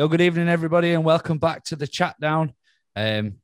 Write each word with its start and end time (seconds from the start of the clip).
Yo, 0.00 0.08
good 0.08 0.22
evening, 0.22 0.48
everybody, 0.48 0.92
and 0.92 1.04
welcome 1.04 1.36
back 1.36 1.62
to 1.62 1.76
the 1.76 1.86
chat 1.86 2.18
down. 2.18 2.54
Um, 2.96 3.34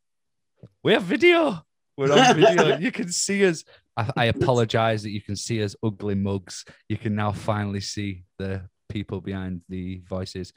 we 0.82 0.94
have 0.94 1.02
video. 1.02 1.62
We're 1.98 2.10
on 2.10 2.34
video. 2.34 2.78
you 2.78 2.90
can 2.90 3.12
see 3.12 3.44
us. 3.44 3.62
I, 3.94 4.10
I 4.16 4.24
apologize 4.24 5.02
that 5.02 5.10
you 5.10 5.20
can 5.20 5.36
see 5.36 5.62
us 5.62 5.76
ugly 5.82 6.14
mugs. 6.14 6.64
You 6.88 6.96
can 6.96 7.14
now 7.14 7.32
finally 7.32 7.82
see 7.82 8.24
the 8.38 8.62
people 8.88 9.20
behind 9.20 9.60
the 9.68 10.00
voices. 10.08 10.54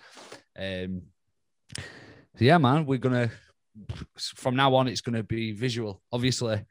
Um, 0.58 1.02
so 1.76 1.84
yeah, 2.46 2.60
man, 2.60 2.86
we're 2.86 2.98
gonna 2.98 3.30
from 4.16 4.56
now 4.56 4.76
on. 4.76 4.88
It's 4.88 5.02
gonna 5.02 5.24
be 5.24 5.52
visual. 5.52 6.02
Obviously, 6.14 6.64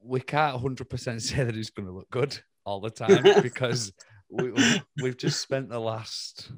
we 0.00 0.20
can't 0.20 0.54
100 0.54 0.88
percent 0.88 1.20
say 1.20 1.42
that 1.42 1.56
it's 1.56 1.70
gonna 1.70 1.90
look 1.90 2.10
good 2.10 2.38
all 2.64 2.78
the 2.78 2.90
time 2.90 3.24
because 3.42 3.92
we, 4.30 4.52
we've 5.02 5.16
just 5.16 5.40
spent 5.40 5.68
the 5.68 5.80
last 5.80 6.52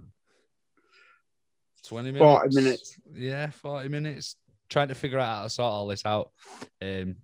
20 1.86 2.12
minutes? 2.12 2.22
40 2.22 2.54
minutes. 2.54 3.00
yeah 3.14 3.50
40 3.50 3.88
minutes. 3.88 4.36
Trying 4.68 4.88
to 4.88 4.94
figure 4.94 5.18
out 5.18 5.36
how 5.36 5.42
to 5.44 5.50
sort 5.50 5.72
all 5.72 5.86
this 5.86 6.04
out. 6.04 6.30
Um 6.82 7.16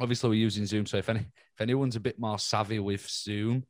obviously 0.00 0.30
we're 0.30 0.34
using 0.36 0.64
zoom 0.64 0.86
so 0.86 0.96
if 0.96 1.08
any 1.08 1.20
if 1.20 1.60
anyone's 1.60 1.96
a 1.96 2.00
bit 2.00 2.18
more 2.18 2.38
savvy 2.38 2.78
with 2.78 3.08
zoom 3.08 3.64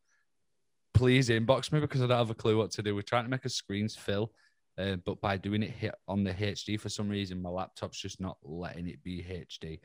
please 0.92 1.30
inbox 1.30 1.72
me 1.72 1.80
because 1.80 2.02
i 2.02 2.06
don't 2.06 2.18
have 2.18 2.28
a 2.28 2.34
clue 2.34 2.58
what 2.58 2.70
to 2.70 2.82
do. 2.82 2.94
We're 2.94 3.00
trying 3.00 3.24
to 3.24 3.30
make 3.30 3.46
a 3.46 3.48
screens 3.48 3.96
fill 3.96 4.30
uh, 4.76 4.96
but 5.06 5.20
by 5.22 5.38
doing 5.38 5.62
it 5.62 5.70
hit 5.70 5.94
on 6.06 6.22
the 6.22 6.32
hd 6.32 6.78
for 6.78 6.90
some 6.90 7.08
reason 7.08 7.40
my 7.40 7.48
laptop's 7.48 7.98
just 7.98 8.20
not 8.20 8.36
letting 8.42 8.88
it 8.88 9.02
be 9.02 9.22
hd 9.22 9.80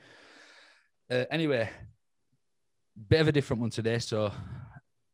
uh, 1.10 1.26
anyway 1.32 1.70
bit 3.08 3.22
of 3.22 3.28
a 3.28 3.32
different 3.32 3.62
one 3.62 3.70
today. 3.70 4.00
So 4.00 4.32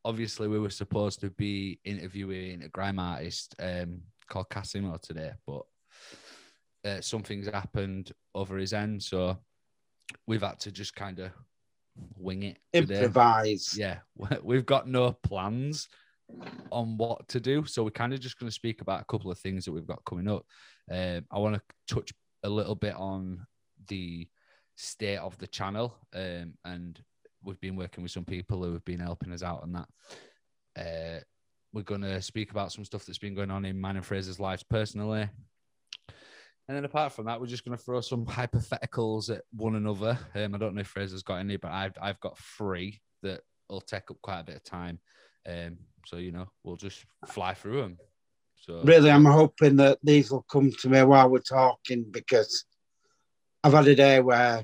obviously 0.03 0.47
we 0.47 0.59
were 0.59 0.69
supposed 0.69 1.19
to 1.21 1.30
be 1.31 1.80
interviewing 1.83 2.64
a 2.64 2.69
grime 2.69 2.99
artist 2.99 3.55
um, 3.59 4.02
called 4.30 4.49
Casimo 4.49 4.99
today, 5.02 5.31
but 5.45 5.63
uh, 6.85 7.02
something's 7.02 7.47
happened 7.47 8.11
over 8.33 8.58
his 8.58 8.73
end, 8.73 9.02
so 9.03 9.38
we've 10.27 10.41
had 10.41 10.59
to 10.61 10.71
just 10.71 10.95
kind 10.95 11.19
of 11.19 11.31
wing 12.17 12.44
it 12.44 12.59
today. 12.73 12.95
Improvise. 12.95 13.77
Yeah, 13.77 13.97
we've 14.44 14.66
got 14.66 14.88
no 14.88 15.11
plans 15.11 15.88
on 16.71 16.97
what 16.97 17.27
to 17.30 17.39
do, 17.39 17.66
so 17.66 17.83
we're 17.83 17.91
kind 17.91 18.13
of 18.13 18.19
just 18.19 18.39
going 18.39 18.49
to 18.49 18.55
speak 18.55 18.81
about 18.81 19.02
a 19.02 19.05
couple 19.05 19.31
of 19.31 19.39
things 19.39 19.66
that 19.66 19.71
we've 19.71 19.88
got 19.88 20.05
coming 20.05 20.30
up. 20.30 20.45
Um, 20.91 21.25
I 21.31 21.39
want 21.39 21.55
to 21.55 21.93
touch 21.93 22.11
a 22.43 22.49
little 22.49 22.75
bit 22.75 22.95
on 22.95 23.45
the 23.88 24.27
state 24.75 25.17
of 25.17 25.38
the 25.39 25.47
channel 25.47 25.97
um, 26.16 26.53
and 26.64 27.02
we've 27.43 27.59
been 27.59 27.75
working 27.75 28.02
with 28.02 28.11
some 28.11 28.25
people 28.25 28.64
who 28.64 28.73
have 28.73 28.86
been 28.86 28.99
helping 28.99 29.33
us 29.33 29.43
out 29.43 29.64
on 29.64 29.73
that. 29.73 29.88
Uh, 30.77 31.19
we're 31.73 31.83
going 31.83 32.01
to 32.01 32.21
speak 32.21 32.51
about 32.51 32.71
some 32.71 32.85
stuff 32.85 33.05
that's 33.05 33.17
been 33.17 33.35
going 33.35 33.51
on 33.51 33.65
in 33.65 33.79
mine 33.79 33.95
and 33.95 34.05
Fraser's 34.05 34.39
lives 34.39 34.63
personally. 34.63 35.29
And 36.67 36.77
then 36.77 36.85
apart 36.85 37.13
from 37.13 37.25
that, 37.25 37.39
we're 37.39 37.47
just 37.47 37.65
going 37.65 37.77
to 37.77 37.83
throw 37.83 38.01
some 38.01 38.25
hypotheticals 38.27 39.35
at 39.35 39.43
one 39.51 39.75
another. 39.75 40.17
Um, 40.35 40.55
I 40.55 40.57
don't 40.57 40.75
know 40.75 40.81
if 40.81 40.87
Fraser's 40.87 41.23
got 41.23 41.37
any, 41.37 41.57
but 41.57 41.71
I've, 41.71 41.93
I've 42.01 42.19
got 42.19 42.37
three 42.37 43.01
that 43.23 43.41
will 43.69 43.81
take 43.81 44.09
up 44.11 44.17
quite 44.21 44.41
a 44.41 44.43
bit 44.43 44.55
of 44.55 44.63
time. 44.63 44.99
Um, 45.47 45.77
so, 46.05 46.17
you 46.17 46.31
know, 46.31 46.49
we'll 46.63 46.75
just 46.75 47.05
fly 47.27 47.53
through 47.53 47.81
them. 47.81 47.97
So 48.55 48.81
Really, 48.83 49.09
I'm 49.09 49.25
hoping 49.25 49.77
that 49.77 49.99
these 50.03 50.31
will 50.31 50.45
come 50.51 50.71
to 50.81 50.89
me 50.89 51.01
while 51.03 51.29
we're 51.29 51.39
talking 51.39 52.05
because 52.11 52.65
I've 53.63 53.73
had 53.73 53.87
a 53.87 53.95
day 53.95 54.19
where 54.19 54.63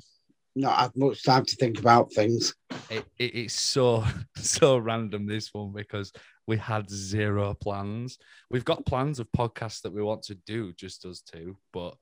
not 0.55 0.77
had 0.77 0.91
much 0.95 1.23
time 1.23 1.45
to 1.45 1.55
think 1.55 1.79
about 1.79 2.13
things. 2.13 2.53
it, 2.89 3.05
it, 3.17 3.35
it's 3.35 3.59
so 3.59 4.05
so 4.35 4.77
random 4.77 5.25
this 5.25 5.53
one 5.53 5.71
because 5.73 6.11
we 6.47 6.57
had 6.57 6.89
zero 6.89 7.53
plans. 7.53 8.17
We've 8.49 8.65
got 8.65 8.85
plans 8.85 9.19
of 9.19 9.31
podcasts 9.31 9.81
that 9.81 9.93
we 9.93 10.01
want 10.01 10.23
to 10.23 10.35
do, 10.35 10.73
just 10.73 11.05
us 11.05 11.21
two, 11.21 11.57
but 11.73 11.95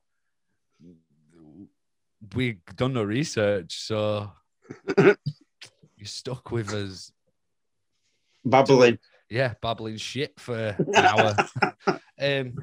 we've 2.35 2.59
done 2.75 2.93
no 2.93 3.03
research, 3.03 3.75
so 3.79 4.31
you're 4.97 5.15
stuck 6.03 6.51
with 6.51 6.73
us. 6.73 7.11
Babbling. 8.45 8.99
Yeah, 9.29 9.53
babbling 9.61 9.97
shit 9.97 10.39
for 10.39 10.55
an 10.77 10.95
hour. 10.95 11.35
um, 12.19 12.55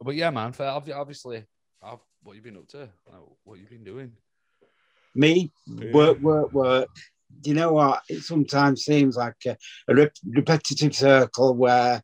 but 0.00 0.14
yeah, 0.14 0.30
man. 0.30 0.52
For 0.52 0.64
obviously, 0.64 1.44
I've, 1.82 1.98
what 2.22 2.36
you 2.36 2.42
been 2.42 2.56
up 2.56 2.68
to? 2.68 2.78
Like, 2.78 3.22
what 3.44 3.58
you 3.58 3.66
been 3.66 3.84
doing? 3.84 4.12
Me, 5.14 5.50
work, 5.92 6.20
work, 6.20 6.52
work. 6.52 6.88
You 7.42 7.54
know 7.54 7.72
what? 7.72 8.02
It 8.08 8.22
sometimes 8.22 8.84
seems 8.84 9.16
like 9.16 9.36
a, 9.46 9.56
a 9.88 9.94
rep- 9.94 10.16
repetitive 10.26 10.94
circle 10.94 11.54
where 11.54 12.02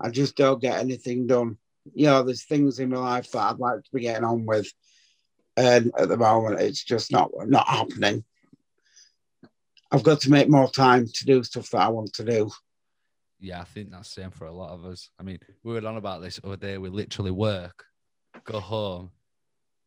I 0.00 0.10
just 0.10 0.36
don't 0.36 0.60
get 0.60 0.78
anything 0.78 1.26
done. 1.26 1.58
You 1.94 2.06
know, 2.06 2.22
there's 2.22 2.44
things 2.44 2.78
in 2.78 2.90
my 2.90 2.98
life 2.98 3.30
that 3.30 3.50
I'd 3.50 3.58
like 3.58 3.82
to 3.82 3.90
be 3.94 4.02
getting 4.02 4.24
on 4.24 4.44
with, 4.44 4.66
and 5.56 5.92
at 5.98 6.08
the 6.08 6.16
moment, 6.16 6.60
it's 6.60 6.84
just 6.84 7.12
not 7.12 7.30
not 7.46 7.66
happening. 7.66 8.24
I've 9.92 10.02
got 10.02 10.20
to 10.22 10.30
make 10.30 10.50
more 10.50 10.68
time 10.68 11.06
to 11.06 11.24
do 11.24 11.42
stuff 11.44 11.70
that 11.70 11.82
I 11.82 11.88
want 11.88 12.12
to 12.14 12.24
do. 12.24 12.50
Yeah, 13.38 13.60
I 13.60 13.64
think 13.64 13.90
that's 13.90 14.14
the 14.14 14.22
same 14.22 14.30
for 14.30 14.46
a 14.46 14.52
lot 14.52 14.70
of 14.70 14.84
us. 14.84 15.10
I 15.18 15.22
mean, 15.22 15.38
we 15.62 15.72
were 15.72 15.86
on 15.86 15.96
about 15.96 16.22
this 16.22 16.40
other 16.42 16.56
day. 16.56 16.76
We 16.78 16.88
literally 16.88 17.30
work, 17.30 17.84
go 18.44 18.60
home, 18.60 19.10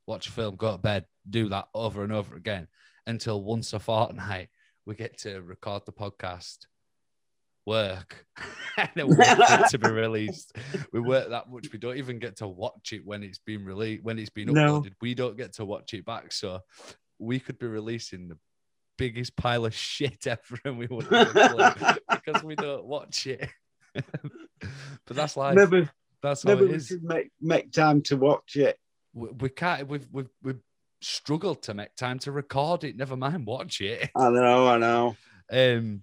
watch 0.07 0.27
a 0.27 0.31
film, 0.31 0.55
go 0.55 0.71
to 0.71 0.77
bed, 0.77 1.05
do 1.29 1.49
that 1.49 1.67
over 1.73 2.03
and 2.03 2.13
over 2.13 2.35
again 2.35 2.67
until 3.05 3.43
once 3.43 3.73
a 3.73 3.79
fortnight 3.79 4.49
we 4.89 4.95
get 4.95 5.19
to 5.19 5.39
record 5.41 5.83
the 5.85 5.91
podcast, 5.91 6.57
work, 7.67 8.25
and 8.77 8.89
then 8.95 9.07
wait 9.15 9.37
to 9.69 9.77
be 9.77 9.87
released. 9.91 10.51
We 10.91 10.99
work 10.99 11.29
that 11.29 11.47
much, 11.47 11.71
we 11.71 11.77
don't 11.77 11.97
even 11.97 12.17
get 12.17 12.37
to 12.37 12.47
watch 12.47 12.91
it 12.91 13.05
when 13.05 13.21
it's 13.21 13.37
been 13.37 13.63
released, 13.63 14.03
when 14.03 14.17
it's 14.17 14.31
been 14.31 14.51
No. 14.51 14.81
uploaded. 14.81 14.93
We 14.99 15.13
don't 15.13 15.37
get 15.37 15.53
to 15.53 15.65
watch 15.65 15.93
it 15.93 16.05
back. 16.05 16.31
So 16.31 16.61
we 17.19 17.39
could 17.39 17.59
be 17.59 17.67
releasing 17.67 18.29
the 18.29 18.37
biggest 18.97 19.35
pile 19.35 19.65
of 19.65 19.75
shit 19.75 20.25
ever 20.27 20.57
and 20.65 20.79
we 20.79 20.87
wouldn't 20.87 21.13
have 21.13 21.35
a 21.35 21.73
clue 21.75 22.17
because 22.23 22.43
we 22.43 22.55
don't 22.55 22.85
watch 22.85 23.27
it. 23.27 23.47
but 23.93 25.15
that's 25.15 25.37
life. 25.37 25.55
maybe 25.55 25.87
That's 26.23 26.43
maybe 26.45 26.65
it 26.65 26.71
we 26.71 26.79
should 26.79 27.03
make 27.03 27.29
make 27.39 27.71
time 27.71 28.01
to 28.03 28.17
watch 28.17 28.55
it. 28.55 28.77
We, 29.13 29.29
we 29.39 29.49
can't. 29.49 29.87
We've 29.87 30.07
we've 30.11 30.29
we've 30.41 30.59
struggled 31.01 31.61
to 31.63 31.73
make 31.73 31.95
time 31.95 32.19
to 32.19 32.31
record 32.31 32.83
it. 32.83 32.97
Never 32.97 33.15
mind 33.15 33.45
watch 33.45 33.81
it. 33.81 34.09
I 34.15 34.29
know, 34.29 34.67
I 34.67 34.77
know. 34.77 35.15
Um, 35.51 36.01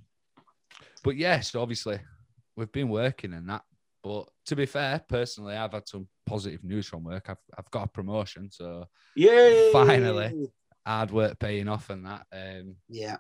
but 1.05 1.17
yes, 1.17 1.55
obviously 1.55 2.01
we've 2.57 2.73
been 2.73 2.89
working 2.89 3.33
and 3.35 3.49
that. 3.49 3.63
But 4.03 4.29
to 4.47 4.57
be 4.57 4.67
fair, 4.67 5.01
personally, 5.09 5.57
I've 5.57 5.73
had 5.73 5.89
some 5.89 6.07
positive 6.27 6.63
news 6.63 6.87
from 6.87 7.03
work. 7.05 7.27
I've 7.29 7.39
I've 7.59 7.71
got 7.71 7.85
a 7.85 7.89
promotion, 7.89 8.51
so 8.51 8.87
Yay! 9.17 9.71
Finally. 9.73 10.49
hard 10.87 11.11
work 11.11 11.39
paying 11.39 11.69
off 11.69 11.91
and 11.91 12.07
that. 12.07 12.27
Um, 12.33 12.77
Yeah. 12.89 13.17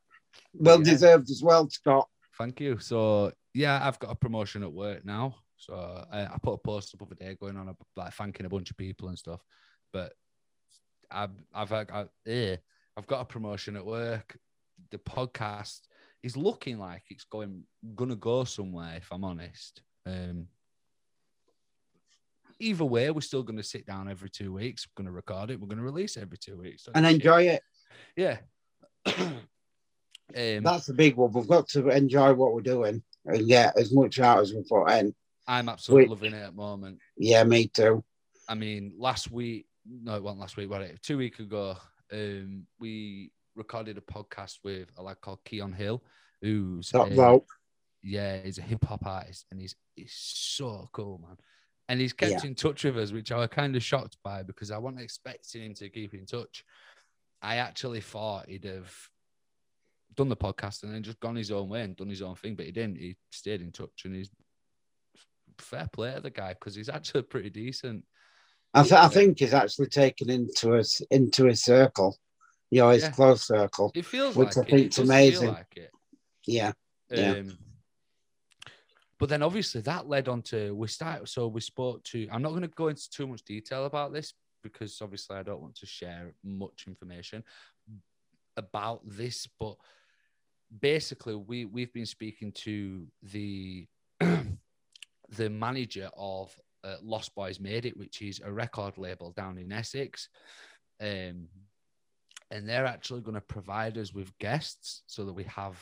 Well 0.54 0.78
yeah. 0.78 0.84
deserved 0.84 1.30
as 1.30 1.42
well, 1.42 1.68
Scott. 1.70 2.08
Thank 2.38 2.60
you. 2.60 2.78
So 2.78 3.32
yeah, 3.54 3.80
I've 3.82 3.98
got 3.98 4.12
a 4.12 4.14
promotion 4.14 4.62
at 4.62 4.72
work 4.72 5.04
now. 5.04 5.36
So 5.56 5.74
I, 6.12 6.26
I 6.26 6.36
put 6.42 6.52
a 6.52 6.58
post 6.58 6.94
up 6.94 7.00
of 7.02 7.10
a 7.10 7.14
day 7.14 7.36
going 7.40 7.56
on, 7.56 7.74
like 7.96 8.12
thanking 8.14 8.46
a 8.46 8.50
bunch 8.50 8.70
of 8.70 8.76
people 8.76 9.08
and 9.08 9.18
stuff. 9.18 9.40
But 9.92 10.12
I've 11.10 11.30
I've 11.54 11.72
I, 11.72 12.06
eh, 12.26 12.56
I've 12.96 13.06
got 13.06 13.20
a 13.20 13.24
promotion 13.24 13.76
at 13.76 13.84
work. 13.84 14.38
The 14.90 14.98
podcast 14.98 15.80
is 16.22 16.36
looking 16.36 16.78
like 16.78 17.02
it's 17.10 17.24
going 17.24 17.64
gonna 17.94 18.16
go 18.16 18.44
somewhere. 18.44 18.94
If 18.96 19.12
I'm 19.12 19.24
honest. 19.24 19.82
Um, 20.06 20.46
either 22.58 22.84
way, 22.84 23.10
we're 23.10 23.20
still 23.20 23.42
going 23.42 23.58
to 23.58 23.62
sit 23.62 23.86
down 23.86 24.08
every 24.08 24.30
two 24.30 24.52
weeks. 24.52 24.86
We're 24.86 25.02
going 25.02 25.12
to 25.12 25.16
record 25.16 25.50
it. 25.50 25.60
We're 25.60 25.66
going 25.66 25.78
to 25.78 25.84
release 25.84 26.16
it 26.16 26.22
every 26.22 26.38
two 26.38 26.56
weeks. 26.56 26.88
And 26.94 27.06
enjoy 27.06 27.48
it. 27.48 27.62
Yeah. 28.16 28.38
um, 29.06 29.42
That's 30.34 30.86
the 30.86 30.94
big 30.94 31.16
one. 31.16 31.32
We've 31.32 31.48
got 31.48 31.68
to 31.70 31.88
enjoy 31.88 32.34
what 32.34 32.54
we're 32.54 32.60
doing 32.60 33.02
and 33.26 33.48
get 33.48 33.76
as 33.76 33.92
much 33.92 34.20
out 34.20 34.40
as 34.40 34.52
we 34.52 34.62
put 34.62 34.90
in. 34.92 35.14
I'm 35.46 35.68
absolutely 35.68 36.04
Wait. 36.04 36.10
loving 36.10 36.34
it 36.34 36.42
at 36.42 36.50
the 36.50 36.56
moment. 36.56 36.98
Yeah, 37.16 37.44
me 37.44 37.68
too. 37.68 38.04
I 38.48 38.54
mean, 38.54 38.94
last 38.98 39.30
week, 39.30 39.66
no, 39.88 40.16
it 40.16 40.22
wasn't 40.22 40.40
last 40.40 40.56
week, 40.56 40.70
was 40.70 40.88
it? 40.90 41.02
Two 41.02 41.18
weeks 41.18 41.38
ago, 41.40 41.76
um, 42.12 42.66
we 42.78 43.30
recorded 43.54 43.98
a 43.98 44.00
podcast 44.00 44.58
with 44.64 44.88
a 44.96 45.02
lad 45.02 45.20
called 45.20 45.44
Keon 45.44 45.72
Hill, 45.72 46.02
who's 46.42 46.90
Top 46.90 47.10
a- 47.10 47.14
rope. 47.14 47.48
yeah, 48.02 48.38
he's 48.42 48.58
a 48.58 48.62
hip 48.62 48.84
hop 48.84 49.06
artist, 49.06 49.46
and 49.50 49.60
he's 49.60 49.74
he's 49.94 50.12
so 50.14 50.88
cool, 50.92 51.18
man. 51.26 51.36
And 51.88 52.00
he's 52.00 52.12
kept 52.12 52.32
Yeah. 52.44 52.48
in 52.48 52.54
touch 52.56 52.82
with 52.84 52.98
us, 52.98 53.12
which 53.12 53.30
I 53.30 53.36
was 53.36 53.48
kind 53.48 53.76
of 53.76 53.82
shocked 53.82 54.16
by 54.24 54.42
because 54.42 54.70
I 54.72 54.78
wasn't 54.78 55.02
expecting 55.02 55.62
him 55.62 55.74
to 55.74 55.88
keep 55.88 56.14
in 56.14 56.26
touch. 56.26 56.64
I 57.40 57.56
actually 57.56 58.00
thought 58.00 58.48
he'd 58.48 58.64
have 58.64 58.92
done 60.16 60.28
the 60.28 60.36
podcast 60.36 60.82
and 60.82 60.92
then 60.92 61.02
just 61.04 61.20
gone 61.20 61.36
his 61.36 61.50
own 61.52 61.68
way 61.68 61.82
and 61.82 61.94
done 61.96 62.08
his 62.08 62.22
own 62.22 62.34
thing, 62.34 62.56
but 62.56 62.66
he 62.66 62.72
didn't. 62.72 62.96
He 62.98 63.16
stayed 63.30 63.60
in 63.60 63.70
touch, 63.70 64.02
and 64.04 64.14
he's 64.16 64.30
fair 65.58 65.88
play 65.92 66.14
to 66.14 66.20
the 66.20 66.30
guy 66.30 66.54
because 66.54 66.74
he's 66.74 66.88
actually 66.88 67.22
pretty 67.22 67.50
decent. 67.50 68.04
I, 68.76 68.82
th- 68.82 68.92
I 68.92 69.08
think 69.08 69.38
he's 69.38 69.54
actually 69.54 69.88
taken 69.88 70.28
into 70.30 70.74
us 70.74 71.00
into 71.10 71.46
his 71.46 71.62
circle, 71.64 72.16
you 72.70 72.82
know, 72.82 72.90
his 72.90 73.02
Yeah. 73.04 73.10
close 73.10 73.46
circle. 73.46 73.90
It 73.94 74.04
feels 74.04 74.36
Which 74.36 74.56
like 74.56 74.58
I 74.58 74.60
it. 74.60 74.66
It 74.66 74.70
think's 74.70 74.98
amazing. 74.98 75.48
Like. 75.48 75.90
Yeah. 76.46 76.72
Yeah. 77.10 77.30
Um, 77.32 77.58
but 79.18 79.28
then 79.30 79.42
obviously 79.42 79.80
that 79.82 80.08
led 80.08 80.28
on 80.28 80.42
to 80.42 80.74
we 80.74 80.88
start. 80.88 81.28
So 81.28 81.48
we 81.48 81.60
spoke 81.60 82.04
to. 82.04 82.28
I'm 82.30 82.42
not 82.42 82.50
going 82.50 82.62
to 82.62 82.68
go 82.68 82.88
into 82.88 83.08
too 83.10 83.26
much 83.26 83.42
detail 83.44 83.86
about 83.86 84.12
this 84.12 84.34
because 84.62 85.00
obviously 85.00 85.36
I 85.36 85.42
don't 85.42 85.62
want 85.62 85.76
to 85.76 85.86
share 85.86 86.34
much 86.44 86.84
information 86.86 87.44
about 88.56 89.00
this, 89.08 89.48
but 89.58 89.76
basically 90.80 91.36
we 91.36 91.64
we've 91.64 91.92
been 91.92 92.06
speaking 92.06 92.52
to 92.52 93.06
the 93.22 93.86
the 94.20 95.50
manager 95.50 96.10
of 96.16 96.54
uh, 96.86 96.96
Lost 97.02 97.34
Boys 97.34 97.58
Made 97.58 97.86
It, 97.86 97.96
which 97.96 98.22
is 98.22 98.40
a 98.44 98.52
record 98.52 98.96
label 98.96 99.32
down 99.32 99.58
in 99.58 99.72
Essex. 99.72 100.28
Um, 101.00 101.48
and 102.50 102.68
they're 102.68 102.86
actually 102.86 103.22
going 103.22 103.34
to 103.34 103.40
provide 103.40 103.98
us 103.98 104.14
with 104.14 104.36
guests 104.38 105.02
so 105.06 105.24
that 105.24 105.32
we 105.32 105.44
have 105.44 105.76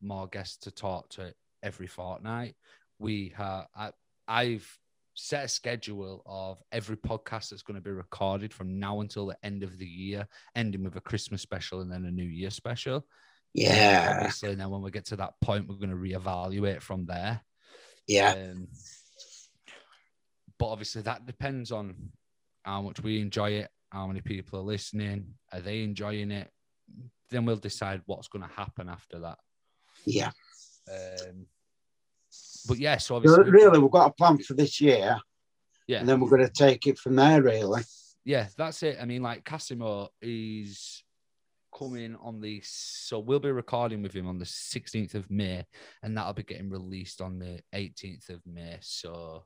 more 0.00 0.28
guests 0.28 0.58
to 0.58 0.70
talk 0.70 1.08
to 1.10 1.34
every 1.62 1.86
fortnight. 1.88 2.54
We 2.98 3.34
have, 3.36 3.66
I, 3.74 3.90
I've 4.28 4.78
set 5.14 5.44
a 5.44 5.48
schedule 5.48 6.22
of 6.26 6.62
every 6.72 6.96
podcast 6.96 7.50
that's 7.50 7.62
going 7.62 7.76
to 7.76 7.80
be 7.80 7.90
recorded 7.90 8.52
from 8.52 8.78
now 8.78 9.00
until 9.00 9.26
the 9.26 9.36
end 9.42 9.62
of 9.62 9.78
the 9.78 9.86
year, 9.86 10.26
ending 10.54 10.84
with 10.84 10.96
a 10.96 11.00
Christmas 11.00 11.42
special 11.42 11.80
and 11.80 11.90
then 11.90 12.04
a 12.04 12.10
New 12.10 12.24
Year 12.24 12.50
special. 12.50 13.04
Yeah. 13.52 14.14
Obviously, 14.16 14.50
and 14.50 14.60
then 14.60 14.70
when 14.70 14.82
we 14.82 14.90
get 14.90 15.06
to 15.06 15.16
that 15.16 15.34
point, 15.40 15.68
we're 15.68 15.76
going 15.76 15.90
to 15.90 15.96
reevaluate 15.96 16.80
from 16.80 17.06
there. 17.06 17.40
Yeah. 18.06 18.32
Um, 18.32 18.68
but 20.58 20.68
obviously, 20.68 21.02
that 21.02 21.26
depends 21.26 21.72
on 21.72 21.94
how 22.62 22.82
much 22.82 23.02
we 23.02 23.20
enjoy 23.20 23.50
it, 23.50 23.70
how 23.90 24.06
many 24.06 24.20
people 24.20 24.58
are 24.58 24.62
listening, 24.62 25.26
are 25.52 25.60
they 25.60 25.82
enjoying 25.82 26.30
it? 26.30 26.50
Then 27.30 27.44
we'll 27.44 27.56
decide 27.56 28.02
what's 28.06 28.28
going 28.28 28.46
to 28.46 28.54
happen 28.54 28.88
after 28.88 29.18
that. 29.20 29.38
Yeah. 30.04 30.30
Um, 30.90 31.46
but 32.66 32.78
yeah, 32.78 32.96
so 32.96 33.16
obviously, 33.16 33.50
really, 33.50 33.78
we've 33.78 33.90
got 33.90 34.10
a 34.10 34.14
plan 34.14 34.38
for 34.38 34.54
this 34.54 34.80
year, 34.80 35.18
yeah, 35.86 36.00
and 36.00 36.08
then 36.08 36.20
we're 36.20 36.30
going 36.30 36.46
to 36.46 36.52
take 36.52 36.86
it 36.86 36.98
from 36.98 37.16
there. 37.16 37.42
Really. 37.42 37.82
yeah, 38.24 38.48
that's 38.56 38.82
it. 38.82 38.98
I 39.00 39.04
mean, 39.04 39.22
like 39.22 39.44
Casimo 39.44 40.08
is 40.20 41.02
coming 41.76 42.16
on 42.22 42.40
the 42.40 42.60
so 42.64 43.18
we'll 43.18 43.40
be 43.40 43.50
recording 43.50 44.02
with 44.02 44.14
him 44.14 44.26
on 44.26 44.38
the 44.38 44.44
16th 44.44 45.14
of 45.14 45.30
May, 45.30 45.64
and 46.02 46.16
that'll 46.16 46.32
be 46.32 46.42
getting 46.42 46.70
released 46.70 47.20
on 47.20 47.38
the 47.38 47.60
18th 47.74 48.30
of 48.30 48.40
May. 48.46 48.78
So 48.80 49.44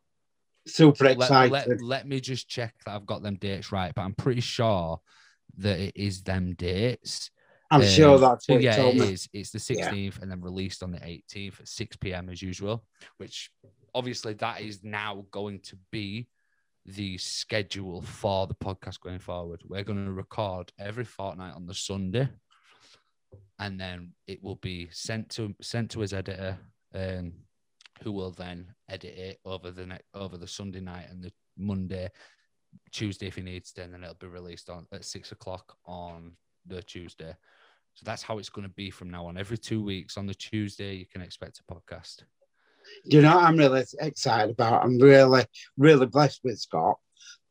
Super 0.69 1.05
let, 1.05 1.17
excited. 1.19 1.51
let, 1.53 1.83
let 1.83 2.09
me 2.09 2.21
just 2.21 2.49
check 2.49 2.75
that 2.85 2.95
I've 2.95 3.07
got 3.07 3.23
them 3.23 3.37
dates 3.37 3.73
right, 3.73 3.93
but 3.95 4.03
I'm 4.03 4.15
pretty 4.15 4.41
sure 4.41 5.01
that 5.59 5.79
it 5.79 5.97
is 5.97 6.23
them 6.23 6.55
dates. 6.55 7.31
I'm 7.71 7.83
Um, 7.83 7.87
sure 7.87 8.19
that's 8.19 8.47
so 8.47 8.57
yeah, 8.59 8.77
it 8.81 8.95
me. 8.97 9.13
is. 9.13 9.29
It's 9.33 9.51
the 9.51 9.59
16th 9.59 10.23
and 10.23 10.31
then 10.31 10.41
released 10.41 10.83
on 10.83 10.91
the 10.91 10.99
18th 11.01 11.61
at 11.61 11.69
6 11.69 11.97
p.m. 11.97 12.29
as 12.31 12.41
usual, 12.41 12.85
which 13.19 13.51
obviously 13.95 14.33
that 14.35 14.61
is 14.63 14.83
now 14.85 15.25
going 15.31 15.61
to 15.61 15.77
be 15.91 16.29
the 16.87 17.19
schedule 17.19 18.01
for 18.01 18.47
the 18.47 18.55
podcast 18.55 19.01
going 19.01 19.19
forward. 19.19 19.61
We're 19.69 19.85
going 19.85 20.03
to 20.05 20.13
record 20.13 20.73
every 20.79 21.05
fortnight 21.05 21.55
on 21.55 21.67
the 21.67 21.75
Sunday, 21.75 22.29
and 23.59 23.79
then 23.79 24.13
it 24.27 24.43
will 24.43 24.57
be 24.57 24.89
sent 24.91 25.29
to 25.31 25.55
sent 25.61 25.91
to 25.91 26.01
his 26.01 26.15
editor, 26.15 26.59
um, 26.95 27.33
who 28.03 28.13
will 28.13 28.31
then 28.31 28.75
edit 28.89 29.17
it 29.17 29.41
over 29.45 29.71
the 29.71 29.87
next 29.87 30.05
over 30.15 30.37
the 30.37 30.47
Sunday 30.47 30.81
night 30.81 31.07
and 31.11 31.23
the 31.23 31.33
Monday, 31.57 32.09
Tuesday 32.93 33.27
if 33.27 33.37
he 33.37 33.43
needs 33.43 33.73
to, 33.73 33.83
and 33.83 33.93
then 33.93 34.03
it'll 34.03 34.15
be 34.15 34.27
released 34.27 34.71
on 34.71 34.87
at 34.93 35.05
six 35.05 35.33
o'clock 35.33 35.77
on 35.87 36.33
the 36.67 36.83
Tuesday. 36.83 37.35
So 37.95 38.05
that's 38.05 38.23
how 38.23 38.39
it's 38.39 38.49
going 38.49 38.67
to 38.67 38.75
be 38.75 38.91
from 38.91 39.11
now 39.11 39.27
on. 39.27 39.37
Every 39.37 39.59
two 39.59 39.83
weeks 39.83 40.17
on 40.17 40.27
the 40.27 40.35
Tuesday, 40.35 40.95
you 40.95 41.07
can 41.07 41.21
expect 41.21 41.61
a 41.61 41.75
podcast. 41.75 42.23
You 43.05 43.21
know 43.23 43.37
I'm 43.37 43.57
really 43.57 43.85
excited 44.01 44.53
about? 44.53 44.85
I'm 44.85 44.99
really, 44.99 45.45
really 45.77 46.07
blessed 46.07 46.41
with 46.45 46.59
Scott 46.61 46.99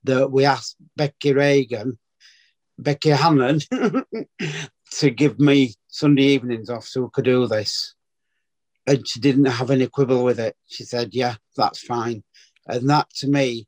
that 0.06 0.32
we 0.32 0.46
asked 0.46 0.78
Becky 0.96 1.34
Reagan, 1.34 2.00
Becky 2.78 3.10
Hannon, 3.10 3.60
to 4.92 5.10
give 5.10 5.40
me 5.40 5.74
Sunday 5.90 6.24
evenings 6.24 6.70
off 6.70 6.86
so 6.86 7.02
we 7.02 7.10
could 7.14 7.26
do 7.26 7.46
this. 7.48 7.96
And 8.88 9.08
she 9.08 9.20
didn't 9.20 9.46
have 9.46 9.70
any 9.70 9.88
quibble 9.88 10.24
with 10.24 10.40
it. 10.40 10.56
She 10.68 10.84
said, 10.86 11.14
Yeah, 11.14 11.36
that's 11.56 11.82
fine. 11.82 12.24
And 12.68 12.90
that 12.90 13.10
to 13.18 13.28
me 13.28 13.68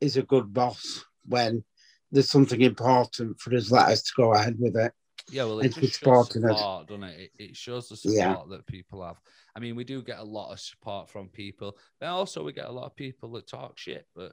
is 0.00 0.16
a 0.16 0.22
good 0.22 0.52
boss 0.52 1.04
when 1.26 1.64
there's 2.12 2.30
something 2.30 2.60
important 2.60 3.40
for 3.40 3.54
us, 3.54 3.70
let 3.70 3.88
us 3.88 4.02
to 4.02 4.12
go 4.16 4.34
ahead 4.34 4.56
with 4.58 4.76
it. 4.76 4.92
Yeah, 5.30 5.44
well, 5.44 5.60
it 5.60 5.74
just 5.74 5.80
shows 5.80 5.94
supporting 5.98 6.44
us. 6.44 6.58
support, 6.58 6.88
doesn't 6.88 7.04
it? 7.04 7.30
it? 7.38 7.44
It 7.50 7.56
shows 7.56 7.88
the 7.88 7.96
support 7.96 8.16
Yeah. 8.16 8.36
that 8.50 8.66
people 8.66 9.04
have. 9.04 9.20
I 9.54 9.60
mean, 9.60 9.76
we 9.76 9.84
do 9.84 10.02
get 10.02 10.18
a 10.18 10.24
lot 10.24 10.52
of 10.52 10.60
support 10.60 11.08
from 11.08 11.28
people, 11.28 11.76
but 12.00 12.08
also 12.08 12.42
we 12.42 12.52
get 12.52 12.68
a 12.68 12.72
lot 12.72 12.86
of 12.86 12.96
people 12.96 13.30
that 13.32 13.46
talk 13.46 13.78
shit. 13.78 14.06
But 14.14 14.32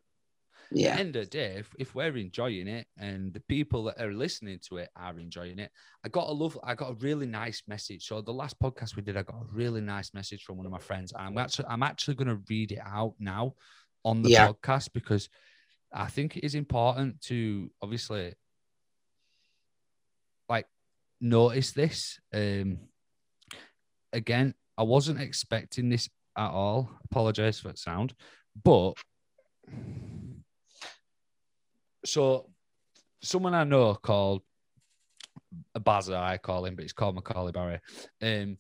Yeah. 0.72 0.98
end 0.98 1.16
of 1.16 1.26
the 1.26 1.30
day, 1.30 1.56
if, 1.58 1.74
if 1.80 1.96
we're 1.96 2.18
enjoying 2.18 2.68
it 2.68 2.88
and 2.98 3.34
the 3.34 3.40
people 3.42 3.84
that 3.86 4.02
are 4.02 4.14
listening 4.14 4.60
to 4.70 4.78
it 4.78 4.90
are 4.96 5.18
enjoying 5.20 5.60
it, 5.60 5.72
I 6.04 6.10
got 6.10 6.28
a 6.28 6.32
love, 6.32 6.58
I 6.64 6.76
got 6.76 6.92
a 6.92 6.96
really 6.96 7.26
nice 7.26 7.64
message. 7.68 8.06
So 8.06 8.22
the 8.22 8.34
last 8.34 8.60
podcast 8.60 8.96
we 8.96 9.02
did, 9.02 9.18
I 9.18 9.24
got 9.24 9.36
a 9.42 9.46
really 9.54 9.82
nice 9.82 10.14
message 10.14 10.44
from 10.44 10.58
one 10.58 10.66
of 10.66 10.72
my 10.72 10.80
friends. 10.80 11.14
I'm 11.16 11.38
actually, 11.38 11.66
I'm 11.70 11.84
actually 11.84 12.16
going 12.16 12.28
to 12.28 12.42
read 12.50 12.72
it 12.72 12.82
out 12.86 13.16
now 13.20 13.56
on 14.04 14.22
the 14.22 14.30
Yeah. 14.30 14.48
podcast 14.48 14.90
because 14.94 15.30
I 15.94 16.08
think 16.08 16.38
it 16.38 16.44
is 16.44 16.56
important 16.56 17.22
to 17.24 17.70
obviously 17.82 18.34
like 20.50 20.66
notice 21.22 21.72
this. 21.72 22.20
Um, 22.34 22.80
again, 24.14 24.54
I 24.78 24.84
wasn't 24.84 25.22
expecting 25.22 25.90
this 25.90 26.10
at 26.38 26.50
all. 26.52 26.90
Apologize 27.06 27.60
for 27.60 27.70
the 27.70 27.78
sound, 27.78 28.14
but 28.64 28.94
so 32.08 32.50
someone 33.22 33.54
I 33.54 33.64
know 33.64 33.94
called 33.96 34.42
Bazza, 35.78 36.16
I 36.16 36.38
call 36.38 36.66
him, 36.66 36.76
but 36.76 36.84
he's 36.84 36.94
called 36.94 37.16
Macaulay 37.16 37.52
Barry. 37.52 37.80
Um, 38.22 38.58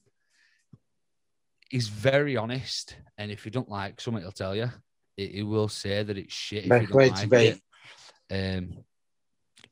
he's 1.70 1.88
very 1.88 2.38
honest, 2.38 2.96
and 3.18 3.32
if 3.32 3.46
you 3.46 3.52
don't 3.52 3.70
like 3.70 4.00
something, 4.02 4.22
he'll 4.24 4.32
tell 4.32 4.56
you. 4.56 4.70
He, 5.16 5.42
will 5.42 5.68
say 5.68 6.04
that 6.04 6.18
it's 6.18 6.34
shit 6.34 6.70
Best 6.70 6.94
way 6.94 7.10
to 7.10 7.28
be. 7.28 7.60
it. 8.30 8.58
Um, 8.58 8.84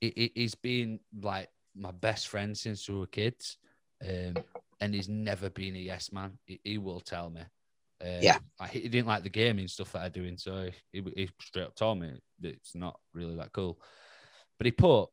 he- 0.01 0.31
he's 0.33 0.55
been 0.55 0.99
like 1.21 1.49
my 1.75 1.91
best 1.91 2.27
friend 2.29 2.57
since 2.57 2.89
we 2.89 2.95
were 2.95 3.07
kids, 3.07 3.57
um, 4.03 4.35
and 4.79 4.93
he's 4.93 5.09
never 5.09 5.49
been 5.49 5.75
a 5.75 5.79
yes 5.79 6.11
man. 6.11 6.39
He, 6.45 6.59
he 6.63 6.77
will 6.79 6.99
tell 6.99 7.29
me. 7.29 7.41
Um, 8.01 8.21
Yeah. 8.21 8.39
like, 8.59 8.71
he 8.71 8.87
didn't 8.87 9.07
like 9.07 9.23
the 9.23 9.29
gaming 9.29 9.67
stuff 9.67 9.93
that 9.93 10.03
I'm 10.03 10.11
doing, 10.11 10.37
so 10.37 10.69
he, 10.91 11.03
he 11.15 11.29
straight 11.41 11.63
up 11.63 11.75
told 11.75 11.99
me 11.99 12.13
it's 12.43 12.75
not 12.75 12.99
really 13.13 13.35
that 13.37 13.51
cool. 13.53 13.79
But 14.57 14.65
he 14.65 14.71
put, 14.71 15.07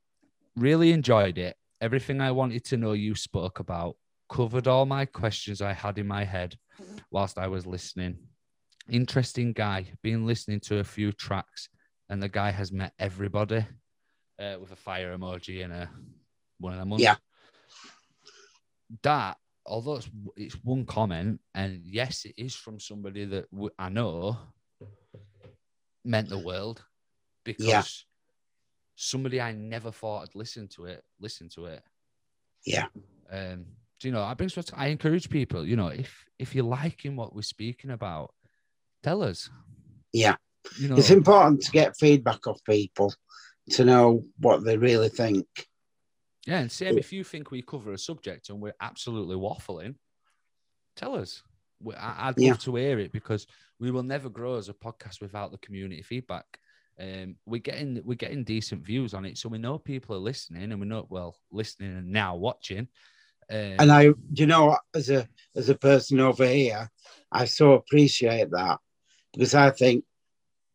really 0.57 0.93
enjoyed 0.93 1.39
it. 1.39 1.57
Everything 1.81 2.21
I 2.21 2.31
wanted 2.31 2.65
to 2.67 2.77
know 2.77 2.93
you 2.93 3.15
spoke 3.15 3.61
about 3.61 3.97
covered 4.29 4.69
all 4.69 4.87
my 4.87 5.05
questions 5.05 5.61
I 5.61 5.73
had 5.73 5.99
in 5.99 6.07
my 6.07 6.25
head 6.25 6.57
whilst 7.11 7.39
I 7.39 7.49
was 7.49 7.67
listening. 7.67 8.19
Interesting 8.91 9.53
guy. 9.53 9.87
Been 10.03 10.27
listening 10.27 10.61
to 10.61 10.79
a 10.79 10.85
few 10.85 11.13
tracks, 11.13 11.69
and 12.09 12.23
the 12.23 12.29
guy 12.29 12.51
has 12.51 12.73
met 12.73 12.93
everybody 12.99 13.65
uh, 14.39 14.57
with 14.61 14.73
a 14.73 14.77
fire 14.77 15.17
emoji 15.17 15.65
and 15.65 15.73
a 15.73 15.91
one 16.59 16.73
of 16.73 16.79
them. 16.79 16.91
ones. 16.91 17.03
Yeah. 17.03 17.17
That, 19.03 19.39
although 19.67 19.97
it's, 19.97 20.11
it's 20.37 20.55
one 20.65 20.85
comment, 20.85 21.41
and 21.55 21.81
yes, 21.85 22.25
it 22.25 22.35
is 22.37 22.55
from 22.55 22.81
somebody 22.81 23.25
that 23.27 23.51
w- 23.51 23.71
I 23.79 23.89
know, 23.89 24.39
meant 26.05 26.29
the 26.29 26.39
world 26.39 26.83
because 27.45 27.67
Yeah. 27.67 27.83
somebody 28.97 29.41
I 29.41 29.53
never 29.53 29.93
thought 29.93 30.23
I'd 30.23 30.35
listen 30.35 30.69
to 30.69 30.87
it, 30.87 31.03
listen 31.21 31.49
to 31.51 31.67
it. 31.67 31.83
Yeah. 32.67 32.87
Um, 33.31 33.67
do 34.01 34.09
you 34.09 34.13
know, 34.13 34.23
I 34.23 34.35
brings 34.35 34.57
I 34.75 34.89
encourage 34.89 35.31
people, 35.31 35.67
you 35.67 35.77
know, 35.77 35.89
if 35.89 36.25
if 36.39 36.55
you're 36.55 36.65
liking 36.65 37.15
what 37.15 37.35
we're 37.35 37.43
speaking 37.43 37.91
about, 37.91 38.35
tell 39.03 39.23
us. 39.23 39.49
Yeah. 40.13 40.37
You 40.79 40.89
know, 40.89 40.97
It's 40.97 41.11
important 41.11 41.63
to 41.63 41.71
get 41.71 41.97
feedback 41.97 42.47
off 42.47 42.63
people 42.65 43.15
to 43.71 43.85
know 43.85 44.25
what 44.39 44.65
they 44.65 44.77
really 44.77 45.09
think. 45.09 45.47
Yeah, 46.47 46.61
and 46.61 46.71
same 46.71 46.99
if 46.99 47.13
you 47.13 47.25
think 47.25 47.51
we 47.51 47.63
cover 47.63 47.93
a 47.93 47.99
subject 47.99 48.49
and 48.49 48.61
we're 48.61 48.75
absolutely 48.81 49.37
waffling, 49.37 49.95
tell 50.97 51.15
us. 51.15 51.43
I- 51.97 52.29
I'd 52.29 52.39
love 52.39 52.39
Yeah. 52.39 52.55
to 52.55 52.77
hear 52.77 52.99
it 52.99 53.13
because 53.13 53.47
we 53.81 53.91
will 53.91 54.03
never 54.05 54.29
grow 54.29 54.57
as 54.57 54.69
a 54.69 54.75
podcast 54.75 55.21
without 55.21 55.51
the 55.51 55.59
community 55.59 56.03
feedback. 56.03 56.61
Um, 56.99 57.37
we're 57.47 57.61
getting 57.61 58.01
we're 58.05 58.15
getting 58.15 58.45
decent 58.45 58.85
views 58.85 59.15
on 59.15 59.25
it, 59.25 59.39
so 59.39 59.49
we 59.49 59.59
know 59.59 59.79
people 59.79 60.15
are 60.15 60.21
listening, 60.21 60.71
and 60.71 60.81
we 60.81 60.87
know 60.87 61.07
well 61.11 61.37
listening 61.51 61.97
and 61.97 62.13
now 62.13 62.37
watching. 62.37 62.87
Um, 63.51 63.77
And 63.81 63.91
I, 63.91 64.11
you 64.33 64.47
know, 64.47 64.77
as 64.95 65.11
a 65.11 65.29
as 65.57 65.69
a 65.69 65.75
person 65.75 66.21
over 66.21 66.47
here, 66.47 66.91
I 67.33 67.47
so 67.47 67.73
appreciate 67.73 68.51
that 68.51 68.79
because 69.33 69.55
I 69.55 69.71
think 69.71 70.05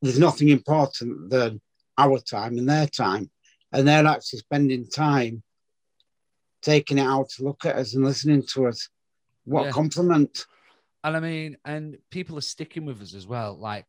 there's 0.01 0.19
nothing 0.19 0.49
important 0.49 1.29
than 1.29 1.61
our 1.97 2.19
time 2.19 2.57
and 2.57 2.67
their 2.67 2.87
time, 2.87 3.29
and 3.71 3.87
they're 3.87 4.05
actually 4.05 4.39
spending 4.39 4.87
time 4.87 5.43
taking 6.67 6.97
it 6.97 7.07
out 7.07 7.29
to 7.29 7.43
look 7.43 7.65
at 7.65 7.77
us 7.77 7.93
and 7.95 8.03
listening 8.03 8.43
to 8.53 8.67
us. 8.67 8.89
What 9.45 9.63
Yeah. 9.63 9.69
a 9.69 9.73
compliment! 9.73 10.45
And 11.03 11.15
I 11.15 11.19
mean, 11.21 11.57
and 11.63 11.97
people 12.11 12.37
are 12.37 12.41
sticking 12.41 12.85
with 12.85 13.01
us 13.01 13.13
as 13.13 13.25
well. 13.25 13.57
Like 13.57 13.85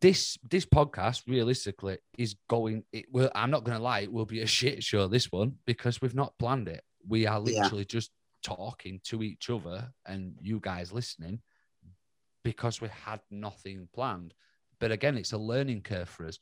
this, 0.00 0.38
this 0.48 0.64
podcast 0.64 1.28
realistically 1.28 1.98
is 2.16 2.34
going. 2.48 2.84
It 2.92 3.06
will. 3.12 3.30
I'm 3.34 3.50
not 3.50 3.64
going 3.64 3.76
to 3.76 3.82
lie. 3.82 4.00
It 4.00 4.12
will 4.12 4.24
be 4.24 4.40
a 4.40 4.46
shit 4.46 4.82
show. 4.82 5.06
This 5.08 5.30
one 5.30 5.58
because 5.66 6.00
we've 6.00 6.14
not 6.14 6.38
planned 6.38 6.68
it. 6.68 6.82
We 7.06 7.26
are 7.26 7.40
Yeah. 7.40 7.62
literally 7.62 7.84
just 7.84 8.10
talking 8.42 9.00
to 9.04 9.22
each 9.22 9.50
other 9.50 9.92
and 10.06 10.36
you 10.40 10.60
guys 10.60 10.92
listening 10.92 11.42
because 12.42 12.80
we 12.80 12.88
had 12.88 13.20
nothing 13.30 13.88
planned. 13.92 14.34
But 14.80 14.90
again, 14.90 15.16
it's 15.16 15.32
a 15.32 15.38
learning 15.38 15.82
curve 15.82 16.08
for 16.08 16.26
us. 16.26 16.38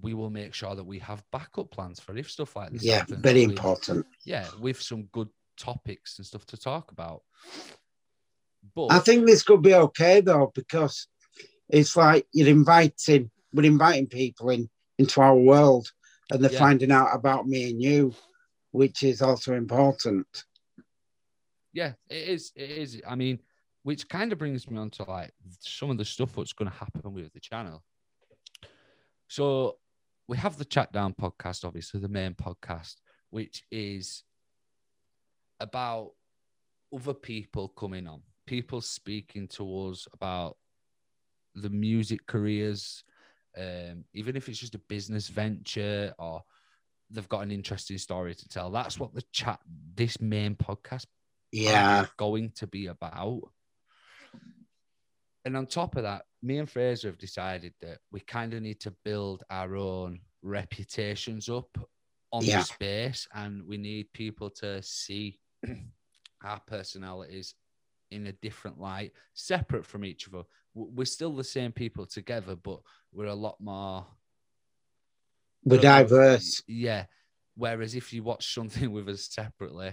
We 0.00 0.14
will 0.14 0.30
make 0.30 0.54
sure 0.54 0.74
that 0.74 0.84
we 0.84 0.98
have 1.00 1.22
backup 1.32 1.70
plans 1.70 2.00
for 2.00 2.16
if 2.16 2.30
stuff 2.30 2.54
like 2.56 2.70
this. 2.72 2.84
Yeah, 2.84 2.98
happens, 2.98 3.20
very 3.20 3.46
with- 3.46 3.56
important. 3.56 4.06
Yeah, 4.24 4.46
with 4.60 4.80
some 4.80 5.04
good 5.12 5.28
topics 5.56 6.18
and 6.18 6.26
stuff 6.26 6.46
to 6.46 6.56
talk 6.56 6.92
about. 6.92 7.22
But 8.74 8.92
I 8.92 8.98
think 9.00 9.26
this 9.26 9.42
could 9.42 9.62
be 9.62 9.74
okay 9.74 10.20
though, 10.20 10.52
because 10.54 11.08
it's 11.68 11.96
like 11.96 12.26
you're 12.32 12.48
inviting, 12.48 13.30
we're 13.52 13.64
inviting 13.64 14.06
people 14.06 14.50
in 14.50 14.68
into 14.98 15.20
our 15.20 15.36
world, 15.36 15.90
and 16.30 16.42
they're 16.42 16.52
Yeah. 16.52 16.58
finding 16.58 16.90
out 16.90 17.14
about 17.14 17.46
me 17.46 17.70
and 17.70 17.80
you, 17.80 18.14
which 18.72 19.02
is 19.02 19.22
also 19.22 19.54
important. 19.54 20.26
yeah, 21.72 21.92
it 22.08 22.28
is. 22.28 22.50
It 22.56 22.70
is. 22.70 23.00
I 23.06 23.14
mean, 23.14 23.38
which 23.84 24.08
kind 24.08 24.32
of 24.32 24.38
brings 24.38 24.68
me 24.68 24.76
on 24.78 24.90
to 24.90 25.04
like 25.04 25.32
some 25.60 25.90
of 25.90 25.98
the 25.98 26.04
stuff 26.04 26.34
that's 26.34 26.52
going 26.52 26.70
to 26.70 26.76
happen 26.76 27.12
with 27.12 27.32
the 27.32 27.40
channel. 27.40 27.84
So 29.28 29.76
we 30.28 30.36
have 30.36 30.58
the 30.58 30.64
Chat 30.64 30.92
Down 30.92 31.14
podcast, 31.14 31.64
obviously 31.64 32.00
the 32.00 32.08
main 32.08 32.34
podcast, 32.34 32.96
which 33.30 33.64
is 33.72 34.22
about 35.58 36.12
other 36.94 37.14
people 37.14 37.68
coming 37.68 38.06
on, 38.06 38.20
people 38.46 38.82
speaking 38.82 39.48
to 39.48 39.88
us 39.88 40.06
about 40.12 40.56
the 41.54 41.70
music 41.70 42.26
careers, 42.26 43.02
um, 43.56 44.04
even 44.12 44.36
if 44.36 44.48
it's 44.48 44.58
just 44.58 44.74
a 44.74 44.80
business 44.80 45.28
venture 45.28 46.12
or 46.18 46.42
they've 47.10 47.28
got 47.28 47.40
an 47.40 47.50
interesting 47.50 47.96
story 47.96 48.34
to 48.34 48.48
tell. 48.48 48.70
That's 48.70 49.00
what 49.00 49.14
the 49.14 49.24
chat, 49.32 49.60
this 49.94 50.20
main 50.20 50.56
podcast 50.56 51.06
Yeah, 51.52 52.04
going 52.18 52.52
to 52.56 52.66
be 52.66 52.86
about. 52.86 53.50
And 55.46 55.56
on 55.56 55.66
top 55.66 55.96
of 55.96 56.02
that, 56.02 56.26
me 56.42 56.58
and 56.58 56.68
Fraser 56.70 57.08
have 57.08 57.18
decided 57.18 57.74
that 57.80 57.98
we 58.12 58.20
kind 58.20 58.54
of 58.54 58.62
need 58.62 58.80
to 58.80 58.94
build 59.04 59.42
our 59.50 59.76
own 59.76 60.20
reputations 60.42 61.48
up 61.48 61.68
on 62.32 62.44
Yeah. 62.44 62.58
the 62.58 62.64
space, 62.64 63.26
and 63.34 63.66
we 63.66 63.76
need 63.76 64.12
people 64.12 64.50
to 64.50 64.82
see 64.82 65.40
our 66.44 66.60
personalities 66.66 67.54
in 68.10 68.26
a 68.26 68.32
different 68.32 68.78
light, 68.78 69.12
separate 69.34 69.84
from 69.84 70.04
each 70.04 70.28
other. 70.28 70.44
We're 70.74 71.04
still 71.04 71.32
the 71.32 71.44
same 71.44 71.72
people 71.72 72.06
together, 72.06 72.56
but 72.56 72.80
we're 73.12 73.26
a 73.26 73.34
lot 73.34 73.56
more 73.60 74.06
we're 75.64 75.80
diverse. 75.80 76.62
yeah. 76.66 77.06
Whereas 77.56 77.94
if 77.96 78.12
you 78.12 78.22
watch 78.22 78.54
something 78.54 78.92
with 78.92 79.08
us 79.08 79.28
separately, 79.30 79.92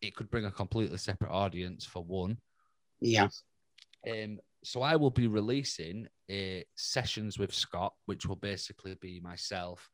it 0.00 0.16
could 0.16 0.30
bring 0.30 0.46
a 0.46 0.50
completely 0.50 0.96
separate 0.98 1.30
audience 1.30 1.84
for 1.84 2.02
one. 2.02 2.38
Yeah, 3.00 3.28
Um, 4.08 4.38
so 4.64 4.82
I 4.82 4.96
will 4.96 5.10
be 5.10 5.26
releasing 5.26 6.06
uh, 6.30 6.62
sessions 6.76 7.38
with 7.38 7.52
Scott, 7.52 7.94
which 8.06 8.26
will 8.26 8.36
basically 8.36 8.94
be 9.00 9.20
myself 9.20 9.90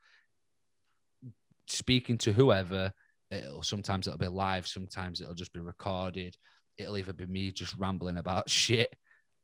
speaking 1.66 2.18
to 2.18 2.32
whoever. 2.32 2.92
It'll 3.30 3.62
sometimes 3.62 4.06
it'll 4.06 4.18
be 4.18 4.28
live, 4.28 4.66
sometimes 4.66 5.20
it'll 5.20 5.34
just 5.34 5.52
be 5.52 5.60
recorded. 5.60 6.36
It'll 6.76 6.96
either 6.96 7.12
be 7.12 7.26
me 7.26 7.50
just 7.50 7.76
rambling 7.78 8.18
about 8.18 8.48
shit 8.50 8.94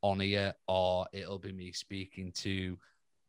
on 0.03 0.21
here, 0.21 0.55
or 0.69 1.07
it'll 1.13 1.39
be 1.39 1.53
me 1.53 1.73
speaking 1.73 2.33
to 2.37 2.79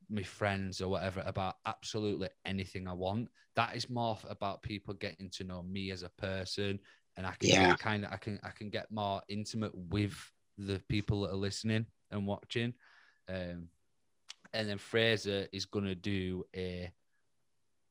my 0.10 0.24
friends 0.24 0.82
or 0.82 0.90
whatever 0.90 1.24
about 1.26 1.56
absolutely 1.66 2.30
anything 2.46 2.88
I 2.88 2.94
want. 2.94 3.30
That 3.56 3.76
is 3.76 3.90
more 3.90 4.18
about 4.30 4.62
people 4.62 4.94
getting 4.94 5.30
to 5.32 5.44
know 5.44 5.64
me 5.64 5.92
as 5.92 6.04
a 6.04 6.10
person, 6.10 6.80
and 7.18 7.26
I 7.26 7.34
can 7.40 7.50
Yeah. 7.50 7.74
kind 7.76 8.06
of 8.06 8.12
I 8.12 8.18
can 8.18 8.40
I 8.44 8.50
can 8.50 8.70
get 8.70 8.92
more 8.92 9.22
intimate 9.30 9.72
with 9.74 10.16
the 10.58 10.82
people 10.90 11.22
that 11.22 11.32
are 11.32 11.38
listening 11.38 11.86
and 12.12 12.28
watching. 12.28 12.74
Um, 13.30 13.70
and 14.54 14.70
then 14.70 14.78
Fraser 14.78 15.48
is 15.52 15.66
gonna 15.66 15.96
do 15.96 16.46
a 16.56 16.92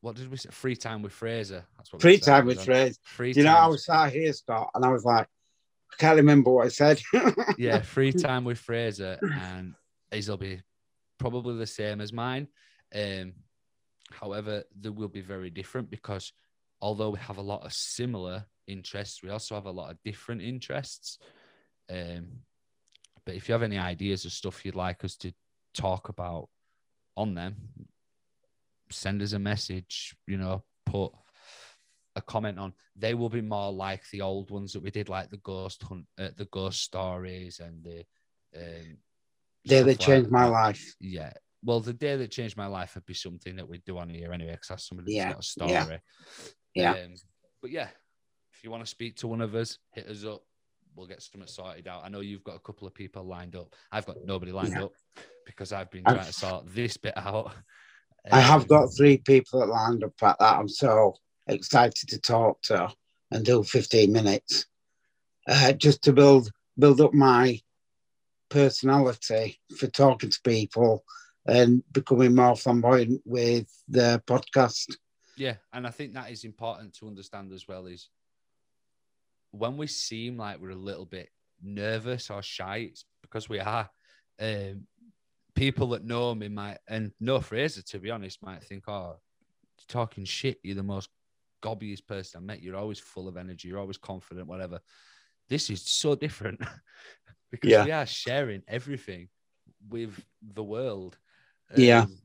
what 0.01 0.15
did 0.15 0.29
we 0.29 0.37
say? 0.37 0.49
Free 0.51 0.75
time 0.75 1.01
with 1.01 1.13
Fraser. 1.13 1.65
That's 1.77 1.91
what 1.91 2.01
free 2.01 2.19
time 2.19 2.45
with. 2.45 2.63
Fraser. 2.63 2.95
Free 3.03 3.33
You 3.35 3.43
know, 3.43 3.55
I 3.55 3.65
was 3.65 3.85
sat 3.85 4.13
here, 4.13 4.31
Scott, 4.33 4.69
and 4.75 4.85
I 4.85 4.91
was 4.91 5.03
like, 5.03 5.27
I 5.91 5.95
can't 5.97 6.17
remember 6.17 6.51
what 6.51 6.65
I 6.65 6.69
said. 6.69 7.01
yeah, 7.57 7.81
free 7.81 8.11
time 8.11 8.43
with 8.43 8.59
Fraser, 8.59 9.17
and 9.21 9.73
his 10.11 10.29
will 10.29 10.37
be 10.37 10.61
probably 11.17 11.57
the 11.57 11.65
same 11.65 12.01
as 12.01 12.13
mine. 12.13 12.47
Um, 12.93 13.33
however, 14.11 14.63
they 14.79 14.89
will 14.89 15.07
be 15.07 15.21
very 15.21 15.49
different 15.49 15.89
because 15.89 16.31
although 16.81 17.09
we 17.09 17.19
have 17.19 17.37
a 17.37 17.41
lot 17.41 17.65
of 17.65 17.73
similar 17.73 18.45
interests, 18.67 19.23
we 19.23 19.29
also 19.29 19.55
have 19.55 19.65
a 19.65 19.71
lot 19.71 19.89
of 19.89 19.97
different 20.03 20.41
interests. 20.41 21.17
Um, 21.89 22.27
but 23.25 23.35
if 23.35 23.47
you 23.47 23.53
have 23.53 23.63
any 23.63 23.77
ideas 23.77 24.25
of 24.25 24.31
stuff 24.31 24.65
you'd 24.65 24.75
like 24.75 25.03
us 25.03 25.15
to 25.17 25.33
talk 25.73 26.09
about 26.09 26.49
on 27.17 27.33
them, 27.35 27.55
send 28.91 29.21
us 29.21 29.33
a 29.33 29.39
message. 29.39 30.15
You 30.27 30.37
know, 30.37 30.63
put 30.85 31.11
a 32.15 32.21
comment 32.21 32.59
on. 32.59 32.73
They 32.95 33.13
will 33.13 33.29
be 33.29 33.41
more 33.41 33.71
like 33.71 34.03
the 34.11 34.21
old 34.21 34.51
ones 34.51 34.73
that 34.73 34.83
we 34.83 34.91
did, 34.91 35.09
like 35.09 35.29
the 35.29 35.37
ghost 35.37 35.83
hunt, 35.83 36.05
uh, 36.17 36.29
the 36.37 36.45
ghost 36.45 36.81
stories, 36.81 37.59
and 37.59 37.83
the 37.83 38.05
um, 38.55 38.97
Day 39.67 39.81
that 39.81 39.99
changed 39.99 40.31
like 40.31 40.43
my 40.43 40.45
life. 40.45 40.95
Yeah. 40.99 41.33
Well, 41.63 41.79
the 41.79 41.93
day 41.93 42.15
that 42.17 42.29
changed 42.29 42.55
my 42.55 42.67
life 42.67 42.93
would 42.93 43.05
be 43.05 43.15
something 43.15 43.55
that 43.55 43.67
we'd 43.67 43.83
do 43.83 43.97
on 43.97 44.09
here 44.09 44.31
anyway, 44.31 44.51
because 44.51 44.67
that's 44.67 44.87
somebody 44.87 45.15
Yeah, 45.15 45.33
that's 45.33 45.55
got 45.55 45.65
a 45.65 45.71
yeah, 45.71 45.83
story. 45.83 46.01
yeah. 46.75 46.91
Um, 46.91 47.15
but 47.61 47.71
yeah, 47.71 47.87
if 48.53 48.63
you 48.63 48.69
want 48.69 48.83
to 48.83 48.89
speak 48.89 49.15
to 49.17 49.27
one 49.27 49.41
of 49.41 49.55
us, 49.55 49.79
hit 49.93 50.07
us 50.07 50.23
up. 50.23 50.43
We'll 50.95 51.07
get 51.07 51.21
something 51.21 51.47
sorted 51.47 51.87
out. 51.87 52.03
I 52.05 52.09
know 52.09 52.21
you've 52.21 52.43
got 52.43 52.55
a 52.55 52.59
couple 52.59 52.87
of 52.87 52.93
people 52.93 53.23
lined 53.23 53.55
up. 53.55 53.75
I've 53.91 54.05
got 54.05 54.23
nobody 54.23 54.51
lined 54.51 54.73
Yeah. 54.73 54.85
up 54.85 54.93
because 55.45 55.71
I've 55.73 55.91
been 55.91 56.03
I've- 56.05 56.15
trying 56.15 56.27
to 56.27 56.33
sort 56.33 56.73
this 56.73 56.95
bit 56.97 57.17
out. 57.17 57.53
I 58.31 58.39
have 58.39 58.61
Um, 58.61 58.67
got 58.67 58.87
three 58.87 59.17
people 59.17 59.59
that 59.59 59.67
lined 59.67 60.03
up 60.03 60.13
at 60.23 60.39
that. 60.39 60.57
I'm 60.57 60.69
so 60.69 61.15
excited 61.47 62.09
to 62.09 62.17
talk 62.19 62.61
to 62.63 62.91
and 63.31 63.45
do 63.45 63.61
15 63.63 64.11
minutes 64.11 64.65
uh, 65.47 65.73
just 65.73 66.01
to 66.03 66.13
build 66.13 66.51
build 66.77 66.99
up 67.01 67.13
my 67.13 67.61
personality 68.49 69.59
for 69.77 69.87
talking 69.87 70.29
to 70.29 70.39
people 70.43 71.03
and 71.45 71.83
becoming 71.91 72.33
more 72.35 72.55
flamboyant 72.55 73.21
with 73.25 73.67
the 73.87 74.21
podcast. 74.27 74.95
Yeah, 75.37 75.57
and 75.73 75.85
I 75.85 75.91
think 75.91 76.13
that 76.13 76.31
is 76.31 76.43
important 76.43 76.93
to 76.95 77.07
understand 77.07 77.51
as 77.51 77.67
well. 77.67 77.85
Is 77.85 78.09
when 79.57 79.77
we 79.77 79.87
seem 79.87 80.37
like 80.37 80.59
we're 80.59 80.69
a 80.71 80.75
little 80.75 81.05
bit 81.05 81.29
nervous 81.61 82.29
or 82.29 82.41
shy, 82.41 82.89
it's 82.91 83.05
because 83.21 83.49
we 83.49 83.59
are. 83.59 83.89
Um, 84.39 84.87
people 85.55 85.87
that 85.89 86.03
know 86.03 86.35
me 86.35 86.49
might, 86.49 86.79
and 86.87 87.11
no 87.19 87.39
Fraser 87.39 87.81
to 87.81 87.99
be 87.99 88.11
honest, 88.11 88.43
might 88.43 88.63
think, 88.63 88.87
"Oh, 88.87 89.17
talking 89.87 90.25
shit. 90.25 90.59
You're 90.63 90.75
the 90.75 90.83
most 90.83 91.09
gobbiest 91.63 92.05
person 92.05 92.39
I 92.39 92.45
met. 92.45 92.61
You're 92.61 92.75
always 92.75 92.99
full 92.99 93.27
of 93.27 93.37
energy. 93.37 93.67
You're 93.69 93.79
always 93.79 93.97
confident. 93.97 94.47
Whatever." 94.47 94.79
This 95.47 95.69
is 95.69 95.83
so 95.83 96.15
different 96.15 96.59
because 97.51 97.69
Yeah. 97.71 97.85
we 97.85 97.91
are 97.91 98.05
sharing 98.05 98.63
everything 98.67 99.29
with 99.87 100.19
the 100.41 100.63
world. 100.63 101.17
Yeah. 101.77 102.01
Um, 102.01 102.17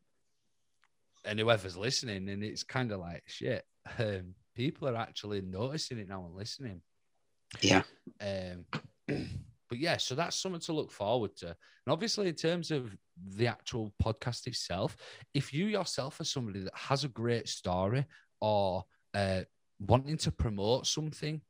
and 1.24 1.38
whoever's 1.38 1.76
listening, 1.76 2.28
and 2.30 2.42
it's 2.42 2.64
kind 2.64 2.90
of 2.92 3.00
like 3.00 3.22
shit. 3.26 3.64
Um, 3.98 4.34
people 4.54 4.88
are 4.88 4.96
actually 4.96 5.42
noticing 5.42 5.98
it 5.98 6.08
now 6.08 6.24
and 6.24 6.34
listening. 6.34 6.80
Yeah. 7.60 7.82
Um, 8.20 8.64
but 9.68 9.78
yeah, 9.78 9.96
so 9.96 10.14
that's 10.14 10.36
something 10.36 10.60
to 10.62 10.72
look 10.72 10.90
forward 10.90 11.36
to. 11.38 11.46
And 11.46 11.92
obviously, 11.92 12.28
in 12.28 12.34
terms 12.34 12.70
of 12.70 12.94
the 13.36 13.46
actual 13.46 13.92
podcast 14.02 14.46
itself, 14.46 14.96
if 15.34 15.52
you 15.52 15.66
yourself 15.66 16.20
are 16.20 16.24
somebody 16.24 16.60
that 16.60 16.74
has 16.74 17.04
a 17.04 17.08
great 17.08 17.48
story 17.48 18.04
or 18.40 18.84
uh, 19.14 19.42
wanting 19.78 20.16
to 20.18 20.32
promote 20.32 20.86
something, 20.86 21.40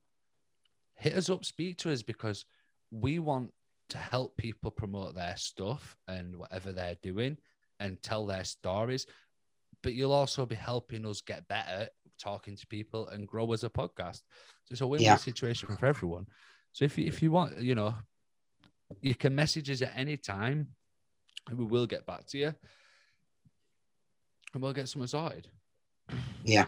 hit 0.96 1.14
us 1.14 1.30
up, 1.30 1.44
speak 1.44 1.78
to 1.78 1.92
us 1.92 2.02
because 2.02 2.44
we 2.90 3.18
want 3.18 3.50
to 3.88 3.98
help 3.98 4.36
people 4.36 4.70
promote 4.70 5.14
their 5.14 5.36
stuff 5.36 5.96
and 6.08 6.36
whatever 6.36 6.72
they're 6.72 6.96
doing 7.02 7.36
and 7.80 8.02
tell 8.02 8.26
their 8.26 8.44
stories. 8.44 9.06
But 9.82 9.94
you'll 9.94 10.12
also 10.12 10.44
be 10.46 10.56
helping 10.56 11.06
us 11.06 11.22
get 11.22 11.48
better 11.48 11.88
talking 12.20 12.56
to 12.56 12.66
people 12.66 13.08
and 13.08 13.26
grow 13.26 13.52
as 13.52 13.64
a 13.64 13.70
podcast. 13.70 14.22
So 14.64 14.72
it's 14.72 14.80
a 14.80 14.86
win-win 14.86 15.04
Yeah. 15.06 15.16
situation 15.16 15.74
for 15.76 15.86
everyone. 15.86 16.26
So 16.72 16.84
if 16.84 16.96
you, 16.98 17.06
if 17.06 17.22
you 17.22 17.30
want, 17.32 17.58
you 17.58 17.74
know, 17.74 17.94
you 19.00 19.14
can 19.14 19.34
message 19.34 19.70
us 19.70 19.82
at 19.82 19.92
any 19.96 20.16
time 20.16 20.68
and 21.48 21.58
we 21.58 21.64
will 21.64 21.86
get 21.86 22.06
back 22.06 22.26
to 22.28 22.38
you 22.38 22.54
and 24.52 24.62
we'll 24.62 24.72
get 24.72 24.88
something 24.88 25.06
sorted. 25.06 25.48
Yeah. 26.44 26.66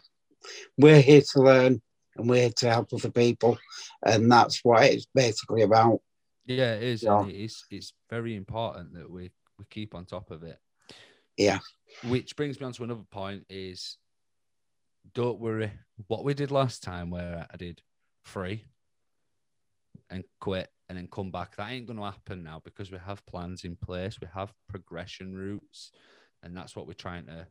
We're 0.77 1.01
here 1.01 1.23
to 1.33 1.41
learn 1.43 1.83
and 2.17 2.29
we're 2.29 2.43
here 2.43 2.53
to 2.57 2.71
help 2.71 2.93
other 2.93 3.11
people. 3.11 3.59
And 4.05 4.31
that's 4.31 4.61
what 4.65 4.85
it's 4.85 5.07
basically 5.15 5.63
about. 5.63 6.01
Yeah, 6.47 6.75
it 6.75 6.83
is. 6.83 7.03
Yeah. 7.03 7.27
It 7.27 7.35
is 7.35 7.65
it's 7.71 7.93
very 8.11 8.35
important 8.35 8.95
that 8.95 9.11
we, 9.11 9.31
we 9.59 9.65
keep 9.71 9.95
on 9.95 10.05
top 10.05 10.31
of 10.31 10.43
it. 10.43 10.59
Yeah. 11.37 11.61
Which 12.05 12.37
brings 12.37 12.61
me 12.61 12.67
on 12.67 12.73
to 12.73 12.85
another 12.85 13.05
point 13.11 13.45
is 13.49 13.97
don't 15.15 15.41
worry. 15.41 15.73
What 16.07 16.25
we 16.25 16.35
did 16.35 16.51
last 16.51 16.83
time 16.83 17.11
where 17.11 17.47
I 17.53 17.57
did 17.57 17.83
three 18.25 18.67
and 20.11 20.25
quit 20.41 20.69
and 20.89 20.99
then 20.99 21.09
come 21.11 21.31
back, 21.31 21.57
that 21.57 21.71
ain't 21.71 21.87
gonna 21.87 22.05
happen 22.05 22.43
now 22.43 22.61
because 22.65 22.91
we 22.91 22.99
have 22.99 23.25
plans 23.27 23.65
in 23.65 23.77
place, 23.77 24.21
we 24.21 24.29
have 24.35 24.53
progression 24.69 25.35
routes, 25.35 25.93
and 26.43 26.57
that's 26.57 26.77
what 26.77 26.87
we're 26.87 26.93
trying 26.95 27.27
to 27.27 27.47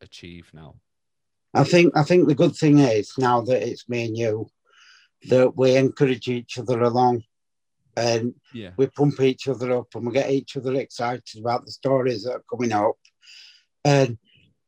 achieve 0.00 0.50
now. 0.52 0.76
I 1.54 1.64
think 1.64 1.96
I 1.96 2.02
think 2.02 2.28
the 2.28 2.34
good 2.34 2.54
thing 2.54 2.78
is 2.78 3.12
now 3.16 3.40
that 3.42 3.66
it's 3.66 3.88
me 3.88 4.06
and 4.06 4.16
you 4.16 4.46
that 5.28 5.56
we 5.56 5.76
encourage 5.76 6.28
each 6.28 6.58
other 6.58 6.82
along 6.82 7.22
and 7.96 8.34
Yeah. 8.52 8.72
we 8.76 8.86
pump 8.88 9.20
each 9.20 9.48
other 9.48 9.72
up 9.72 9.94
and 9.94 10.06
we 10.06 10.12
get 10.12 10.30
each 10.30 10.56
other 10.56 10.74
excited 10.74 11.38
about 11.38 11.64
the 11.64 11.72
stories 11.72 12.24
that 12.24 12.32
are 12.32 12.44
coming 12.50 12.72
up. 12.72 12.96
And 13.84 14.18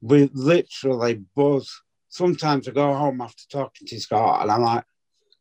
we 0.00 0.30
literally 0.32 1.25
buzz. 1.37 1.82
Sometimes 2.08 2.68
I 2.68 2.72
go 2.72 2.94
home 2.94 3.20
after 3.20 3.44
talking 3.50 3.86
to 3.86 4.00
Scott 4.00 4.42
and 4.42 4.50
I'm 4.50 4.62
like, 4.62 4.84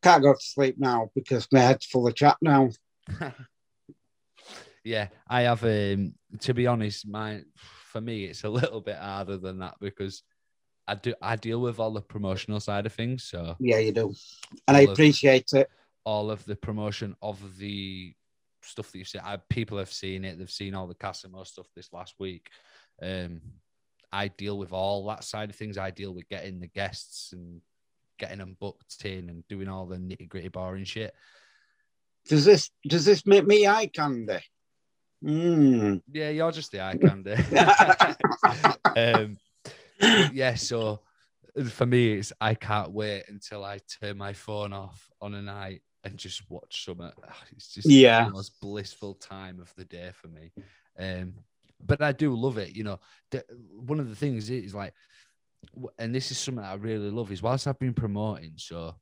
can't 0.04 0.22
go 0.22 0.34
to 0.34 0.40
sleep 0.40 0.76
now 0.78 1.10
because 1.16 1.48
my 1.52 1.60
head's 1.60 1.86
full 1.86 2.08
of 2.08 2.16
chat 2.16 2.38
now. 2.42 2.70
yeah, 4.84 5.08
I 5.28 5.42
have 5.44 5.64
um 5.64 6.14
to 6.40 6.54
be 6.54 6.68
honest, 6.68 7.08
my 7.08 7.42
for 7.56 8.02
me 8.02 8.26
it's 8.26 8.44
a 8.44 8.50
little 8.50 8.82
bit 8.82 8.98
harder 8.98 9.38
than 9.38 9.60
that 9.60 9.76
because 9.80 10.24
I 10.88 10.96
do 10.96 11.14
I 11.22 11.36
deal 11.36 11.60
with 11.62 11.80
all 11.80 11.92
the 11.92 12.02
promotional 12.02 12.60
side 12.60 12.86
of 12.86 12.94
things. 12.94 13.24
So 13.24 13.56
Yeah, 13.60 13.80
you 13.80 13.92
do. 13.92 14.14
And 14.68 14.78
I 14.78 14.82
All 14.82 14.86
of- 14.90 14.94
appreciate 14.94 15.52
it. 15.54 15.70
all 16.06 16.32
of 16.32 16.46
the 16.46 16.56
promotion 16.56 17.16
of 17.22 17.58
the 17.58 18.14
stuff 18.62 18.92
that 18.92 18.98
you've 18.98 19.08
seen. 19.08 19.22
I, 19.24 19.38
people 19.50 19.78
have 19.78 19.92
seen 19.92 20.26
it. 20.26 20.38
They've 20.38 20.50
seen 20.50 20.74
all 20.76 20.88
the 20.88 20.96
Casimo 20.96 21.46
stuff 21.46 21.68
this 21.76 21.92
last 21.94 22.16
week. 22.20 22.50
Um, 23.02 23.42
I 24.12 24.30
deal 24.30 24.58
with 24.58 24.72
all 24.72 25.06
that 25.08 25.24
side 25.24 25.50
of 25.50 25.56
things. 25.56 25.78
I 25.78 25.92
deal 25.92 26.14
with 26.14 26.28
getting 26.30 26.60
the 26.60 26.68
guests 26.68 27.34
and 27.34 27.62
getting 28.18 28.40
them 28.40 28.58
booked 28.60 29.06
in 29.06 29.30
and 29.30 29.48
doing 29.48 29.68
all 29.68 29.86
the 29.86 29.98
nitty 29.98 30.30
gritty 30.30 30.48
boring 30.48 30.86
shit. 30.86 31.14
Does 32.28 32.46
this 32.46 32.70
does 32.88 33.06
this 33.06 33.26
make 33.26 33.46
me 33.46 33.68
eye 33.68 33.88
candy? 33.88 34.40
Mm. 35.24 36.02
Yeah, 36.12 36.30
you're 36.30 36.52
just 36.52 36.72
the 36.72 36.82
eye 36.82 36.98
candy. 36.98 37.36
um, 38.96 39.38
yeah, 40.32 40.56
so 40.56 41.02
for 41.70 41.86
me, 41.86 42.14
it's 42.14 42.34
I 42.40 42.54
can't 42.54 42.92
wait 42.92 43.24
until 43.28 43.64
I 43.64 43.80
turn 44.00 44.18
my 44.18 44.34
phone 44.34 44.74
off 44.74 45.10
on 45.22 45.34
a 45.34 45.42
night 45.42 45.82
and 46.04 46.18
just 46.18 46.50
watch 46.50 46.86
summer. 46.86 47.12
It's 47.52 47.74
just 47.74 47.90
Yeah. 47.90 48.26
the 48.26 48.32
most 48.32 48.60
blissful 48.62 49.16
time 49.16 49.60
of 49.60 49.74
the 49.76 49.86
day 49.86 50.12
for 50.14 50.28
me. 50.28 50.52
Um, 51.00 51.34
but 51.86 52.02
I 52.02 52.12
do 52.12 52.36
love 52.36 52.58
it. 52.58 52.76
You 52.76 52.84
know, 52.84 53.00
the, 53.32 53.44
one 53.72 54.00
of 54.00 54.10
the 54.10 54.16
things 54.16 54.50
is 54.50 54.74
like, 54.74 54.94
and 55.98 56.14
this 56.14 56.32
is 56.32 56.38
something 56.38 56.64
I 56.64 56.76
really 56.76 57.10
love 57.10 57.32
is 57.32 57.42
whilst 57.42 57.68
I've 57.68 57.80
been 57.80 57.94
promoting, 57.94 58.54
so 58.58 58.96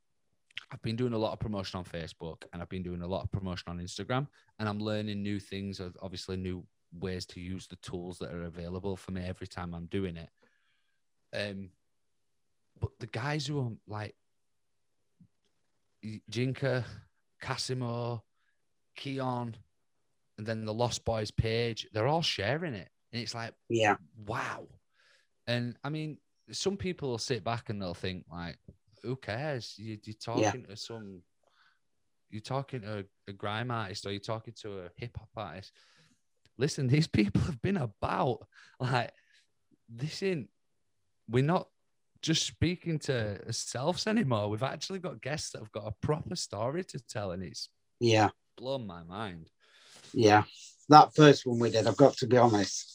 I've 0.71 0.81
been 0.81 0.95
doing 0.95 1.13
a 1.13 1.17
lot 1.17 1.33
of 1.33 1.39
promotion 1.39 1.77
on 1.77 1.85
Facebook 1.85 2.43
and 2.51 2.61
I've 2.61 2.69
been 2.69 2.83
doing 2.83 3.01
a 3.01 3.07
lot 3.07 3.23
of 3.23 3.31
promotion 3.31 3.69
on 3.69 3.79
Instagram, 3.79 4.27
and 4.59 4.67
I'm 4.67 4.79
learning 4.79 5.21
new 5.21 5.39
things, 5.39 5.81
obviously 6.01 6.37
new 6.37 6.65
ways 6.99 7.25
to 7.27 7.39
use 7.39 7.67
the 7.67 7.75
tools 7.77 8.17
that 8.19 8.33
are 8.33 8.43
available 8.43 8.95
for 8.95 9.11
me 9.11 9.23
every 9.25 9.47
time 9.47 9.73
I'm 9.73 9.87
doing 9.87 10.17
it. 10.17 10.29
Um, 11.33 11.69
but 12.79 12.91
the 12.99 13.07
guys 13.07 13.47
who 13.47 13.59
are 13.59 13.71
like 13.87 14.15
Jinka, 16.31 16.85
Casimo, 17.41 18.21
Keon, 18.95 19.55
and 20.37 20.45
then 20.45 20.65
the 20.65 20.73
Lost 20.73 21.05
Boys 21.05 21.31
page, 21.31 21.87
they're 21.93 22.07
all 22.07 22.21
sharing 22.21 22.73
it. 22.73 22.89
And 23.13 23.21
it's 23.21 23.33
like, 23.35 23.53
Yeah. 23.69 23.95
wow. 24.25 24.67
And 25.47 25.77
I 25.83 25.89
mean, 25.89 26.17
some 26.51 26.77
people 26.77 27.09
will 27.09 27.17
sit 27.17 27.43
back 27.43 27.69
and 27.69 27.81
they'll 27.81 27.93
think, 27.93 28.25
like, 28.31 28.57
who 29.03 29.15
cares? 29.15 29.75
You, 29.77 29.97
you're 30.03 30.15
talking 30.15 30.65
to 30.65 30.75
some, 30.75 31.21
you're 32.29 32.41
talking 32.41 32.81
to 32.81 32.99
a, 32.99 33.03
a 33.29 33.33
grime 33.33 33.71
artist 33.71 34.05
or 34.05 34.11
you're 34.11 34.19
talking 34.19 34.53
to 34.61 34.81
a 34.85 34.89
hip 34.97 35.17
hop 35.17 35.29
artist. 35.35 35.71
Listen, 36.57 36.87
these 36.89 37.07
people 37.07 37.41
have 37.43 37.61
been 37.61 37.77
about. 37.77 38.47
Like, 38.79 39.11
this 39.87 40.21
ain't, 40.23 40.49
we're 41.29 41.43
not 41.43 41.69
just 42.21 42.45
speaking 42.45 42.97
to 42.99 43.39
ourselves 43.45 44.07
anymore. 44.07 44.49
We've 44.49 44.63
actually 44.63 44.99
got 44.99 45.21
guests 45.21 45.51
that 45.51 45.59
have 45.59 45.71
got 45.71 45.87
a 45.87 45.91
proper 46.01 46.35
story 46.35 46.83
to 46.85 46.99
tell, 46.99 47.31
and 47.31 47.43
it's 47.43 47.69
Yeah. 47.99 48.29
blown 48.57 48.87
my 48.87 49.03
mind. 49.03 49.51
Yeah. 50.13 50.43
That 50.89 51.15
first 51.15 51.45
one 51.45 51.59
we 51.59 51.71
did, 51.71 51.87
I've 51.87 51.97
got 51.97 52.15
to 52.17 52.27
be 52.27 52.37
honest, 52.37 52.91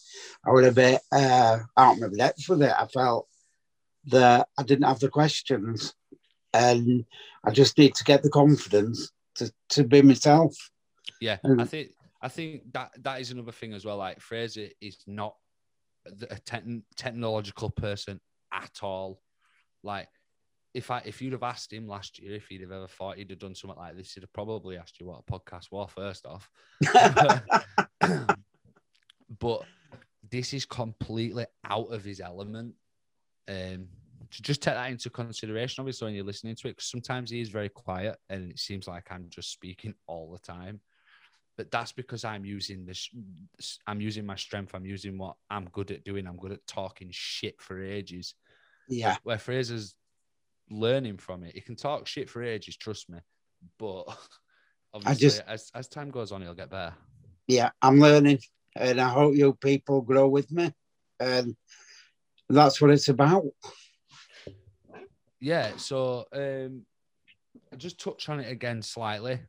I 0.47 0.51
was 0.51 0.67
a 0.67 0.73
bit 0.73 1.01
uh, 1.13 1.59
out 1.77 1.95
of 1.95 2.01
my 2.01 2.09
depth 2.09 2.49
with 2.49 2.63
it. 2.63 2.73
I 2.77 2.87
felt 2.87 3.27
that 4.07 4.49
I 4.59 4.63
didn't 4.63 4.87
have 4.87 5.01
the 5.01 5.09
questions 5.09 5.95
and 6.53 7.05
I 7.45 7.51
just 7.51 7.79
need 7.79 7.95
to 7.97 8.05
get 8.05 8.23
the 8.23 8.31
confidence 8.31 9.11
to, 9.37 9.53
to 9.71 9.85
be 9.85 10.03
myself. 10.03 10.55
Yeah, 11.21 11.39
Um, 11.45 11.61
I 11.61 11.65
think 11.65 11.91
I 12.23 12.29
think 12.29 12.73
that 12.73 12.93
that 13.03 13.21
is 13.21 13.31
another 13.31 13.53
thing 13.53 13.73
as 13.73 13.85
well. 13.85 13.97
Like 13.97 14.21
Fraser 14.21 14.69
is 14.81 14.99
not 15.07 15.35
a 16.07 16.37
techn 16.37 16.83
technological 16.97 17.71
person 17.71 18.21
at 18.53 18.79
all. 18.83 19.21
Like 19.83 20.09
if 20.73 20.91
I 20.91 21.03
if 21.05 21.21
you'd 21.21 21.33
have 21.33 21.43
asked 21.43 21.73
him 21.73 21.89
last 21.89 22.19
year 22.19 22.35
if 22.35 22.47
he'd 22.49 22.61
have 22.61 22.73
ever 22.73 22.87
thought 22.87 23.17
he'd 23.17 23.31
have 23.31 23.39
done 23.39 23.55
something 23.55 23.79
like 23.79 23.97
this, 23.97 24.15
he'd 24.15 24.23
have 24.23 24.33
probably 24.33 24.77
asked 24.77 25.01
you 25.01 25.07
what 25.07 25.23
a 25.27 25.33
podcast 25.33 25.71
was 25.71 25.91
first 25.95 26.27
off. 26.27 26.49
but 29.41 29.63
this 30.31 30.53
is 30.53 30.65
completely 30.65 31.47
out 31.65 31.93
of 31.93 32.05
his 32.05 32.21
element. 32.21 32.75
Um, 33.49 33.89
to 34.31 34.43
just 34.43 34.63
take 34.63 34.75
that 34.75 34.91
into 34.91 35.11
consideration, 35.11 35.81
obviously, 35.83 36.07
when 36.07 36.15
you're 36.15 36.25
listening 36.25 36.55
to 36.57 36.69
it, 36.69 36.77
'cause 36.77 36.87
sometimes 36.87 37.31
he 37.31 37.41
is 37.41 37.49
very 37.49 37.69
quiet 37.69 38.17
and 38.29 38.53
it 38.53 38.59
seems 38.61 38.87
like 38.87 39.11
I'm 39.11 39.29
just 39.29 39.51
speaking 39.51 39.95
all 40.07 40.31
the 40.31 40.39
time. 40.39 40.81
But 41.57 41.71
that's 41.73 41.91
because 41.91 42.25
I'm 42.25 42.45
using 42.45 42.87
this, 42.87 43.11
I'm 43.89 44.01
using 44.01 44.25
my 44.25 44.37
strength, 44.37 44.73
I'm 44.75 44.87
using 44.87 45.19
what 45.19 45.37
I'm 45.51 45.69
good 45.71 45.91
at 45.91 46.05
doing. 46.05 46.27
I'm 46.29 46.37
good 46.39 46.53
at 46.53 46.65
talking 46.67 47.09
shit 47.11 47.61
for 47.61 47.83
ages. 47.83 48.35
yeah. 48.89 49.17
Where 49.25 49.37
Fraser's 49.37 49.97
learning 50.71 51.19
from 51.19 51.45
it, 51.45 51.55
he 51.55 51.61
can 51.61 51.77
talk 51.77 52.07
shit 52.07 52.29
for 52.31 52.43
ages, 52.43 52.77
trust 52.77 53.11
me. 53.11 53.19
But 53.79 54.05
obviously, 54.95 55.29
just- 55.29 55.43
as, 55.47 55.71
as 55.75 55.89
time 55.89 56.11
goes 56.11 56.33
on, 56.33 56.43
he'll 56.43 56.55
get 56.55 56.71
better. 56.71 56.95
Yeah. 57.47 57.71
I'm 57.83 57.99
learning 57.99 58.39
and 58.77 59.01
I 59.01 59.09
hope 59.09 59.35
you 59.35 59.55
people 59.55 60.03
grow 60.03 60.29
with 60.29 60.51
me. 60.53 60.73
And 61.19 61.57
that's 62.49 62.81
what 62.81 62.91
it's 62.91 63.09
about. 63.09 63.45
Yeah, 65.41 65.77
so 65.77 66.27
um, 66.33 66.83
just 67.77 67.99
touch 67.99 68.29
on 68.29 68.41
it 68.41 68.51
again 68.51 68.83
slightly. 68.83 69.41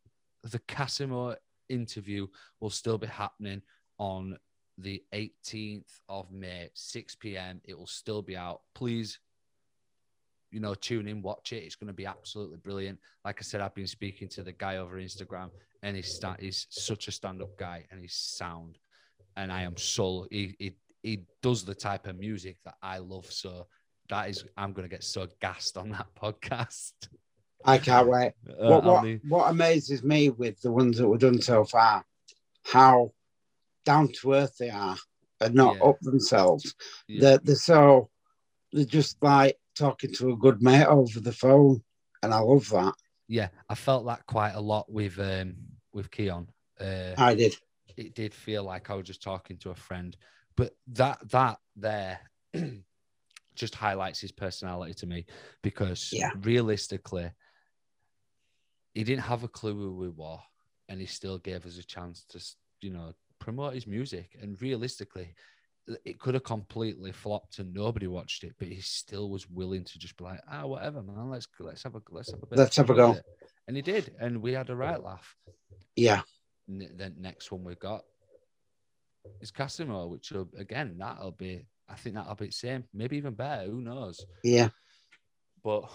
The 0.43 0.59
Casimo 0.59 1.35
interview 1.69 2.27
will 2.59 2.69
still 2.69 2.97
be 2.97 3.07
happening 3.07 3.61
on 3.97 4.37
the 4.77 5.03
18th 5.13 5.99
of 6.09 6.31
May, 6.31 6.69
6 6.73 7.15
p.m. 7.15 7.61
It 7.65 7.77
will 7.77 7.87
still 7.87 8.21
be 8.21 8.35
out. 8.35 8.61
Please, 8.73 9.19
you 10.51 10.59
know, 10.59 10.73
tune 10.73 11.07
in, 11.07 11.21
watch 11.21 11.53
it. 11.53 11.63
It's 11.63 11.75
going 11.75 11.87
to 11.87 11.93
be 11.93 12.05
absolutely 12.05 12.57
brilliant. 12.57 12.99
Like 13.25 13.37
I 13.39 13.43
said, 13.43 13.61
I've 13.61 13.75
been 13.75 13.87
speaking 13.87 14.27
to 14.29 14.43
the 14.43 14.51
guy 14.51 14.77
over 14.77 14.97
Instagram, 14.97 15.49
and 15.83 15.95
he's 15.95 16.13
sta- 16.13 16.35
he's 16.39 16.67
such 16.69 17.07
a 17.07 17.11
stand-up 17.11 17.57
guy, 17.57 17.85
and 17.91 18.01
he's 18.01 18.13
sound, 18.15 18.77
and 19.37 19.51
I 19.51 19.63
am 19.63 19.77
so 19.77 20.27
he, 20.29 20.55
he 20.59 20.75
he 21.03 21.23
does 21.41 21.63
the 21.63 21.73
type 21.75 22.05
of 22.07 22.19
music 22.19 22.57
that 22.65 22.75
I 22.81 22.99
love. 22.99 23.25
So 23.31 23.67
that 24.09 24.29
is, 24.29 24.43
I'm 24.57 24.73
going 24.73 24.87
to 24.87 24.93
get 24.93 25.03
so 25.03 25.27
gassed 25.41 25.77
on 25.77 25.89
that 25.91 26.07
podcast. 26.21 26.91
I 27.63 27.77
can't 27.77 28.07
wait. 28.07 28.33
Uh, 28.49 28.69
what, 28.69 28.83
what, 28.83 29.03
need- 29.05 29.21
what 29.27 29.49
amazes 29.49 30.03
me 30.03 30.29
with 30.29 30.59
the 30.61 30.71
ones 30.71 30.97
that 30.97 31.07
we've 31.07 31.19
done 31.19 31.41
so 31.41 31.63
far, 31.63 32.03
how 32.65 33.13
down 33.85 34.09
to 34.21 34.33
earth 34.33 34.57
they 34.59 34.69
are 34.69 34.97
and 35.39 35.55
not 35.55 35.75
Yeah. 35.77 35.83
up 35.85 35.99
themselves. 36.01 36.75
yeah. 37.07 37.21
They're, 37.21 37.37
they're 37.39 37.55
so, 37.55 38.09
they're 38.71 38.85
just 38.85 39.17
like 39.23 39.57
talking 39.77 40.13
to 40.15 40.31
a 40.31 40.37
good 40.37 40.61
mate 40.61 40.85
over 40.85 41.19
the 41.19 41.31
phone. 41.31 41.81
And 42.23 42.33
I 42.33 42.39
love 42.39 42.67
that. 42.69 42.93
yeah, 43.27 43.47
I 43.69 43.75
felt 43.75 44.05
that 44.07 44.25
quite 44.27 44.53
a 44.53 44.59
lot 44.61 44.91
with 44.91 45.17
um 45.19 45.55
with 45.93 46.11
Keon. 46.11 46.47
Uh, 46.79 47.15
I 47.17 47.35
did. 47.35 47.55
it 47.97 48.13
did 48.15 48.33
feel 48.33 48.63
like 48.63 48.89
I 48.89 48.95
was 48.95 49.07
just 49.07 49.21
talking 49.23 49.57
to 49.57 49.69
a 49.71 49.75
friend, 49.75 50.15
but 50.55 50.73
that 50.87 51.19
that 51.31 51.57
there 51.75 52.19
just 53.55 53.75
highlights 53.75 54.19
his 54.19 54.31
personality 54.31 54.93
to 54.95 55.07
me 55.07 55.25
because 55.61 56.09
Yeah. 56.11 56.31
realistically, 56.41 57.31
he 58.93 59.03
didn't 59.03 59.23
have 59.23 59.43
a 59.43 59.47
clue 59.47 59.75
who 59.75 59.95
we 59.95 60.09
were, 60.09 60.39
and 60.89 60.99
he 60.99 61.05
still 61.07 61.37
gave 61.37 61.65
us 61.65 61.77
a 61.77 61.83
chance 61.83 62.25
to 62.29 62.43
you 62.81 62.91
know 62.91 63.13
promote 63.39 63.73
his 63.73 63.87
music. 63.87 64.35
And 64.41 64.61
realistically, 64.61 65.33
it 66.05 66.19
could 66.19 66.33
have 66.33 66.43
completely 66.43 67.11
flopped 67.11 67.59
and 67.59 67.73
nobody 67.73 68.07
watched 68.07 68.43
it, 68.43 68.53
but 68.59 68.67
he 68.67 68.81
still 68.81 69.29
was 69.29 69.49
willing 69.49 69.83
to 69.83 69.99
just 69.99 70.17
be 70.17 70.23
like, 70.23 70.39
ah, 70.51 70.65
whatever, 70.65 71.01
man. 71.01 71.29
Let's 71.29 71.47
let's 71.59 71.83
have 71.83 71.95
a 71.95 72.01
let's 72.09 72.31
have 72.31 72.41
a 72.43 72.45
bit 72.45 72.59
Let's 72.59 72.77
have 72.77 72.89
a 72.89 72.93
go. 72.95 73.11
it." 73.13 73.23
And 73.67 73.75
he 73.75 73.81
did, 73.81 74.13
and 74.19 74.41
we 74.41 74.53
had 74.53 74.69
a 74.69 74.75
right 74.75 75.01
laugh. 75.01 75.35
Yeah. 75.95 76.21
n- 76.69 76.93
the 76.97 77.11
next 77.17 77.51
one 77.51 77.63
we've 77.63 77.79
got 77.79 78.03
is 79.39 79.51
Casimo, 79.51 80.09
which 80.09 80.31
will 80.31 80.49
again 80.57 80.95
that'll 80.97 81.31
be 81.31 81.65
I 81.89 81.95
think 81.95 82.15
that'll 82.15 82.35
be 82.35 82.47
the 82.47 82.51
same, 82.51 82.85
maybe 82.93 83.17
even 83.17 83.33
better. 83.33 83.65
Who 83.69 83.81
knows? 83.81 84.25
Yeah. 84.43 84.69
But 85.63 85.89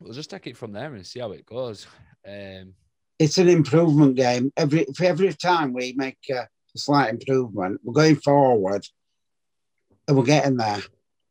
we'll 0.00 0.14
just 0.14 0.30
take 0.30 0.46
it 0.46 0.56
from 0.56 0.72
there 0.72 0.94
and 0.94 1.06
see 1.06 1.20
how 1.20 1.32
it 1.32 1.46
goes. 1.46 1.86
Um, 2.26 2.74
It's 3.18 3.38
an 3.38 3.48
improvement 3.48 4.16
game. 4.16 4.52
Every 4.56 4.84
for 4.96 5.04
every 5.04 5.32
time 5.34 5.72
we 5.72 5.92
make 5.96 6.18
a 6.30 6.48
slight 6.76 7.10
improvement, 7.10 7.80
we're 7.84 7.92
going 7.94 8.16
forward, 8.16 8.86
and 10.08 10.16
we're 10.16 10.24
getting 10.24 10.56
there. 10.56 10.80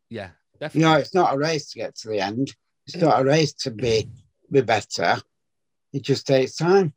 yeah, 0.10 0.30
You 0.54 0.60
definitely. 0.60 0.82
know, 0.82 0.98
it's 0.98 1.14
not 1.14 1.34
a 1.34 1.38
race 1.38 1.72
to 1.72 1.80
get 1.80 1.96
to 1.98 2.10
the 2.10 2.20
end. 2.20 2.56
It's 2.88 2.98
not 2.98 3.22
a 3.22 3.24
race 3.24 3.54
to 3.54 3.72
be 3.72 4.10
be 4.52 4.62
better. 4.62 5.18
It 5.94 6.02
just 6.04 6.28
takes 6.28 6.56
time. 6.56 6.94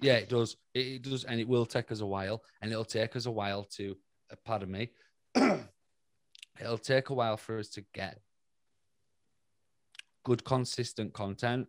Yeah, 0.00 0.14
it 0.14 0.28
does. 0.28 0.56
It, 0.74 0.86
it 0.86 1.02
does, 1.02 1.24
and 1.24 1.40
it 1.40 1.48
will 1.48 1.66
take 1.66 1.90
us 1.92 2.00
a 2.00 2.06
while, 2.06 2.42
and 2.60 2.70
it'll 2.70 2.84
take 2.84 3.16
us 3.16 3.26
a 3.26 3.30
while 3.30 3.64
to. 3.76 3.96
Uh, 4.30 4.36
pardon 4.44 4.70
me. 4.70 4.90
it'll 6.60 6.78
take 6.78 7.10
a 7.10 7.14
while 7.14 7.36
for 7.36 7.58
us 7.58 7.68
to 7.70 7.84
get 7.94 8.20
good, 10.24 10.44
consistent 10.44 11.12
content 11.12 11.68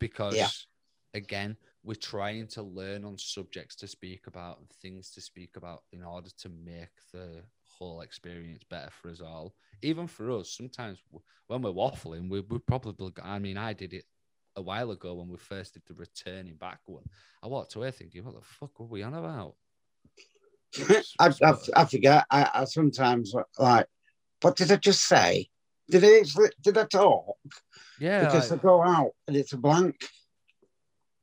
because, 0.00 0.34
Yeah. 0.36 0.48
again, 1.14 1.56
we're 1.84 1.94
trying 1.94 2.46
to 2.46 2.62
learn 2.62 3.04
on 3.04 3.18
subjects 3.18 3.74
to 3.76 3.88
speak 3.88 4.26
about 4.26 4.58
and 4.60 4.68
things 4.80 5.10
to 5.10 5.20
speak 5.20 5.56
about 5.56 5.82
in 5.92 6.02
order 6.02 6.28
to 6.38 6.48
make 6.48 6.90
the 7.12 7.42
whole 7.64 8.02
experience 8.02 8.62
better 8.70 8.90
for 8.90 9.10
us 9.10 9.20
all. 9.20 9.54
Even 9.82 10.06
for 10.06 10.30
us, 10.30 10.50
sometimes 10.56 10.98
when 11.48 11.62
we're 11.62 11.72
waffling, 11.72 12.30
we 12.30 12.40
we 12.40 12.58
probably. 12.58 13.12
I 13.22 13.38
mean, 13.38 13.56
I 13.56 13.72
did 13.72 13.94
it 13.94 14.04
a 14.56 14.62
while 14.62 14.90
ago 14.90 15.14
when 15.14 15.28
we 15.28 15.38
first 15.38 15.74
did 15.74 15.82
the 15.86 15.94
returning 15.94 16.54
back 16.54 16.80
one. 16.86 17.04
I 17.42 17.48
walked 17.48 17.74
away 17.74 17.90
thinking, 17.90 18.24
what 18.24 18.34
the 18.34 18.42
fuck 18.42 18.78
were 18.78 18.86
we 18.86 19.02
on 19.02 19.14
about? 19.14 19.54
I, 21.18 21.32
I, 21.42 21.54
I 21.76 21.84
forget. 21.84 22.26
I, 22.30 22.50
I 22.54 22.64
sometimes 22.64 23.34
uh, 23.34 23.42
like, 23.58 23.86
what 24.40 24.56
did 24.56 24.70
I 24.70 24.76
just 24.76 25.06
say? 25.06 25.48
Did 25.90 26.04
I 26.04 26.22
did 26.62 26.78
I 26.78 26.84
talk? 26.84 27.36
Yeah. 27.98 28.26
Because 28.26 28.50
like- 28.50 28.60
I 28.60 28.62
go 28.62 28.82
out 28.82 29.10
and 29.26 29.36
it's 29.36 29.52
a 29.52 29.58
blank. 29.58 29.96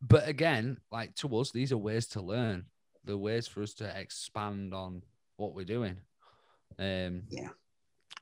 But 0.01 0.27
again, 0.27 0.77
like 0.91 1.15
to 1.15 1.35
us, 1.37 1.51
these 1.51 1.71
are 1.71 1.77
ways 1.77 2.07
to 2.07 2.21
learn. 2.21 2.65
They're 3.03 3.17
ways 3.17 3.47
for 3.47 3.61
us 3.63 3.73
to 3.75 3.99
expand 3.99 4.73
on 4.73 5.03
what 5.37 5.53
we're 5.53 5.65
doing. 5.65 5.97
Um, 6.77 7.23
Yeah. 7.29 7.49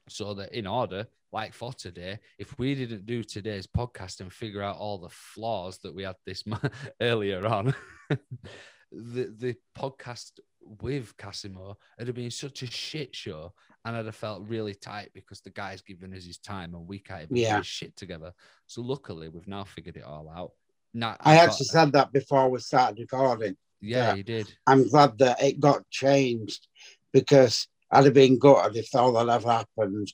So 0.10 0.34
that 0.36 0.54
in 0.54 0.66
order, 0.68 1.06
like 1.34 1.54
for 1.54 1.74
today, 1.74 2.20
if 2.40 2.58
we 2.58 2.74
didn't 2.76 3.06
do 3.06 3.24
today's 3.24 3.68
podcast 3.68 4.22
and 4.22 4.32
figure 4.32 4.62
out 4.64 4.78
all 4.78 4.98
the 4.98 5.10
flaws 5.10 5.78
that 5.80 5.94
we 5.94 6.04
had 6.04 6.16
this 6.26 6.44
earlier 7.02 7.46
on, 7.46 7.76
the 8.92 9.34
the 9.38 9.56
podcast 9.78 10.40
with 10.62 11.16
Casimo 11.18 11.76
would 11.98 12.08
have 12.08 12.16
been 12.16 12.32
such 12.32 12.64
a 12.64 12.68
shit 12.68 13.14
show, 13.16 13.54
and 13.86 13.96
I'd 13.96 14.06
have 14.06 14.16
felt 14.16 14.48
really 14.48 14.74
tight 14.74 15.10
because 15.14 15.42
the 15.42 15.50
guy's 15.50 15.82
given 15.82 16.14
us 16.14 16.26
his 16.26 16.38
time 16.40 16.74
and 16.74 16.88
we 16.88 17.00
can't 17.00 17.24
even 17.24 17.36
Yeah. 17.38 17.62
shit 17.62 17.96
together. 17.98 18.34
So 18.66 18.82
luckily, 18.82 19.28
we've 19.30 19.48
now 19.48 19.64
figured 19.66 19.98
it 19.98 20.04
all 20.04 20.30
out. 20.30 20.52
Now, 20.94 21.16
I 21.20 21.34
I've 21.34 21.38
got- 21.38 21.50
actually 21.50 21.66
said 21.68 21.92
that 21.94 22.12
before 22.12 22.50
we 22.50 22.60
started 22.60 23.00
recording. 23.00 23.56
yeah, 23.82 23.98
yeah. 24.10 24.14
you 24.16 24.24
did. 24.24 24.54
I'm 24.66 24.88
glad 24.90 25.18
that 25.20 25.42
it 25.44 25.60
got 25.60 25.88
changed 25.90 26.68
because 27.14 27.68
I'd 27.92 28.06
have 28.06 28.14
been 28.14 28.40
gutted 28.40 28.76
if 28.78 28.94
all 28.96 29.14
that 29.14 29.28
had 29.32 29.44
happened 29.44 30.12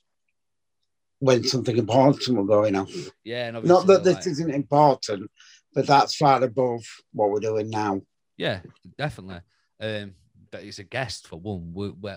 when 1.20 1.44
something 1.44 1.78
important 1.78 2.38
was 2.38 2.48
going 2.48 2.76
on. 2.76 2.88
Yeah, 3.24 3.48
and 3.56 3.64
Not 3.66 3.88
that 3.88 4.04
this 4.04 4.16
like- 4.18 4.28
isn't 4.28 4.52
important, 4.54 5.32
but 5.74 5.88
that's 5.88 6.16
far 6.16 6.44
above 6.44 6.84
what 7.14 7.30
we're 7.32 7.40
doing 7.40 7.70
now. 7.70 8.02
Yeah, 8.38 8.62
definitely. 8.98 9.40
Um, 9.80 10.16
but 10.52 10.64
it's 10.64 10.80
a 10.80 10.84
guest 10.84 11.28
for 11.28 11.38
one. 11.40 11.72
We, 11.74 11.90
we, 11.92 12.12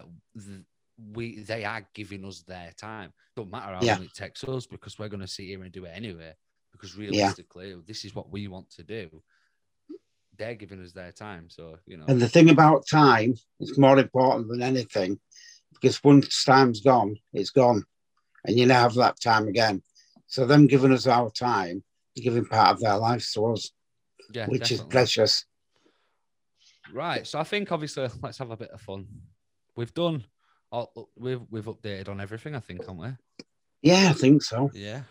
we 1.13 1.39
they 1.41 1.65
are 1.65 1.87
giving 1.95 2.25
us 2.25 2.43
their 2.43 2.73
time. 2.77 3.13
Don't 3.37 3.51
matter 3.51 3.75
how 3.75 3.83
Yeah. 3.83 3.97
long 3.97 4.05
it 4.05 4.15
takes 4.15 4.43
us 4.45 4.67
because 4.67 4.99
we're 4.99 5.09
going 5.09 5.21
to 5.21 5.27
sit 5.29 5.45
here 5.47 5.63
and 5.63 5.71
do 5.73 5.85
it 5.85 5.93
anyway. 5.95 6.33
Because 6.77 6.97
realistically, 6.97 7.75
this 7.87 8.05
is 8.05 8.15
what 8.15 8.31
we 8.31 8.49
want 8.49 8.71
to 8.71 8.83
do. 8.83 9.23
They're 10.37 10.55
giving 10.55 10.83
us 10.83 10.93
their 10.93 11.13
time, 11.13 11.49
so 11.49 11.79
you 11.87 11.97
know. 11.97 12.05
And 12.09 12.21
the 12.21 12.29
thing 12.29 12.51
about 12.51 12.87
time 12.87 13.35
is 13.59 13.79
more 13.79 13.99
important 13.99 14.49
than 14.49 14.63
anything 14.63 15.19
because 15.73 16.03
once 16.05 16.45
time's 16.45 16.81
gone, 16.81 17.17
it's 17.33 17.51
gone. 17.51 17.85
And 18.45 18.57
you 18.57 18.67
never 18.67 18.81
have 18.81 18.95
that 18.95 19.21
time 19.21 19.49
again. 19.49 19.83
So 20.27 20.47
them 20.47 20.67
giving 20.67 20.93
us 20.93 21.07
our 21.07 21.31
time, 21.31 21.83
giving 22.15 22.45
part 22.45 22.71
of 22.71 22.81
their 22.81 22.97
lives 22.97 23.33
to 23.33 23.47
us, 23.47 23.71
yeah, 24.33 24.47
which 24.47 24.71
is 24.71 24.83
precious. 24.83 25.45
Right. 26.93 27.27
So 27.27 27.39
I 27.39 27.45
think 27.45 27.73
obviously 27.73 28.09
let's 28.23 28.39
have 28.39 28.51
a 28.51 28.57
bit 28.57 28.71
of 28.71 28.81
fun. 28.81 29.07
We've 29.75 29.95
done. 29.95 30.25
We've 31.17 31.41
we've 31.51 31.65
updated 31.65 32.09
on 32.09 32.21
everything. 32.21 32.55
I 32.55 32.61
think, 32.61 32.81
haven't 32.81 32.99
we? 32.99 33.09
Yeah, 33.83 34.09
I 34.11 34.13
think 34.13 34.43
so. 34.43 34.71
Yeah. 34.75 35.03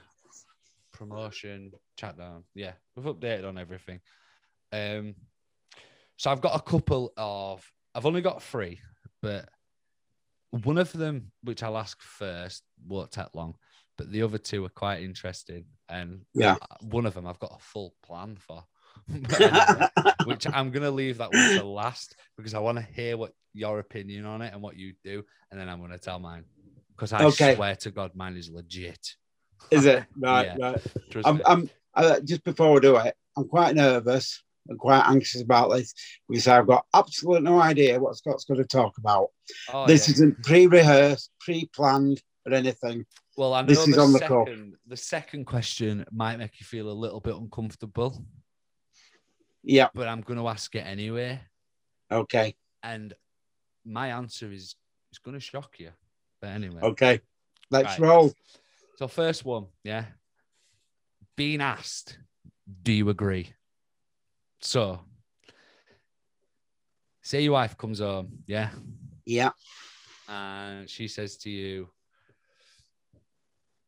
Promotion, 0.97 1.71
chat 1.97 2.17
down. 2.17 2.43
Yeah, 2.53 2.73
we've 2.95 3.05
updated 3.05 3.47
on 3.47 3.57
everything. 3.57 3.99
Um, 4.71 5.15
so 6.17 6.31
I've 6.31 6.41
got 6.41 6.55
a 6.55 6.61
couple 6.61 7.13
of. 7.17 7.63
I've 7.93 8.05
only 8.05 8.21
got 8.21 8.41
three, 8.43 8.79
but 9.21 9.47
one 10.51 10.77
of 10.77 10.91
them, 10.93 11.31
which 11.43 11.63
I'll 11.63 11.77
ask 11.77 12.01
first, 12.01 12.63
won't 12.87 13.11
take 13.11 13.33
long. 13.35 13.55
But 13.97 14.11
the 14.11 14.23
other 14.23 14.37
two 14.37 14.65
are 14.65 14.69
quite 14.69 15.01
interesting, 15.03 15.65
and 15.89 16.21
Yeah. 16.33 16.57
one 16.81 17.05
of 17.05 17.13
them 17.13 17.27
I've 17.27 17.39
got 17.39 17.55
a 17.57 17.63
full 17.63 17.93
plan 18.03 18.37
for. 18.37 18.63
Anyway, 19.41 19.87
which 20.23 20.47
I'm 20.51 20.71
gonna 20.71 20.89
leave 20.91 21.17
that 21.17 21.31
one 21.31 21.49
to 21.53 21.63
last 21.63 22.15
because 22.37 22.53
I 22.53 22.59
want 22.59 22.77
to 22.77 22.83
hear 22.83 23.17
what 23.17 23.33
your 23.53 23.79
opinion 23.79 24.25
on 24.25 24.41
it 24.41 24.53
and 24.53 24.61
what 24.61 24.77
you 24.77 24.93
do, 25.03 25.23
and 25.51 25.59
then 25.59 25.67
I'm 25.69 25.81
gonna 25.81 25.97
tell 25.99 26.19
mine 26.19 26.45
because 26.95 27.11
I 27.13 27.25
Okay. 27.25 27.55
swear 27.55 27.75
to 27.77 27.91
God, 27.91 28.11
mine 28.15 28.37
is 28.37 28.49
legit. 28.49 29.15
Is 29.71 29.85
it? 29.85 30.03
Right, 30.17 30.51
Yeah. 30.59 30.71
right. 30.71 30.81
I'm. 31.25 31.41
I'm 31.45 31.69
uh, 31.93 32.19
just 32.21 32.43
before 32.43 32.73
we 32.73 32.79
do 32.81 32.97
it, 32.97 33.15
I'm 33.37 33.47
quite 33.47 33.75
nervous 33.75 34.43
and 34.67 34.77
quite 34.79 35.03
anxious 35.07 35.41
about 35.41 35.69
this 35.69 35.93
because 36.27 36.47
I've 36.47 36.67
got 36.67 36.85
absolutely 36.93 37.43
no 37.43 37.61
idea 37.61 37.99
what 37.99 38.17
Scott's 38.17 38.43
going 38.45 38.57
to 38.59 38.67
talk 38.67 38.97
about. 38.97 39.27
Oh, 39.71 39.85
this 39.87 40.07
yeah. 40.09 40.13
isn't 40.15 40.43
pre-rehearsed, 40.43 41.31
pre-planned, 41.39 42.21
or 42.45 42.53
anything. 42.53 43.05
well. 43.37 43.53
I 43.53 43.61
know 43.61 43.67
this 43.67 43.87
is 43.87 43.95
the 43.95 44.01
on 44.01 44.11
the 44.13 44.19
cuff. 44.19 44.47
second. 44.47 44.75
The 44.87 44.97
second 44.97 45.45
question 45.45 46.05
might 46.11 46.37
make 46.37 46.59
you 46.59 46.65
feel 46.65 46.89
a 46.89 46.91
little 46.91 47.19
bit 47.21 47.35
uncomfortable, 47.35 48.25
Yeah. 49.63 49.87
but 49.93 50.07
I'm 50.07 50.21
going 50.21 50.39
to 50.39 50.47
ask 50.47 50.73
it 50.75 50.85
anyway. 50.85 51.39
Okay. 52.11 52.55
And 52.83 53.13
my 53.85 54.09
answer 54.09 54.51
is 54.51 54.75
it's 55.11 55.19
going 55.19 55.35
to 55.35 55.39
shock 55.41 55.79
you. 55.79 55.91
But 56.41 56.47
anyway, 56.49 56.81
Okay. 56.81 57.21
Let's 57.71 57.99
Right. 57.99 58.07
roll. 58.07 58.33
So 58.97 59.07
first 59.07 59.45
one, 59.45 59.67
yeah. 59.83 60.05
Being 61.35 61.61
asked, 61.61 62.17
do 62.83 62.91
you 62.93 63.09
agree? 63.09 63.51
So, 64.61 65.01
say 67.21 67.41
your 67.41 67.53
wife 67.53 67.77
comes 67.77 67.99
home, 67.99 68.39
yeah, 68.47 68.69
Yeah. 69.25 69.51
and 70.29 70.89
she 70.89 71.07
says 71.07 71.37
to 71.37 71.49
you, 71.49 71.89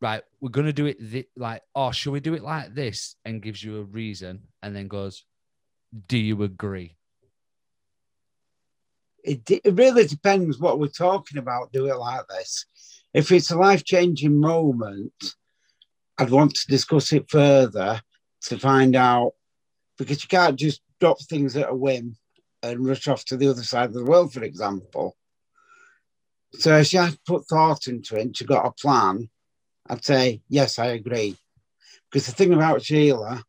right, 0.02 0.22
we're 0.42 0.50
going 0.50 0.68
to 0.68 0.74
do 0.74 0.86
it 0.88 1.00
thi- 1.00 1.30
like, 1.36 1.62
oh, 1.74 1.92
should 1.92 2.12
we 2.12 2.20
do 2.20 2.34
it 2.34 2.44
like 2.44 2.74
this? 2.76 3.16
And 3.26 3.42
gives 3.42 3.64
you 3.64 3.78
a 3.78 3.84
reason 3.84 4.42
and 4.62 4.76
then 4.76 4.88
goes, 4.88 5.24
do 6.08 6.18
you 6.18 6.44
agree? 6.44 6.98
It, 9.24 9.44
de- 9.46 9.62
it 9.64 9.74
really 9.74 10.06
depends 10.06 10.60
what 10.60 10.80
we're 10.80 10.88
talking 10.88 11.38
about. 11.38 11.72
Do 11.72 11.88
it 11.88 11.96
like 11.98 12.28
this. 12.28 12.66
If 13.18 13.32
it's 13.32 13.50
a 13.50 13.58
life-changing 13.58 14.40
moment, 14.40 15.34
I'd 16.20 16.30
want 16.30 16.54
to 16.54 16.68
discuss 16.68 17.12
it 17.14 17.28
further 17.28 18.00
to 18.44 18.60
find 18.60 18.96
out 18.96 19.32
because 19.98 20.22
you 20.22 20.28
can't 20.28 20.56
just 20.56 20.82
drop 21.00 21.20
things 21.24 21.58
at 21.58 21.72
a 21.72 21.74
whim 21.74 22.16
and 22.62 22.86
rush 22.86 23.08
off 23.08 23.26
to 23.26 23.36
the 23.36 23.48
other 23.48 23.64
side 23.64 23.86
of 23.86 23.96
the 23.96 24.06
world, 24.06 24.34
for 24.34 24.44
example. 24.44 25.18
So 26.60 26.78
if 26.78 26.86
she 26.86 26.98
had 26.98 27.18
put 27.26 27.48
thought 27.48 27.88
into 27.88 28.18
it 28.18 28.22
and 28.22 28.38
she 28.38 28.46
got 28.46 28.68
a 28.68 28.72
plan, 28.72 29.32
I'd 29.90 30.06
say, 30.06 30.44
yes, 30.48 30.78
I 30.78 30.90
agree. 30.90 31.36
Because 32.12 32.28
the 32.28 32.34
thing 32.34 32.54
about 32.54 32.84
Sheila, 32.84 33.44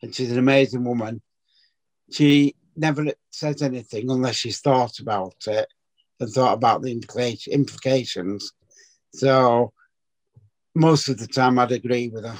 and 0.00 0.14
she's 0.14 0.32
an 0.32 0.38
amazing 0.38 0.84
woman, 0.84 1.20
she 2.10 2.54
never 2.76 3.12
says 3.30 3.60
anything 3.60 4.10
unless 4.10 4.36
she's 4.36 4.60
thought 4.60 5.00
about 5.00 5.36
it 5.48 5.68
and 6.18 6.30
thought 6.30 6.54
about 6.54 6.80
the 6.80 6.92
implications. 7.50 8.52
So 9.14 9.72
most 10.74 11.08
of 11.08 11.18
the 11.18 11.26
time 11.26 11.58
I'd 11.58 11.72
agree 11.72 12.08
with 12.08 12.24
her. 12.24 12.36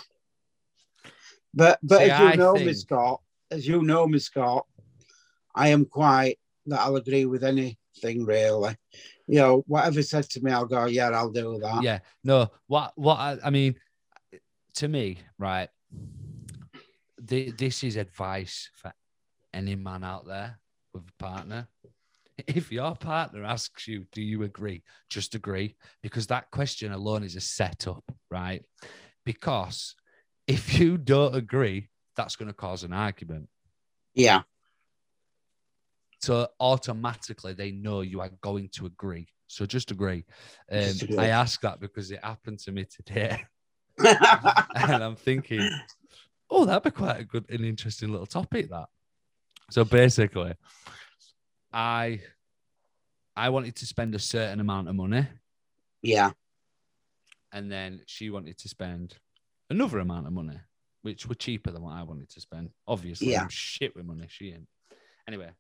But 1.55 1.79
but 1.83 1.99
See, 1.99 2.11
as 2.11 2.19
you 2.21 2.27
I 2.27 2.35
know, 2.37 2.55
think- 2.55 2.67
Miss 2.67 2.81
Scott, 2.83 3.21
as 3.51 3.67
you 3.69 3.83
know, 3.83 4.07
Miss 4.07 4.25
Scott, 4.25 4.67
I 5.55 5.69
am 5.69 5.85
quite 5.85 6.39
that 6.67 6.81
I'll 6.81 6.97
agree 6.97 7.27
with 7.27 7.45
anything 7.45 8.25
really. 8.25 8.77
You 9.27 9.39
know, 9.39 9.65
whatever 9.67 10.03
said 10.03 10.25
to 10.31 10.43
me, 10.43 10.51
I'll 10.51 10.67
go, 10.67 10.87
yeah, 10.87 11.11
I'll 11.11 11.31
do 11.31 11.59
that. 11.63 11.83
yeah 11.83 11.99
no 12.25 12.51
what 12.67 12.93
what 12.97 13.17
I, 13.19 13.39
I 13.45 13.51
mean 13.51 13.75
to 14.75 14.89
me 14.89 15.19
right 15.39 15.69
the, 17.21 17.51
this 17.53 17.85
is 17.85 17.97
advice 17.97 18.71
for 18.75 18.93
any 19.55 19.77
man 19.77 20.03
out 20.03 20.27
there 20.27 20.59
with 20.95 21.05
a 21.09 21.23
partner, 21.23 21.69
if 22.47 22.73
your 22.73 22.95
partner 22.95 23.45
asks 23.45 23.87
you, 23.87 24.05
do 24.13 24.23
you 24.23 24.43
agree? 24.43 24.83
Just 25.11 25.35
agree. 25.35 25.77
Because 26.03 26.27
that 26.29 26.51
question 26.51 26.93
alone 26.93 27.23
is 27.23 27.37
a 27.37 27.41
setup, 27.41 28.05
right? 28.31 28.63
Because 29.25 29.95
if 30.47 30.79
you 30.79 30.99
don't 30.99 31.35
agree, 31.35 31.89
that's 32.17 32.37
going 32.37 32.49
to 32.49 32.55
cause 32.55 32.85
an 32.85 32.93
argument. 32.93 33.49
Yeah. 34.15 34.43
So 36.21 36.49
automatically 36.61 37.53
they 37.53 37.73
know 37.73 38.01
you 38.01 38.21
are 38.21 38.31
going 38.43 38.69
to 38.75 38.87
agree. 38.87 39.27
So 39.49 39.67
just 39.67 39.91
agree. 39.91 40.25
Um, 40.71 40.81
Just 40.81 41.03
agree. 41.03 41.19
I 41.19 41.27
ask 41.29 41.61
that 41.61 41.81
because 41.81 42.11
it 42.11 42.25
happened 42.25 42.59
to 42.61 42.73
me 42.73 42.87
today. 42.87 43.45
and 43.99 45.05
I'm 45.05 45.17
thinking, 45.17 45.69
oh, 46.51 46.65
that'd 46.65 46.83
be 46.83 46.91
quite 46.91 47.21
a 47.21 47.25
good 47.25 47.45
and 47.51 47.65
interesting 47.65 48.11
little 48.11 48.27
topic. 48.27 48.71
That. 48.71 48.87
So 49.71 49.85
basically, 49.85 50.55
I 51.73 52.21
I 53.37 53.49
wanted 53.49 53.77
to 53.77 53.87
spend 53.87 54.15
a 54.15 54.19
certain 54.19 54.61
amount 54.61 54.89
of 54.89 54.95
money, 54.95 55.27
yeah. 56.03 56.33
and 57.53 57.73
then 57.73 58.03
she 58.07 58.31
wanted 58.31 58.59
to 58.59 58.69
spend 58.69 59.17
another 59.71 59.99
amount 60.01 60.27
of 60.27 60.33
money, 60.35 60.61
which 61.03 61.27
were 61.27 61.35
cheaper 61.35 61.71
than 61.71 61.83
what 61.83 61.95
I 61.95 62.03
wanted 62.03 62.29
to 62.31 62.41
spend. 62.41 62.71
Obviously, 62.87 63.31
Yeah. 63.33 63.43
I'm 63.43 63.49
shit 63.49 63.97
with 63.97 64.05
money. 64.05 64.27
She 64.29 64.49
ain't. 64.53 64.69
Anyway, 65.27 65.51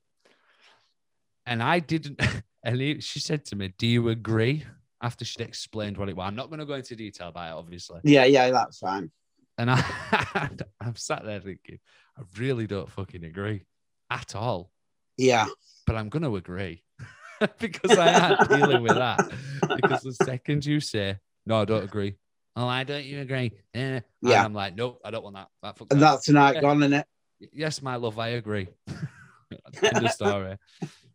and 1.46 1.62
I 1.62 1.78
didn't. 1.80 2.20
And 2.64 2.80
he, 2.80 3.00
she 3.00 3.18
said 3.18 3.44
to 3.46 3.56
me, 3.56 3.74
"Do 3.76 3.88
you 3.88 4.08
agree?" 4.10 4.64
After 5.02 5.24
she'd 5.24 5.40
explained 5.40 5.96
what 5.96 6.08
it 6.08 6.14
was, 6.14 6.28
I'm 6.28 6.36
not 6.36 6.48
going 6.48 6.60
to 6.60 6.64
go 6.64 6.74
into 6.74 6.94
detail 6.94 7.26
about 7.26 7.48
it, 7.50 7.58
obviously. 7.58 7.98
Yeah. 8.04 8.24
Yeah. 8.24 8.52
That's 8.52 8.78
fine. 8.78 9.10
And 9.58 9.68
I, 9.68 10.48
I'm 10.80 10.94
sat 10.94 11.24
there 11.24 11.40
thinking, 11.40 11.80
I 12.16 12.22
really 12.38 12.68
don't 12.68 12.88
fucking 12.88 13.24
agree 13.24 13.64
at 14.10 14.36
all. 14.36 14.70
Yeah. 15.16 15.46
But 15.86 15.96
I'm 15.96 16.08
going 16.08 16.22
to 16.22 16.36
agree 16.36 16.82
because 17.58 17.98
I 17.98 18.08
am 18.10 18.46
dealing 18.48 18.82
with 18.82 18.94
that. 18.94 19.30
Because 19.76 20.02
the 20.02 20.12
second 20.12 20.66
you 20.66 20.80
say, 20.80 21.18
no, 21.46 21.62
I 21.62 21.64
don't 21.64 21.82
agree. 21.84 22.16
Oh, 22.56 22.66
I 22.68 22.84
don't 22.84 23.04
you 23.04 23.20
agree? 23.20 23.52
Eh. 23.74 23.78
And 23.96 24.04
Yeah. 24.20 24.44
I'm 24.44 24.52
like, 24.52 24.76
nope, 24.76 25.00
I 25.04 25.10
don't 25.10 25.24
want 25.24 25.36
that. 25.36 25.48
that 25.62 25.80
And 25.80 25.88
that. 25.90 25.98
that's 26.00 26.26
tonight 26.26 26.56
Yeah. 26.56 26.60
gone, 26.60 26.82
isn't 26.82 26.92
it? 26.92 27.06
Yes, 27.52 27.80
my 27.80 27.96
love, 27.96 28.18
I 28.18 28.28
agree. 28.28 28.68
End 29.82 30.04
of 30.04 30.10
story. 30.12 30.56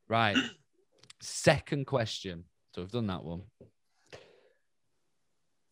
Right. 0.09 0.37
Second 1.21 1.85
question. 1.85 2.45
So 2.73 2.81
we've 2.81 2.91
done 2.91 3.07
that 3.07 3.23
one. 3.23 3.43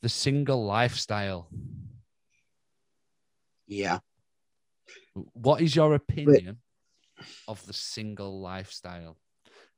The 0.04 0.10
single 0.10 0.64
lifestyle. 0.66 1.50
Yeah. 3.68 4.00
What 5.34 5.62
is 5.62 5.76
your 5.76 5.96
opinion 5.96 6.58
of 7.48 7.66
the 7.66 7.74
single 7.74 8.40
lifestyle? 8.42 9.18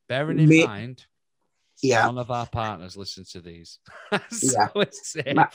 Bearing 0.09 0.39
in 0.39 0.47
Me- 0.49 0.65
mind, 0.65 1.05
Yeah. 1.81 2.05
none 2.05 2.17
of 2.17 2.31
our 2.31 2.45
partners 2.47 2.95
listen 2.97 3.25
to 3.31 3.41
these. 3.41 3.79
so 4.31 4.67
Yeah. 5.15 5.33
Ma- 5.33 5.49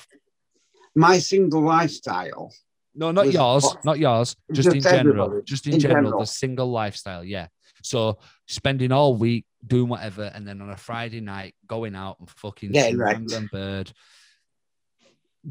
My 0.94 1.18
single 1.18 1.62
lifestyle. 1.62 2.52
no, 2.94 3.10
not 3.12 3.26
was- 3.26 3.34
yours, 3.34 3.76
not 3.84 3.98
yours. 3.98 4.36
Just, 4.52 4.66
Just 4.72 4.76
in 4.76 4.82
general. 4.82 5.24
everybody. 5.26 5.44
Just 5.44 5.66
in, 5.66 5.74
In 5.74 5.80
general, 5.80 6.04
general. 6.04 6.20
the 6.20 6.26
single 6.26 6.70
lifestyle. 6.70 7.24
Yeah. 7.24 7.48
So 7.82 8.18
spending 8.46 8.92
all 8.92 9.16
week 9.16 9.46
doing 9.66 9.88
whatever, 9.88 10.24
and 10.34 10.46
then 10.46 10.60
on 10.60 10.70
a 10.70 10.76
Friday 10.76 11.20
night 11.20 11.54
going 11.66 11.94
out 11.96 12.20
and 12.20 12.28
fucking 12.30 12.72
Getting 12.72 12.98
wrecked. 12.98 13.50
bird, 13.50 13.92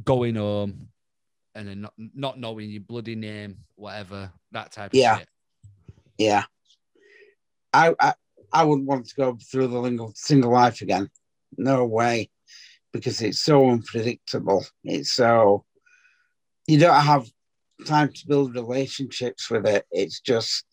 going 0.04 0.36
home, 0.36 0.88
and 1.56 1.68
then 1.68 1.82
not, 1.82 1.94
not 1.98 2.40
knowing 2.40 2.70
your 2.70 2.82
bloody 2.82 3.16
name, 3.16 3.58
whatever 3.76 4.32
that 4.52 4.72
type 4.72 4.92
Yeah. 4.94 5.14
of 5.14 5.20
shit. 5.20 5.30
Yeah. 6.22 6.44
I, 7.74 7.96
I 8.00 8.14
I 8.54 8.64
wouldn't 8.64 8.88
want 8.88 9.08
to 9.08 9.16
go 9.16 9.38
through 9.50 9.68
the 9.68 10.12
single 10.16 10.52
life 10.52 10.82
again. 10.82 11.10
No 11.58 11.86
way. 11.86 12.30
Because 12.94 13.22
it's 13.22 13.40
so 13.40 13.70
unpredictable. 13.70 14.66
It's 14.84 15.12
so 15.12 15.66
you 16.68 16.78
don't 16.78 17.02
have 17.02 17.26
time 17.88 18.10
to 18.14 18.28
build 18.28 18.56
relationships 18.56 19.50
with 19.50 19.66
it. 19.66 19.86
It's 19.90 20.20
just 20.20 20.66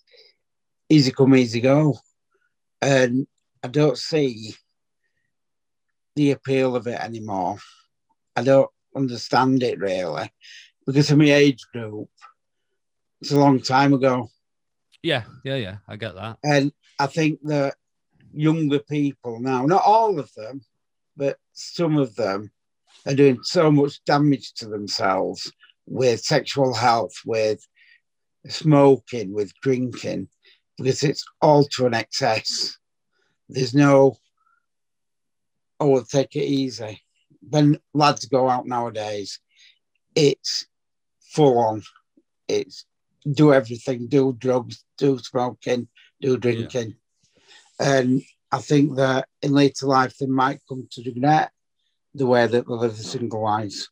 easy 0.89 1.13
come, 1.13 1.37
easy 1.37 1.61
go. 1.61 1.99
And 2.83 3.27
I 3.63 3.69
don't 3.69 3.97
see 3.97 4.55
the 6.17 6.33
appeal 6.33 6.77
of 6.77 6.87
it 6.89 7.01
anymore. 7.01 7.59
I 8.37 8.43
don't 8.43 8.71
understand 8.95 9.63
it 9.63 9.79
really. 9.79 10.31
Because 10.87 11.11
of 11.11 11.19
my 11.19 11.31
age 11.31 11.65
group, 11.73 12.09
it's 13.21 13.33
a 13.33 13.39
long 13.39 13.61
time 13.61 13.95
ago. 13.95 14.29
Yeah, 15.03 15.25
yeah, 15.45 15.57
yeah. 15.57 15.77
I 15.87 15.97
get 15.97 16.15
that. 16.15 16.39
And 16.43 16.73
I 16.99 17.07
think 17.07 17.41
that 17.45 17.75
younger 18.33 18.81
people 18.81 19.41
now, 19.41 19.65
not 19.67 19.83
all 19.85 20.19
of 20.19 20.33
them, 20.35 20.61
but 21.17 21.39
some 21.53 21.97
of 21.97 22.15
them 22.17 22.51
are 23.07 23.15
doing 23.15 23.39
so 23.43 23.71
much 23.71 24.03
damage 24.05 24.55
to 24.55 24.67
themselves 24.67 25.53
with 25.87 26.21
sexual 26.21 26.75
health, 26.75 27.15
with 27.25 27.67
smoking, 28.49 29.33
with 29.33 29.53
drinking, 29.63 30.29
because 30.77 31.03
it's 31.03 31.25
all 31.41 31.65
to 31.65 31.87
an 31.87 31.95
excess. 31.95 32.77
There's 33.49 33.75
no, 33.75 34.17
oh, 35.81 35.89
we'll 35.89 36.05
take 36.05 36.37
it 36.37 36.45
easy. 36.45 37.03
When 37.49 37.79
lads 37.95 38.27
go 38.27 38.49
out 38.49 38.67
nowadays, 38.67 39.41
it's 40.15 40.67
full 41.21 41.59
on. 41.59 41.83
It's 42.49 42.85
do 43.33 43.53
everything, 43.53 44.09
do 44.09 44.35
drugs, 44.39 44.85
do 44.97 45.19
smoking, 45.19 45.89
do 46.21 46.37
drinking. 46.37 46.95
And 47.79 48.23
I 48.51 48.59
think 48.59 48.97
that 48.97 49.29
in 49.43 49.53
later 49.53 49.87
life 49.87 50.17
they 50.19 50.27
might 50.27 50.61
come 50.69 50.89
to 50.93 51.03
regret 51.03 51.53
the 52.15 52.27
way 52.27 52.47
that 52.47 52.67
they 52.67 52.75
live 52.75 52.97
the 52.97 53.03
single 53.03 53.43
lives. 53.43 53.91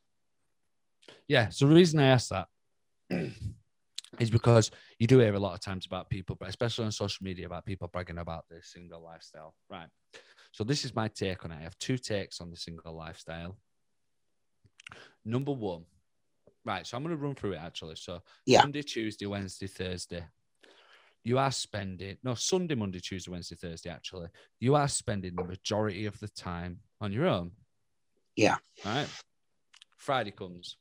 Yeah. 1.28 1.50
So 1.50 1.66
the 1.66 1.74
reason 1.74 2.00
I 2.00 2.08
asked 2.08 2.30
that 2.30 2.48
is 4.18 4.30
because 4.30 4.70
you 4.98 5.06
do 5.06 5.18
hear 5.18 5.34
a 5.34 5.38
lot 5.38 5.54
of 5.54 5.60
times 5.60 5.86
about 5.86 6.08
people, 6.08 6.36
but 6.38 6.48
especially 6.48 6.86
on 6.86 6.92
social 6.92 7.24
media, 7.24 7.46
about 7.46 7.66
people 7.66 7.88
bragging 7.88 8.18
about 8.18 8.44
their 8.48 8.62
single 8.62 9.02
lifestyle. 9.02 9.54
Right. 9.70 9.88
So 10.52 10.64
this 10.64 10.84
is 10.84 10.94
my 10.94 11.08
take 11.08 11.44
on 11.44 11.52
it. 11.52 11.58
I 11.60 11.64
have 11.64 11.78
two 11.78 11.98
takes 11.98 12.40
on 12.40 12.50
the 12.50 12.56
single 12.56 12.96
lifestyle. 12.96 13.58
Number 15.24 15.52
one, 15.52 15.84
right. 16.66 16.86
So 16.86 16.96
I'm 16.96 17.02
going 17.04 17.16
to 17.16 17.22
run 17.22 17.34
through 17.34 17.52
it 17.52 17.60
actually. 17.62 17.96
So 17.96 18.20
Yeah. 18.44 18.62
Monday, 18.62 18.82
Tuesday, 18.82 19.26
Wednesday, 19.26 19.68
Thursday. 19.68 20.24
You 21.24 21.38
are 21.38 21.50
spending 21.50 22.18
no 22.22 22.34
Sunday, 22.34 22.74
Monday, 22.74 23.00
Tuesday, 23.00 23.30
Wednesday, 23.30 23.56
Thursday. 23.56 23.90
Actually, 23.90 24.28
you 24.60 24.74
are 24.74 24.86
spending 24.86 25.34
the 25.34 25.44
majority 25.44 26.06
of 26.06 26.18
the 26.20 26.28
time 26.28 26.78
on 27.00 27.12
your 27.12 27.26
own. 27.26 27.52
Yeah. 28.36 28.56
Right. 28.84 29.08
Friday 29.96 30.30
comes. 30.30 30.76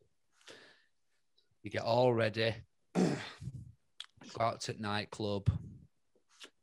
You 1.64 1.72
get 1.72 1.82
all 1.82 2.14
ready. 2.14 2.54
Go 2.96 3.10
out 4.40 4.62
to 4.62 4.80
nightclub. 4.80 5.50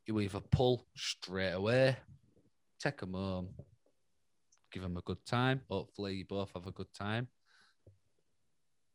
You 0.05 0.19
either 0.19 0.39
pull 0.39 0.85
straight 0.95 1.51
away, 1.51 1.97
take 2.79 2.99
them 2.99 3.13
home, 3.13 3.49
give 4.71 4.83
them 4.83 4.97
a 4.97 5.01
good 5.01 5.25
time. 5.25 5.61
Hopefully, 5.69 6.15
you 6.15 6.25
both 6.25 6.51
have 6.53 6.67
a 6.67 6.71
good 6.71 6.93
time. 6.93 7.27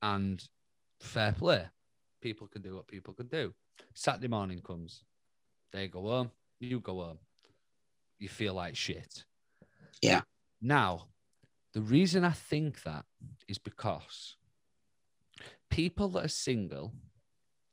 And 0.03 0.43
fair 1.01 1.33
play. 1.33 1.67
People 2.21 2.47
can 2.47 2.63
do 2.63 2.77
what 2.77 2.87
people 2.87 3.15
can 3.15 3.27
do. 3.27 3.55
Saturday 3.95 4.29
morning 4.29 4.61
comes. 4.61 5.05
They 5.73 5.89
go 5.89 6.03
home. 6.03 6.31
You 6.61 6.81
go 6.81 7.01
home. 7.01 7.19
You 8.19 8.29
feel 8.29 8.55
like 8.55 8.77
shit. 8.77 9.25
Yeah. 10.03 10.23
Now, 10.61 11.07
the 11.75 11.81
reason 11.81 12.25
I 12.25 12.33
think 12.33 12.83
that 12.83 13.05
is 13.47 13.59
because 13.59 14.37
people 15.71 16.09
that 16.09 16.25
are 16.25 16.29
single 16.29 16.93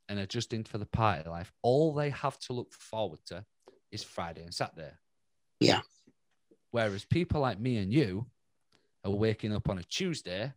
and 0.08 0.18
are 0.18 0.26
just 0.26 0.52
in 0.52 0.64
for 0.64 0.78
the 0.78 0.86
party 0.86 1.28
life, 1.28 1.52
all 1.62 1.94
they 1.94 2.10
have 2.10 2.38
to 2.40 2.52
look 2.52 2.72
forward 2.72 3.20
to 3.26 3.44
is 3.90 4.04
Friday 4.04 4.42
and 4.42 4.54
Saturday. 4.54 4.92
Yeah. 5.60 5.80
Whereas 6.70 7.04
people 7.04 7.40
like 7.40 7.58
me 7.58 7.78
and 7.78 7.92
you 7.92 8.26
are 9.04 9.10
waking 9.10 9.54
up 9.54 9.68
on 9.68 9.78
a 9.78 9.82
Tuesday 9.82 10.52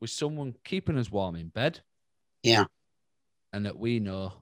with 0.00 0.10
someone 0.10 0.54
keeping 0.64 0.98
us 0.98 1.10
warm 1.10 1.36
in 1.36 1.48
bed. 1.48 1.80
Yeah. 2.42 2.64
And 3.52 3.66
that 3.66 3.78
we 3.78 4.00
know 4.00 4.32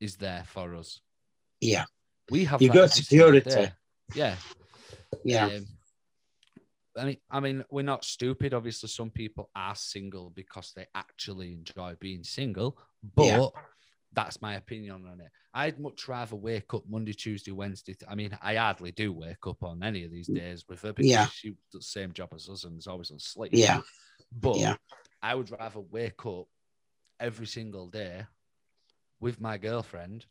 is 0.00 0.16
there 0.16 0.44
for 0.46 0.74
us. 0.74 1.00
Yeah. 1.60 1.84
We 2.30 2.44
have 2.44 2.60
You 2.62 2.70
got 2.72 2.90
security. 2.90 3.70
Yeah. 4.14 4.36
Yeah. 5.24 5.46
Um, 5.46 5.66
I 6.96 7.04
mean, 7.04 7.16
I 7.30 7.40
mean, 7.40 7.64
we're 7.70 7.82
not 7.82 8.04
stupid. 8.04 8.54
Obviously, 8.54 8.88
some 8.88 9.10
people 9.10 9.50
are 9.54 9.74
single 9.74 10.30
because 10.30 10.72
they 10.74 10.86
actually 10.94 11.52
enjoy 11.52 11.94
being 12.00 12.24
single, 12.24 12.76
but 13.14 13.24
Yeah. 13.24 13.46
That's 14.12 14.40
my 14.40 14.54
opinion 14.54 15.04
on 15.10 15.20
it. 15.20 15.30
I'd 15.54 15.78
much 15.78 16.08
rather 16.08 16.36
wake 16.36 16.72
up 16.74 16.84
Monday, 16.88 17.12
Tuesday, 17.12 17.52
Wednesday. 17.52 17.94
I 18.08 18.14
mean, 18.14 18.36
I 18.42 18.56
hardly 18.56 18.92
do 18.92 19.12
wake 19.12 19.46
up 19.46 19.62
on 19.62 19.82
any 19.82 20.04
of 20.04 20.10
these 20.10 20.28
mm. 20.28 20.36
days 20.36 20.64
with 20.68 20.82
her 20.82 20.92
because 20.92 21.10
Yeah. 21.10 21.26
she 21.26 21.50
does 21.50 21.56
the 21.72 21.82
same 21.82 22.12
job 22.12 22.30
as 22.34 22.48
us 22.48 22.64
and 22.64 22.78
is 22.78 22.86
always 22.86 23.10
on 23.10 23.18
sleep. 23.18 23.50
Yeah. 23.52 23.80
But 24.32 24.56
Yeah. 24.56 24.76
I 25.22 25.34
would 25.34 25.50
rather 25.50 25.80
wake 25.80 26.24
up 26.26 26.46
every 27.20 27.46
single 27.46 27.88
day 27.88 28.24
with 29.20 29.40
my 29.40 29.58
girlfriend 29.58 30.24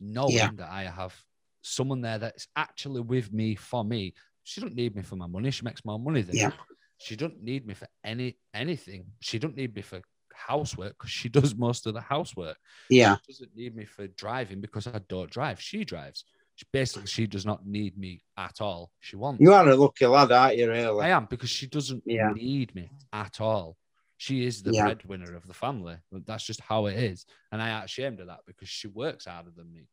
knowing 0.00 0.34
Yeah. 0.34 0.50
that 0.56 0.70
I 0.70 0.84
have 0.84 1.14
someone 1.62 2.00
there 2.00 2.18
that's 2.18 2.46
actually 2.54 3.00
with 3.00 3.32
me 3.32 3.56
for 3.56 3.84
me. 3.84 4.14
She 4.44 4.60
doesn't 4.60 4.76
need 4.76 4.94
me 4.94 5.02
for 5.02 5.16
my 5.16 5.26
money. 5.26 5.50
She 5.50 5.64
makes 5.64 5.84
more 5.84 5.98
money 5.98 6.22
than 6.22 6.36
Yeah. 6.36 6.48
me. 6.48 6.54
She 6.98 7.16
doesn't 7.16 7.42
need 7.42 7.66
me 7.66 7.74
for 7.74 7.88
any 8.04 8.38
anything. 8.54 9.12
She 9.20 9.38
doesn't 9.38 9.56
need 9.56 9.74
me 9.74 9.82
for 9.82 10.02
housework 10.38 10.96
because 10.98 11.10
she 11.10 11.28
does 11.38 11.54
most 11.54 11.86
of 11.86 11.94
the 11.94 12.00
housework. 12.00 12.56
Yeah. 12.88 13.16
She 13.16 13.32
doesn't 13.32 13.56
need 13.56 13.76
me 13.76 13.84
for 13.84 14.06
driving 14.06 14.60
because 14.60 14.86
I 14.86 15.00
don't 15.08 15.30
drive. 15.30 15.60
She 15.60 15.84
drives. 15.84 16.24
She, 16.54 16.66
basically, 16.72 17.06
she 17.06 17.26
does 17.26 17.46
not 17.46 17.66
need 17.66 17.96
me 17.96 18.22
at 18.36 18.60
all. 18.60 18.90
She 19.00 19.14
wants. 19.16 19.40
You 19.40 19.52
are 19.52 19.68
a 19.68 19.76
lucky 19.76 20.06
lad, 20.06 20.32
aren't 20.32 20.56
you, 20.56 20.68
really? 20.68 21.04
I 21.04 21.10
am 21.10 21.26
because 21.30 21.50
she 21.50 21.66
doesn't 21.68 22.02
Yeah. 22.04 22.32
need 22.32 22.74
me 22.74 22.90
at 23.12 23.40
all. 23.40 23.76
She 24.16 24.44
is 24.44 24.64
the 24.64 24.72
Yeah. 24.72 24.82
breadwinner 24.82 25.36
of 25.36 25.46
the 25.46 25.54
family. 25.54 25.96
That's 26.10 26.42
just 26.44 26.60
how 26.60 26.86
it 26.86 26.96
is. 26.96 27.24
And 27.52 27.62
I 27.62 27.76
ain't 27.76 27.84
ashamed 27.84 28.18
of 28.18 28.26
that 28.26 28.40
because 28.46 28.68
she 28.68 28.88
works 28.88 29.26
harder 29.26 29.52
than 29.54 29.70
me. 29.72 29.86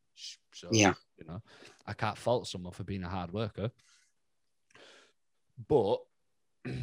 So, 0.52 0.70
Yeah. 0.72 0.94
you 1.16 1.24
know, 1.26 1.40
I 1.86 1.92
can't 1.92 2.18
fault 2.18 2.48
someone 2.48 2.72
for 2.72 2.82
being 2.82 3.04
a 3.04 3.08
hard 3.08 3.32
worker. 3.32 3.70
But 5.68 6.00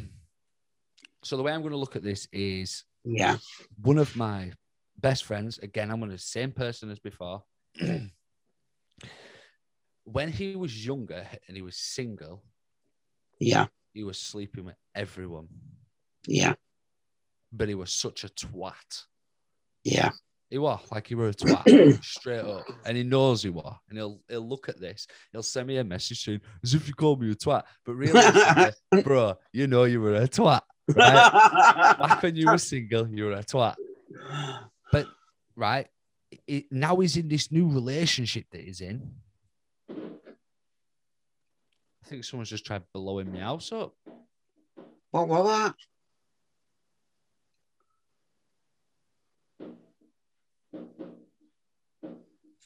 so 1.22 1.36
the 1.36 1.42
way 1.42 1.52
I'm 1.52 1.60
going 1.60 1.72
to 1.72 1.76
look 1.76 1.96
at 1.96 2.02
this 2.02 2.26
is 2.32 2.84
Yeah. 3.04 3.36
one 3.82 3.98
of 3.98 4.16
my 4.16 4.52
best 4.98 5.24
friends, 5.24 5.58
again, 5.58 5.90
I'm 5.90 6.00
to 6.00 6.06
the 6.08 6.18
same 6.18 6.52
person 6.52 6.90
as 6.90 6.98
before. 6.98 7.42
when 10.04 10.30
he 10.30 10.56
was 10.56 10.84
younger 10.86 11.26
and 11.48 11.56
he 11.56 11.62
was 11.62 11.76
single, 11.76 12.42
Yeah. 13.40 13.66
he 13.92 14.04
was 14.04 14.18
sleeping 14.18 14.64
with 14.64 14.76
everyone, 14.94 15.48
Yeah. 16.26 16.54
but 17.52 17.68
he 17.68 17.74
was 17.74 17.92
such 17.92 18.24
a 18.24 18.28
twat. 18.28 19.04
Yeah. 19.82 20.10
He 20.50 20.58
was 20.58 20.80
like 20.92 21.06
he 21.08 21.14
were 21.14 21.28
a 21.28 21.34
twat, 21.34 22.04
straight 22.04 22.40
up, 22.40 22.64
and 22.84 22.96
he 22.96 23.02
knows 23.02 23.42
he 23.42 23.50
was. 23.50 23.74
And 23.88 23.98
he'll 23.98 24.20
he'll 24.28 24.46
look 24.48 24.68
at 24.68 24.78
this. 24.78 25.06
He'll 25.32 25.42
send 25.42 25.66
me 25.66 25.78
a 25.78 25.84
message 25.84 26.22
saying, 26.22 26.42
"As 26.62 26.74
if 26.74 26.86
you 26.86 26.94
called 26.94 27.20
me 27.20 27.32
a 27.32 27.34
twat," 27.34 27.64
but 27.84 27.94
really, 27.94 28.70
bro, 29.02 29.34
you 29.52 29.66
know 29.66 29.84
you 29.84 30.00
were 30.00 30.14
a 30.14 30.28
twat. 30.28 30.60
Right? 30.88 30.96
Back 31.98 32.22
when 32.22 32.36
you 32.36 32.50
were 32.50 32.58
single, 32.58 33.08
you 33.08 33.24
were 33.24 33.32
a 33.32 33.42
twat. 33.42 33.76
But 34.92 35.06
right, 35.56 35.86
it, 36.46 36.66
now 36.70 36.96
he's 36.96 37.16
in 37.16 37.28
this 37.28 37.50
new 37.50 37.68
relationship 37.68 38.44
that 38.52 38.60
he's 38.60 38.80
in. 38.80 39.14
I 39.90 39.94
think 42.06 42.24
someone's 42.24 42.50
just 42.50 42.66
tried 42.66 42.82
blowing 42.92 43.32
me 43.32 43.38
house 43.38 43.72
up. 43.72 43.94
what 45.10 45.26
was 45.26 45.46
that? 45.46 45.74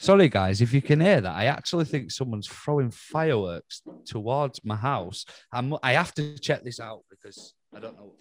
Sorry, 0.00 0.28
guys, 0.28 0.60
if 0.60 0.72
you 0.72 0.80
can 0.80 1.00
hear 1.00 1.20
that, 1.20 1.34
I 1.34 1.46
actually 1.46 1.84
think 1.84 2.12
someone's 2.12 2.46
throwing 2.46 2.90
fireworks 2.90 3.82
towards 4.06 4.64
my 4.64 4.76
house. 4.76 5.24
I'm, 5.52 5.74
I 5.82 5.94
have 5.94 6.14
to 6.14 6.38
check 6.38 6.62
this 6.62 6.78
out 6.78 7.02
because 7.10 7.54
I 7.74 7.80
don't 7.80 7.96
know. 7.96 8.12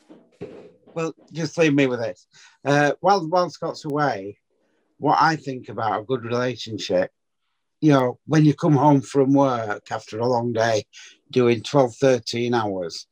Well, 0.94 1.14
just 1.32 1.58
leave 1.58 1.74
me 1.74 1.88
with 1.88 2.00
this. 2.00 2.26
Uh, 2.66 2.94
while 3.02 3.28
while 3.28 3.50
Scott's 3.50 3.86
away, 3.86 4.38
what 4.98 5.18
I 5.20 5.36
think 5.36 5.70
about 5.70 6.02
a 6.02 6.04
good 6.04 6.24
relationship, 6.24 7.12
you 7.82 7.92
know, 7.92 8.20
when 8.26 8.46
you 8.46 8.54
come 8.54 8.76
home 8.76 9.02
from 9.02 9.34
work 9.34 9.92
after 9.92 10.20
a 10.20 10.28
long 10.28 10.54
day, 10.54 10.84
doing 11.32 11.62
12, 11.62 11.96
13 11.96 12.54
hours, 12.54 13.08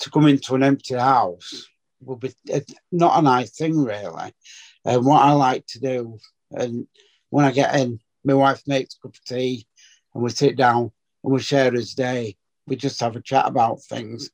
to 0.00 0.10
come 0.10 0.26
into 0.26 0.54
an 0.54 0.62
empty 0.62 0.94
house 0.94 1.66
will 2.00 2.16
be 2.16 2.34
it's 2.46 2.74
not 2.92 3.18
a 3.18 3.22
nice 3.22 3.50
thing, 3.50 3.82
really. 3.82 4.32
And 4.84 5.04
what 5.04 5.22
I 5.22 5.32
like 5.32 5.66
to 5.68 5.80
do, 5.80 6.18
and 6.52 6.86
when 7.30 7.44
I 7.44 7.52
get 7.52 7.74
in, 7.76 8.00
my 8.24 8.34
wife 8.34 8.62
makes 8.66 8.94
a 8.94 9.00
cup 9.00 9.14
of 9.14 9.24
tea, 9.24 9.66
and 10.14 10.22
we 10.22 10.30
sit 10.30 10.56
down 10.56 10.90
and 11.24 11.32
we 11.32 11.40
share 11.40 11.72
his 11.72 11.94
day. 11.94 12.36
We 12.66 12.76
just 12.76 13.00
have 13.00 13.16
a 13.16 13.20
chat 13.20 13.46
about 13.46 13.82
things. 13.82 14.30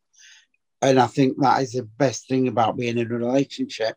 And 0.82 0.98
I 0.98 1.06
think 1.06 1.36
that 1.38 1.62
is 1.62 1.72
the 1.72 1.84
best 1.84 2.28
thing 2.28 2.48
about 2.48 2.76
being 2.76 2.98
in 2.98 3.06
a 3.10 3.16
relationship 3.16 3.96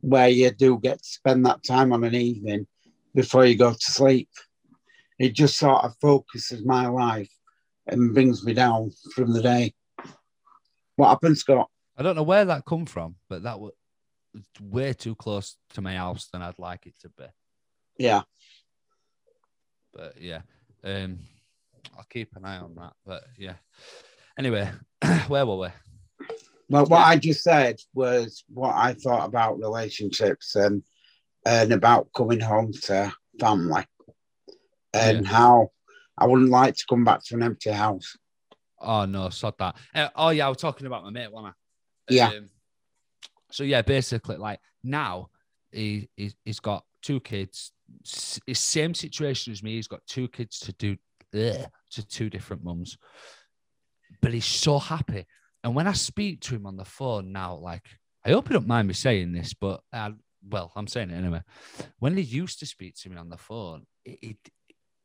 where 0.00 0.28
you 0.28 0.50
do 0.50 0.78
get 0.78 0.98
to 0.98 1.08
spend 1.08 1.46
that 1.46 1.64
time 1.64 1.92
on 1.92 2.04
an 2.04 2.14
evening 2.14 2.66
before 3.14 3.46
you 3.46 3.56
go 3.56 3.72
to 3.72 3.78
sleep. 3.78 4.28
It 5.18 5.32
just 5.32 5.56
sort 5.56 5.82
of 5.82 5.96
focuses 6.02 6.62
my 6.62 6.88
life 6.88 7.30
and 7.86 8.12
brings 8.12 8.44
me 8.44 8.52
down 8.52 8.90
from 9.14 9.32
the 9.32 9.40
day. 9.40 9.72
What 10.96 11.08
happened, 11.08 11.38
Scott? 11.38 11.70
I 11.96 12.02
don't 12.02 12.16
know 12.16 12.22
where 12.22 12.44
that 12.44 12.66
come 12.66 12.84
from, 12.84 13.16
but 13.30 13.44
that 13.44 13.58
was 13.58 13.72
way 14.60 14.92
too 14.92 15.14
close 15.14 15.56
to 15.72 15.80
my 15.80 15.96
house 15.96 16.28
than 16.32 16.42
I'd 16.42 16.58
like 16.58 16.86
it 16.86 16.94
to 17.00 17.08
be. 17.08 17.24
Yeah. 17.98 18.22
But 19.94 20.20
yeah, 20.20 20.42
um, 20.82 21.20
I'll 21.96 22.06
keep 22.10 22.36
an 22.36 22.44
eye 22.44 22.58
on 22.58 22.74
that. 22.74 22.92
But 23.06 23.24
yeah. 23.38 23.54
Anyway, 24.38 24.68
where 25.28 25.46
were 25.46 25.56
we? 25.56 25.68
Well, 26.68 26.86
what 26.86 27.06
I 27.06 27.16
just 27.16 27.42
said 27.42 27.76
was 27.92 28.44
what 28.52 28.74
I 28.74 28.94
thought 28.94 29.26
about 29.26 29.58
relationships 29.58 30.56
and 30.56 30.82
and 31.46 31.72
about 31.72 32.08
coming 32.16 32.40
home 32.40 32.72
to 32.84 33.12
family 33.38 33.84
and 34.94 35.26
how 35.26 35.70
I 36.16 36.26
wouldn't 36.26 36.50
like 36.50 36.76
to 36.76 36.84
come 36.88 37.04
back 37.04 37.22
to 37.24 37.34
an 37.34 37.42
empty 37.42 37.70
house. 37.70 38.16
Oh 38.80 39.04
no, 39.04 39.28
sod 39.30 39.58
that. 39.58 39.76
Uh, 39.94 40.08
oh 40.16 40.30
yeah, 40.30 40.46
I 40.46 40.48
was 40.48 40.58
talking 40.58 40.86
about 40.86 41.04
my 41.04 41.10
mate, 41.10 41.32
wasn't 41.32 41.54
I? 41.54 42.14
Yeah. 42.14 42.28
Um, 42.28 42.48
so 43.50 43.64
yeah, 43.64 43.82
basically, 43.82 44.36
like 44.36 44.60
now 44.82 45.30
he, 45.72 46.08
he 46.16 46.32
he's 46.44 46.60
got 46.60 46.84
two 47.02 47.20
kids. 47.20 47.72
S- 48.04 48.40
same 48.52 48.94
situation 48.94 49.52
as 49.52 49.62
me. 49.62 49.74
He's 49.74 49.88
got 49.88 50.06
two 50.06 50.28
kids 50.28 50.58
to 50.60 50.72
do 50.72 50.96
ugh, 51.34 51.66
to 51.92 52.06
two 52.06 52.30
different 52.30 52.64
mums, 52.64 52.98
but 54.20 54.32
he's 54.32 54.44
so 54.44 54.78
happy. 54.78 55.26
And 55.64 55.74
when 55.74 55.88
I 55.88 55.92
speak 55.92 56.40
to 56.42 56.54
him 56.54 56.66
on 56.66 56.76
the 56.76 56.84
phone 56.84 57.32
now, 57.32 57.56
like 57.56 57.82
I 58.24 58.30
hope 58.30 58.48
you 58.48 58.54
don't 58.54 58.66
mind 58.68 58.86
me 58.86 58.94
saying 58.94 59.32
this, 59.32 59.54
but 59.54 59.80
uh, 59.92 60.10
well, 60.46 60.70
I'm 60.76 60.86
saying 60.86 61.10
it 61.10 61.16
anyway. 61.16 61.40
When 61.98 62.16
he 62.16 62.22
used 62.22 62.58
to 62.60 62.66
speak 62.66 62.94
to 62.96 63.10
me 63.10 63.16
on 63.16 63.30
the 63.30 63.38
phone, 63.38 63.86
it, 64.04 64.18
it 64.22 64.36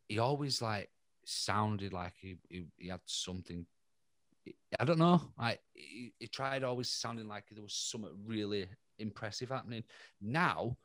he 0.09 0.19
always 0.19 0.61
like 0.61 0.89
sounded 1.25 1.93
like 1.93 2.13
he, 2.19 2.35
he, 2.49 2.65
he 2.77 2.89
had 2.89 2.99
something 3.05 3.65
I 4.79 4.85
don't 4.85 4.99
know. 4.99 5.21
I 5.37 5.57
he, 5.73 6.13
he 6.19 6.27
tried 6.27 6.63
always 6.63 6.89
sounding 6.89 7.27
like 7.27 7.45
there 7.51 7.63
was 7.63 7.73
something 7.73 8.11
really 8.25 8.67
impressive 8.99 9.49
happening. 9.49 9.83
Now 10.21 10.75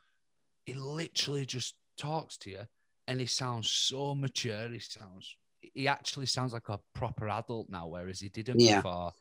he 0.66 0.74
literally 0.74 1.46
just 1.46 1.74
talks 1.98 2.36
to 2.38 2.50
you 2.50 2.60
and 3.08 3.18
he 3.20 3.26
sounds 3.26 3.70
so 3.70 4.14
mature. 4.14 4.68
He 4.68 4.78
sounds 4.78 5.36
he 5.60 5.88
actually 5.88 6.26
sounds 6.26 6.52
like 6.52 6.68
a 6.68 6.78
proper 6.94 7.28
adult 7.28 7.68
now, 7.70 7.86
whereas 7.88 8.20
he 8.20 8.28
didn't 8.28 8.60
Yeah. 8.60 8.76
before. 8.76 9.12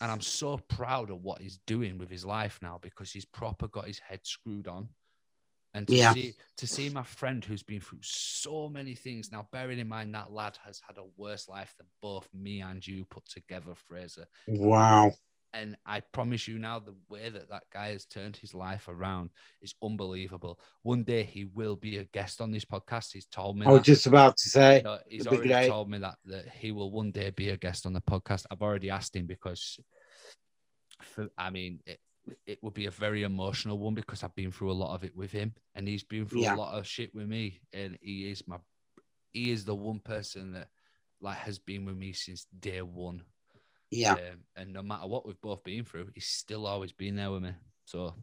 And 0.00 0.10
I'm 0.10 0.20
so 0.20 0.58
proud 0.68 1.10
of 1.10 1.22
what 1.22 1.40
he's 1.40 1.58
doing 1.66 1.98
with 1.98 2.10
his 2.10 2.24
life 2.24 2.58
now 2.62 2.78
because 2.82 3.10
he's 3.12 3.24
proper 3.24 3.68
got 3.68 3.86
his 3.86 3.98
head 3.98 4.20
screwed 4.24 4.68
on. 4.68 4.88
And 5.74 5.88
to 5.88 5.94
Yeah. 5.94 6.12
see 6.12 6.34
to 6.58 6.66
see 6.68 6.88
my 6.88 7.02
friend 7.02 7.44
who's 7.44 7.64
been 7.64 7.80
through 7.80 7.98
so 8.02 8.68
many 8.68 8.94
things 8.94 9.32
now, 9.32 9.48
bearing 9.50 9.80
in 9.80 9.88
mind 9.88 10.14
that 10.14 10.30
lad 10.32 10.56
has 10.64 10.80
had 10.86 10.98
a 10.98 11.04
worse 11.16 11.48
life 11.48 11.74
than 11.78 11.88
both 12.00 12.28
me 12.32 12.60
and 12.60 12.86
you 12.86 13.04
put 13.04 13.28
together, 13.28 13.74
Fraser. 13.74 14.26
Wow. 14.46 15.12
And 15.54 15.76
I 15.86 16.00
promise 16.00 16.48
you 16.48 16.58
now, 16.58 16.80
the 16.80 16.96
way 17.08 17.28
that 17.30 17.48
that 17.48 17.62
guy 17.72 17.92
has 17.92 18.06
turned 18.06 18.36
his 18.36 18.54
life 18.54 18.88
around 18.88 19.30
is 19.62 19.72
unbelievable. 19.80 20.58
One 20.82 21.04
day 21.04 21.22
he 21.22 21.44
will 21.44 21.76
be 21.76 21.98
a 21.98 22.04
guest 22.04 22.40
on 22.40 22.50
this 22.50 22.64
podcast. 22.64 23.12
He's 23.12 23.26
told 23.26 23.56
me 23.56 23.64
I 23.64 23.70
was 23.70 23.82
that. 23.82 23.86
just 23.86 24.06
about 24.08 24.36
to 24.38 24.48
say, 24.48 24.82
No, 24.84 24.98
he's 25.08 25.28
already 25.28 25.48
day. 25.50 25.68
told 25.68 25.88
me 25.88 25.98
that 25.98 26.16
that 26.24 26.48
he 26.48 26.72
will 26.72 26.90
one 26.90 27.12
day 27.12 27.30
be 27.30 27.50
a 27.50 27.56
guest 27.56 27.86
on 27.86 27.92
the 27.92 28.00
podcast. 28.00 28.46
I've 28.50 28.62
already 28.62 28.90
asked 28.90 29.14
him 29.14 29.26
because, 29.26 29.78
for, 31.00 31.28
I 31.38 31.50
mean, 31.50 31.78
it, 31.86 32.00
it 32.46 32.58
would 32.62 32.74
be 32.74 32.86
a 32.86 32.90
very 32.90 33.22
emotional 33.22 33.78
one 33.78 33.94
because 33.94 34.24
I've 34.24 34.34
been 34.34 34.50
through 34.50 34.72
a 34.72 34.80
lot 34.82 34.96
of 34.96 35.04
it 35.04 35.14
with 35.16 35.30
him, 35.30 35.54
and 35.76 35.86
he's 35.86 36.02
been 36.02 36.26
through 36.26 36.42
Yeah. 36.42 36.56
a 36.56 36.58
lot 36.58 36.76
of 36.76 36.84
shit 36.84 37.14
with 37.14 37.28
me, 37.28 37.60
and 37.72 37.96
he 38.02 38.28
is 38.28 38.42
my, 38.48 38.56
he 39.32 39.52
is 39.52 39.64
the 39.64 39.74
one 39.74 40.00
person 40.00 40.52
that 40.54 40.68
like 41.20 41.38
has 41.38 41.60
been 41.60 41.84
with 41.84 41.96
me 41.96 42.12
since 42.12 42.46
day 42.58 42.82
one. 42.82 43.22
Yeah, 43.94 44.12
Um, 44.14 44.40
and 44.56 44.72
no 44.72 44.82
matter 44.82 45.06
what 45.06 45.26
we've 45.26 45.40
both 45.40 45.62
been 45.64 45.84
through, 45.84 46.10
he's 46.14 46.26
still 46.26 46.66
always 46.66 46.92
been 46.92 47.16
there 47.16 47.30
with 47.30 47.42
me. 47.42 47.52
So 47.84 48.14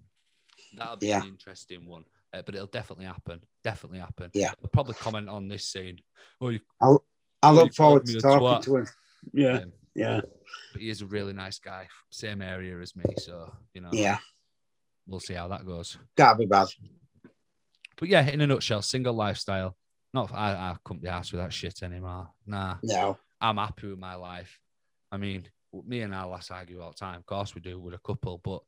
that'll 0.78 0.98
be 0.98 1.08
Yeah. 1.08 1.22
an 1.22 1.28
interesting 1.28 1.86
one. 1.86 2.06
Uh, 2.34 2.42
but 2.42 2.56
it'll 2.56 2.68
definitely 2.68 3.06
happen. 3.06 3.42
Definitely 3.64 4.00
happen. 4.00 4.32
Yeah. 4.34 4.54
I'll 4.64 4.70
probably 4.70 4.94
comment 4.96 5.28
on 5.30 5.48
this 5.50 5.68
scene. 5.68 6.00
"Oh, 6.40 6.50
you 6.50 6.60
I 6.80 6.88
Well, 6.88 7.54
look 7.54 7.74
forward 7.74 8.06
to 8.06 8.22
talking 8.22 8.40
twat. 8.48 8.64
to 8.64 8.76
him. 8.78 8.88
Yeah, 9.34 9.58
Um, 9.60 9.74
yeah, 9.96 10.22
but 10.74 10.82
he 10.82 10.90
is 10.90 11.02
a 11.02 11.06
really 11.06 11.34
nice 11.34 11.60
guy, 11.60 11.88
same 12.10 12.42
area 12.42 12.80
as 12.80 12.96
me. 12.96 13.04
So 13.18 13.54
you 13.74 13.82
know, 13.82 13.90
yeah. 13.92 14.20
we'll 15.08 15.20
see 15.20 15.34
how 15.34 15.48
that 15.50 15.66
goes. 15.66 15.98
Can't 16.16 16.40
be 16.40 16.46
bad. 16.46 16.68
But 17.98 18.10
yeah, 18.10 18.28
in 18.28 18.42
a 18.42 18.48
nutshell, 18.48 18.82
single 18.82 19.14
lifestyle. 19.14 19.76
Not 20.14 20.32
I, 20.34 20.52
I 20.54 20.76
couldn't 20.84 21.04
be 21.04 21.10
asked 21.10 21.32
with 21.32 21.42
that 21.42 21.54
shit 21.54 21.84
anymore. 21.84 22.30
Nah, 22.46 22.78
No. 22.84 23.18
I'm 23.40 23.58
happy 23.58 23.88
with 23.88 24.00
my 24.00 24.16
life. 24.16 24.60
I 25.12 25.18
mean, 25.18 25.48
me 25.86 26.02
and 26.02 26.14
our 26.14 26.28
lass 26.28 26.52
argue 26.52 26.82
all 26.82 26.92
the 26.92 26.98
time. 26.98 27.18
Of 27.20 27.26
course, 27.26 27.56
we 27.56 27.62
do 27.62 27.80
with 27.80 27.94
a 27.94 28.00
couple, 28.00 28.40
but 28.44 28.62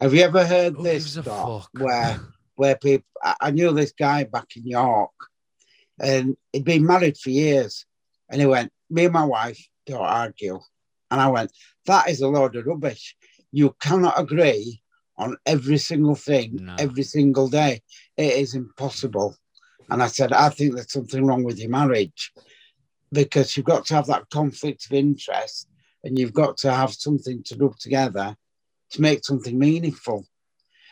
Have 0.00 0.14
you 0.14 0.22
ever 0.22 0.44
heard 0.44 0.74
Who 0.74 0.82
this 0.82 1.16
fuck? 1.16 1.68
where 1.74 2.20
where 2.56 2.76
people, 2.76 3.06
I, 3.22 3.34
I 3.40 3.50
knew 3.50 3.72
this 3.72 3.92
guy 3.92 4.24
back 4.24 4.56
in 4.56 4.66
York 4.66 5.10
and 5.98 6.36
he'd 6.52 6.64
been 6.64 6.86
married 6.86 7.16
for 7.16 7.30
years. 7.30 7.86
And 8.30 8.40
he 8.40 8.46
went, 8.46 8.72
Me 8.90 9.04
and 9.04 9.12
my 9.12 9.24
wife 9.24 9.58
don't 9.86 10.00
argue. 10.00 10.58
And 11.10 11.20
I 11.20 11.28
went, 11.28 11.52
That 11.86 12.08
is 12.08 12.20
a 12.20 12.28
load 12.28 12.56
of 12.56 12.66
rubbish. 12.66 13.16
You 13.52 13.74
cannot 13.80 14.18
agree 14.18 14.82
on 15.18 15.36
every 15.46 15.78
single 15.78 16.14
thing 16.14 16.58
No. 16.60 16.76
every 16.78 17.02
single 17.02 17.48
day. 17.48 17.82
It 18.16 18.32
is 18.34 18.54
impossible. 18.54 19.36
And 19.90 20.02
I 20.02 20.06
said, 20.06 20.32
I 20.32 20.48
think 20.48 20.74
there's 20.74 20.92
something 20.92 21.26
wrong 21.26 21.42
with 21.44 21.58
your 21.58 21.68
marriage 21.70 22.32
because 23.12 23.56
you've 23.56 23.66
got 23.66 23.84
to 23.86 23.94
have 23.94 24.06
that 24.06 24.28
conflict 24.30 24.86
of 24.86 24.92
interest 24.92 25.68
and 26.04 26.18
you've 26.18 26.32
got 26.32 26.56
to 26.58 26.72
have 26.72 26.92
something 26.92 27.42
to 27.44 27.56
rub 27.56 27.76
together 27.78 28.34
to 28.90 29.00
make 29.00 29.24
something 29.24 29.58
meaningful. 29.58 30.26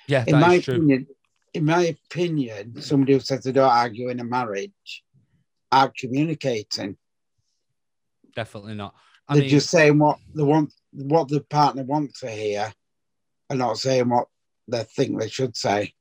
Yeah, 0.07 0.25
In 0.27 0.39
my 0.39 0.55
is 0.55 0.65
true. 0.65 0.75
opinion, 0.75 1.07
in 1.55 1.65
my 1.65 1.97
opinion, 2.11 2.81
somebody 2.81 3.15
who 3.15 3.21
says 3.21 3.43
they 3.43 3.53
don't 3.53 3.71
argue 3.71 4.09
in 4.09 4.21
a 4.21 4.25
marriage 4.25 5.03
are 5.73 5.93
communicating. 5.97 6.97
Definitely 8.35 8.75
not. 8.75 8.95
I 9.29 9.35
They're 9.35 9.43
mean, 9.43 9.51
just 9.51 9.71
saying 9.71 9.99
what 9.99 10.19
they 10.35 10.43
want, 10.43 10.73
what 10.93 11.29
the 11.29 11.41
partner 11.41 11.85
wants 11.85 12.21
to 12.21 12.31
hear, 12.31 12.73
and 13.49 13.59
not 13.59 13.79
saying 13.79 14.09
what 14.09 14.27
they 14.69 14.83
think 14.83 15.19
they 15.19 15.29
should 15.29 15.57
say. 15.57 15.95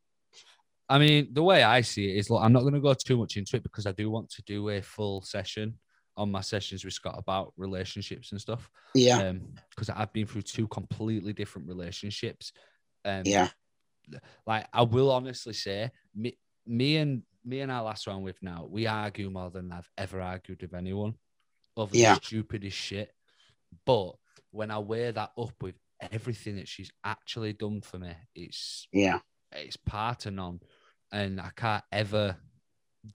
I 0.87 0.97
mean, 0.97 1.29
the 1.31 1.43
way 1.43 1.61
I 1.61 1.81
see 1.81 2.11
it 2.11 2.17
is, 2.17 2.29
look, 2.29 2.41
I'm 2.41 2.53
not 2.53 2.61
going 2.61 2.73
to 2.73 2.79
go 2.79 2.93
too 2.95 3.17
much 3.17 3.37
into 3.37 3.57
it 3.57 3.63
because 3.63 3.85
I 3.85 3.91
do 3.91 4.09
want 4.09 4.31
to 4.31 4.41
do 4.43 4.69
a 4.69 4.81
full 4.81 5.21
session 5.21 5.75
on 6.19 6.29
my 6.29 6.41
sessions 6.41 6.83
with 6.83 6.93
Scott 6.93 7.15
about 7.17 7.53
relationships 7.57 8.31
and 8.31 8.41
stuff. 8.41 8.69
Yeah, 8.93 9.29
Um, 9.29 9.53
because 9.69 9.89
I've 9.89 10.11
been 10.11 10.27
through 10.27 10.41
two 10.41 10.67
completely 10.67 11.31
different 11.33 11.67
relationships. 11.69 12.51
Um, 13.05 13.23
yeah, 13.25 13.49
like 14.45 14.67
I 14.73 14.81
will 14.81 15.11
honestly 15.11 15.53
say, 15.53 15.89
me, 16.13 16.37
me 16.67 16.97
and 16.97 17.23
me 17.45 17.61
and 17.61 17.71
our 17.71 17.83
last 17.83 18.05
one 18.05 18.21
with 18.21 18.37
now, 18.41 18.67
we 18.69 18.85
argue 18.85 19.29
more 19.29 19.49
than 19.49 19.71
I've 19.71 19.89
ever 19.97 20.19
argued 20.21 20.61
with 20.61 20.73
anyone 20.73 21.15
over 21.77 21.95
Yeah. 21.95 22.15
the 22.15 22.21
stupidest 22.25 22.77
shit. 22.77 23.13
But 23.85 24.11
when 24.51 24.71
I 24.71 24.79
weigh 24.79 25.11
that 25.11 25.31
up 25.37 25.53
with 25.61 25.75
everything 26.11 26.57
that 26.57 26.67
she's 26.67 26.91
actually 27.03 27.53
done 27.53 27.81
for 27.81 27.97
me, 27.97 28.11
it's 28.35 28.87
yeah, 28.91 29.19
it's 29.53 29.77
part 29.77 30.25
of 30.25 30.33
none. 30.33 30.59
And 31.13 31.39
I 31.39 31.51
can't 31.55 31.83
ever 31.91 32.35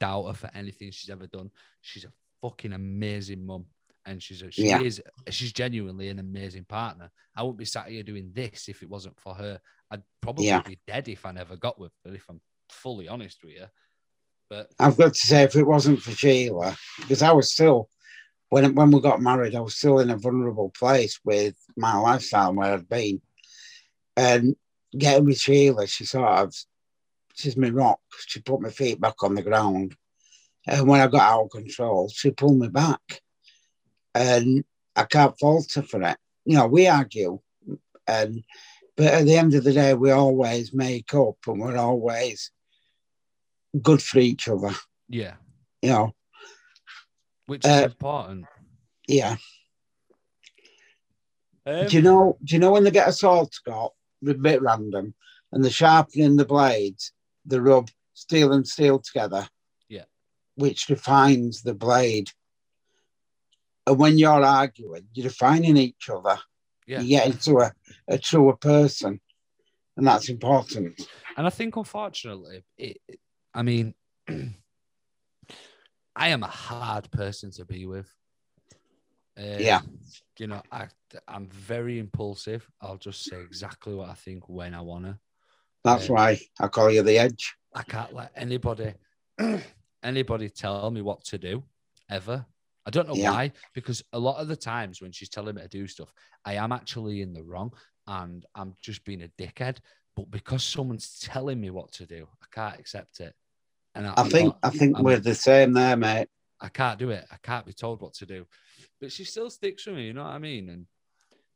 doubt 0.01 0.27
her 0.29 0.33
for 0.35 0.51
anything 0.55 0.91
she's 0.91 1.11
ever 1.11 1.27
done. 1.27 1.51
She's 1.83 2.05
a 2.05 2.13
fucking 2.45 2.75
amazing 2.75 3.47
mum. 3.47 3.65
And 4.07 4.23
she's 4.23 4.43
a, 4.43 4.51
she 4.51 4.67
Yeah. 4.67 4.81
is 4.83 5.01
she's 5.31 5.53
genuinely 5.53 6.11
an 6.11 6.19
amazing 6.19 6.65
partner. 6.65 7.11
I 7.35 7.43
wouldn't 7.43 7.59
be 7.59 7.65
sat 7.65 7.89
here 7.89 8.03
doing 8.03 8.33
this 8.35 8.69
if 8.69 8.83
it 8.83 8.91
wasn't 8.91 9.19
for 9.19 9.35
her. 9.35 9.59
I'd 9.91 10.03
probably 10.21 10.47
Yeah. 10.47 10.61
be 10.61 10.79
dead 10.87 11.09
if 11.09 11.25
I 11.25 11.33
never 11.33 11.57
got 11.57 11.79
with 11.79 11.93
her, 12.05 12.15
if 12.15 12.27
I'm 12.29 12.43
fully 12.69 13.09
honest 13.09 13.43
with 13.43 13.55
you. 13.55 13.67
But 14.51 14.71
I've 14.79 14.99
got 14.99 15.15
to 15.15 15.27
say, 15.27 15.45
if 15.45 15.57
it 15.57 15.65
wasn't 15.65 16.03
for 16.03 16.11
Sheila, 16.11 16.77
because 16.99 17.23
I 17.23 17.33
was 17.33 17.51
still, 17.51 17.89
when 18.51 18.75
when 18.75 18.91
we 18.91 19.01
got 19.01 19.23
married, 19.23 19.55
I 19.55 19.61
was 19.61 19.77
still 19.77 20.01
in 20.01 20.11
a 20.11 20.19
vulnerable 20.19 20.71
place 20.79 21.19
with 21.25 21.57
my 21.75 21.97
lifestyle 21.97 22.53
where 22.53 22.75
I'd 22.75 22.89
been. 22.89 23.23
And 24.19 24.55
getting 24.97 25.25
with 25.25 25.39
Sheila, 25.39 25.87
she 25.87 26.05
sort 26.05 26.29
of, 26.29 26.55
she's 27.35 27.57
my 27.57 27.71
rock. 27.71 28.01
She 28.27 28.41
put 28.43 28.61
my 28.61 28.69
feet 28.69 29.01
back 29.01 29.23
on 29.23 29.35
the 29.35 29.43
ground. 29.43 29.97
And 30.67 30.89
when 30.89 31.01
I 31.01 31.07
got 31.07 31.31
out 31.31 31.45
of 31.45 31.51
control, 31.51 32.09
she 32.09 32.31
pulled 32.31 32.59
me 32.59 32.69
back. 32.69 33.21
And 34.15 34.65
I 34.97 35.05
can't 35.05 35.39
fault 35.39 35.73
her 35.75 35.83
for 35.83 36.03
it. 36.03 36.17
You 36.45 36.57
know, 36.57 36.67
we 36.67 36.87
argue. 36.87 37.41
And 38.07 38.45
but 38.97 39.07
at 39.07 39.25
the 39.25 39.37
end 39.37 39.55
of 39.55 39.65
the 39.65 39.73
day, 39.73 39.95
we 39.95 40.11
always 40.11 40.73
make 40.73 41.13
up 41.15 41.37
and 41.47 41.61
we're 41.61 41.77
always 41.77 42.51
good 43.83 44.01
for 44.01 44.21
each 44.21 44.49
other. 44.49 44.71
yeah, 45.09 45.35
You 45.83 45.91
know, 45.91 46.15
which 47.47 47.65
is 47.65 47.71
Uh, 47.71 47.85
important. 47.85 48.47
yeah. 49.09 49.37
Um, 51.67 51.89
do 51.89 51.97
you 51.97 52.03
know? 52.03 52.39
Do 52.45 52.55
you 52.55 52.61
know 52.61 52.73
when 52.73 52.85
they 52.85 52.91
get 52.91 53.09
a 53.09 53.13
sword 53.13 53.49
got 53.65 53.93
a 54.27 54.35
bit 54.35 54.63
random, 54.63 55.15
and 55.51 55.65
they're 55.65 55.71
sharpening 55.71 56.37
the 56.37 56.45
blades, 56.45 57.13
they 57.45 57.59
rub 57.59 57.91
steel 58.13 58.53
and 58.53 58.67
steel 58.69 58.99
together. 58.99 59.49
Which 60.57 60.87
defines 60.87 61.63
the 61.63 61.75
blade. 61.75 62.31
And 63.87 63.99
when 63.99 64.19
you're 64.19 64.31
arguing, 64.45 65.09
you're 65.13 65.29
defining 65.29 65.77
each 65.77 66.09
other. 66.09 66.39
yeah. 66.87 67.01
You 67.01 67.09
get 67.09 67.27
into 67.27 67.59
a, 67.59 67.73
a 68.09 68.19
truer 68.19 68.57
person, 68.57 69.21
and 69.97 70.07
that's 70.07 70.29
important. 70.29 71.01
And 71.37 71.47
I 71.47 71.51
think, 71.51 71.77
unfortunately, 71.77 72.65
it, 72.79 72.99
I 73.53 73.63
mean, 73.63 73.95
I 76.17 76.29
am 76.29 76.43
a 76.43 76.49
hard 76.49 77.11
person 77.11 77.51
to 77.53 77.65
be 77.65 77.87
with. 77.87 78.11
Um, 79.37 79.45
Yeah. 79.59 79.81
You 80.39 80.47
know, 80.47 80.63
I, 80.71 80.87
I'm 81.27 81.49
very 81.49 81.99
impulsive. 81.99 82.69
I'll 82.81 82.97
just 82.99 83.25
say 83.25 83.41
exactly 83.41 83.95
what 83.95 84.09
I 84.09 84.15
think 84.15 84.49
when 84.49 84.75
I 84.75 84.81
want 84.81 85.05
to. 85.07 85.19
That's 85.83 86.07
Yeah. 86.07 86.13
why 86.13 86.41
I 86.61 86.69
call 86.69 86.91
you 86.91 87.03
the 87.03 87.19
edge. 87.19 87.55
I 87.75 87.83
can't 87.83 88.15
let 88.15 88.31
anybody, 88.37 88.95
anybody 90.05 90.49
tell 90.49 90.91
me 90.91 91.03
what 91.03 91.25
to 91.25 91.39
do 91.39 91.65
ever. 92.11 92.47
I 92.87 92.91
don't 92.91 93.09
know 93.09 93.17
Yeah. 93.17 93.33
why, 93.33 93.53
because 93.73 94.05
a 94.13 94.19
lot 94.19 94.37
of 94.37 94.49
the 94.49 94.57
times 94.57 95.01
when 95.01 95.11
she's 95.11 95.31
telling 95.31 95.55
me 95.55 95.63
to 95.63 95.69
do 95.69 95.87
stuff, 95.87 96.13
I 96.45 96.55
am 96.55 96.71
actually 96.71 97.23
in 97.23 97.33
the 97.33 97.43
wrong 97.43 97.73
and 98.07 98.45
I'm 98.55 98.77
just 98.81 99.05
being 99.05 99.23
a 99.23 99.29
dickhead. 99.41 99.79
But 100.15 100.31
because 100.31 100.63
someone's 100.63 101.19
telling 101.19 101.61
me 101.61 101.71
what 101.71 101.91
to 101.93 102.07
do, 102.07 102.29
I 102.43 102.47
can't 102.53 102.79
accept 102.79 103.21
it. 103.21 103.35
And 103.95 104.07
I 104.07 104.29
think 104.29 104.55
I 104.63 104.71
think 104.71 104.97
I'm- 104.97 105.05
we're 105.05 105.19
the 105.19 105.35
same 105.35 105.73
there, 105.73 105.97
mate. 105.97 106.29
I 106.61 106.69
can't 106.69 106.99
do 106.99 107.11
it. 107.11 107.27
I 107.31 107.37
can't 107.39 107.67
be 107.67 107.73
told 107.73 108.01
what 108.01 108.15
to 108.15 108.27
do. 108.27 108.47
But 109.01 109.13
she 109.13 109.25
still 109.25 109.51
sticks 109.51 109.87
with 109.87 109.97
me, 109.97 110.07
you 110.07 110.13
know 110.13 110.25
what 110.25 110.31
I 110.31 110.39
mean? 110.39 110.69
And 110.69 110.87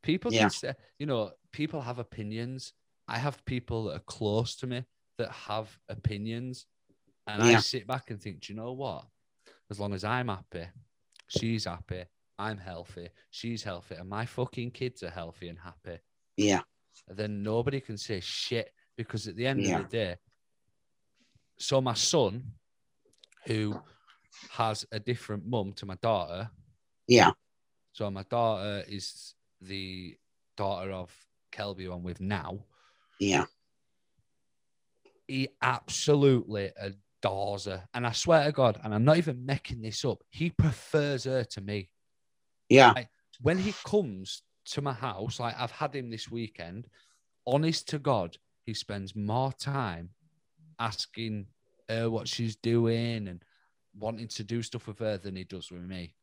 people 0.02 0.32
Yeah. 0.32 0.42
can 0.42 0.50
say, 0.50 0.74
you 0.98 1.06
know, 1.06 1.32
people 1.52 1.82
have 1.82 1.98
opinions. 1.98 2.72
I 3.06 3.18
have 3.18 3.44
people 3.44 3.84
that 3.84 3.96
are 3.96 4.04
close 4.04 4.56
to 4.56 4.66
me 4.66 4.84
that 5.18 5.30
have 5.30 5.78
opinions. 5.88 6.66
And 7.28 7.42
I 7.42 7.58
sit 7.58 7.86
back 7.86 8.10
and 8.10 8.20
think, 8.20 8.40
do 8.40 8.52
you 8.52 8.58
know 8.58 8.72
what? 8.72 9.04
As 9.70 9.78
long 9.78 9.92
as 9.92 10.02
I'm 10.02 10.28
happy, 10.28 10.66
she's 11.28 11.66
happy, 11.66 12.04
I'm 12.38 12.56
healthy, 12.56 13.10
she's 13.30 13.62
healthy, 13.62 13.96
and 13.96 14.08
my 14.08 14.24
fucking 14.24 14.70
kids 14.70 15.02
are 15.02 15.10
healthy 15.10 15.48
and 15.48 15.58
happy, 15.58 16.00
Yeah, 16.38 16.62
then 17.06 17.42
nobody 17.42 17.80
can 17.80 17.98
say 17.98 18.20
shit 18.20 18.72
because 18.96 19.28
at 19.28 19.36
the 19.36 19.46
end 19.46 19.60
Yeah. 19.60 19.80
of 19.80 19.90
the 19.90 19.96
day, 19.96 20.16
so 21.58 21.82
my 21.82 21.94
son, 21.94 22.44
who 23.46 23.78
has 24.50 24.86
a 24.90 24.98
different 24.98 25.44
mum 25.46 25.74
to 25.74 25.84
my 25.86 25.96
daughter, 25.96 26.50
yeah, 27.08 27.32
so 27.92 28.10
my 28.10 28.22
daughter 28.22 28.84
is 28.88 29.34
the 29.60 30.16
daughter 30.56 30.92
of 30.92 31.14
Kelby, 31.52 31.84
who 31.84 31.92
I'm 31.92 32.02
with 32.02 32.20
now. 32.20 32.64
yeah, 33.18 33.44
He 35.26 35.48
absolutely 35.60 36.70
her, 37.24 37.88
and 37.94 38.06
I 38.06 38.12
swear 38.12 38.44
to 38.44 38.52
God, 38.52 38.80
and 38.82 38.94
I'm 38.94 39.04
not 39.04 39.18
even 39.18 39.44
making 39.44 39.82
this 39.82 40.04
up. 40.04 40.22
He 40.30 40.50
prefers 40.50 41.24
her 41.24 41.44
to 41.44 41.60
me. 41.60 41.90
yeah, 42.68 42.92
when 43.40 43.58
he 43.58 43.72
comes 43.84 44.42
to 44.66 44.82
my 44.82 44.92
house, 44.92 45.40
like 45.40 45.54
I've 45.58 45.70
had 45.70 45.94
him 45.94 46.10
this 46.10 46.30
weekend, 46.30 46.86
honest 47.46 47.88
to 47.88 47.98
God, 47.98 48.36
he 48.64 48.74
spends 48.74 49.16
more 49.16 49.52
time 49.52 50.10
asking 50.78 51.46
her 51.88 52.10
what 52.10 52.28
she's 52.28 52.56
doing 52.56 53.28
and 53.28 53.42
wanting 53.98 54.28
to 54.28 54.44
do 54.44 54.62
stuff 54.62 54.86
with 54.86 54.98
her 54.98 55.18
than 55.18 55.36
he 55.36 55.44
does 55.44 55.70
with 55.70 55.82
me. 55.82 56.14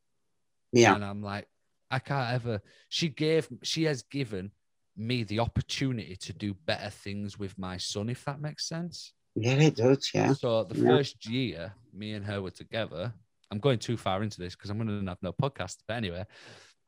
yeah, 0.71 0.93
And 0.95 1.03
I'm 1.03 1.21
like, 1.21 1.47
I 1.91 1.99
can't 1.99 2.33
ever. 2.33 2.61
She 2.89 3.09
gave, 3.09 3.47
she 3.63 3.83
has 3.83 4.03
given 4.03 4.51
me 4.95 5.23
the 5.23 5.39
opportunity 5.39 6.15
to 6.15 6.33
do 6.33 6.53
better 6.53 6.89
things 6.89 7.37
with 7.37 7.57
my 7.57 7.77
son, 7.77 8.09
if 8.09 8.23
that 8.25 8.39
makes 8.39 8.67
sense. 8.67 9.13
Yeah. 9.35 9.53
It 9.61 9.75
does. 9.75 10.09
Yeah, 10.13 10.33
So 10.33 10.63
the 10.63 10.75
Yeah. 10.81 10.89
first 10.97 11.25
year 11.27 11.73
me 11.93 12.13
and 12.13 12.25
her 12.25 12.41
were 12.41 12.51
together, 12.51 13.13
I'm 13.51 13.59
going 13.59 13.79
too 13.79 13.97
far 13.97 14.23
into 14.23 14.39
this 14.39 14.55
because 14.55 14.69
I'm 14.69 14.77
going 14.77 15.05
to 15.05 15.09
have 15.09 15.21
no 15.21 15.33
podcast. 15.33 15.77
But 15.87 15.95
anyway, 15.97 16.25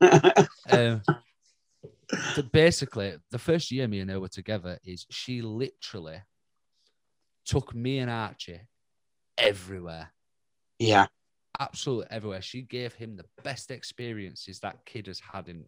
um, 0.70 1.02
so 2.34 2.42
basically, 2.52 3.16
the 3.30 3.38
first 3.38 3.70
year 3.70 3.86
me 3.88 4.00
and 4.00 4.10
her 4.10 4.20
were 4.20 4.28
together 4.28 4.78
is 4.84 5.06
she 5.10 5.40
literally 5.42 6.22
took 7.46 7.74
me 7.74 7.98
and 7.98 8.10
Archie 8.10 8.60
everywhere, 9.38 10.12
yeah, 10.78 11.06
absolutely 11.58 12.06
everywhere. 12.10 12.42
She 12.42 12.62
gave 12.62 12.94
him 12.94 13.16
the 13.16 13.24
best 13.44 13.70
experiences 13.70 14.60
that 14.60 14.84
kid 14.84 15.06
has 15.06 15.20
had 15.20 15.48
in 15.48 15.64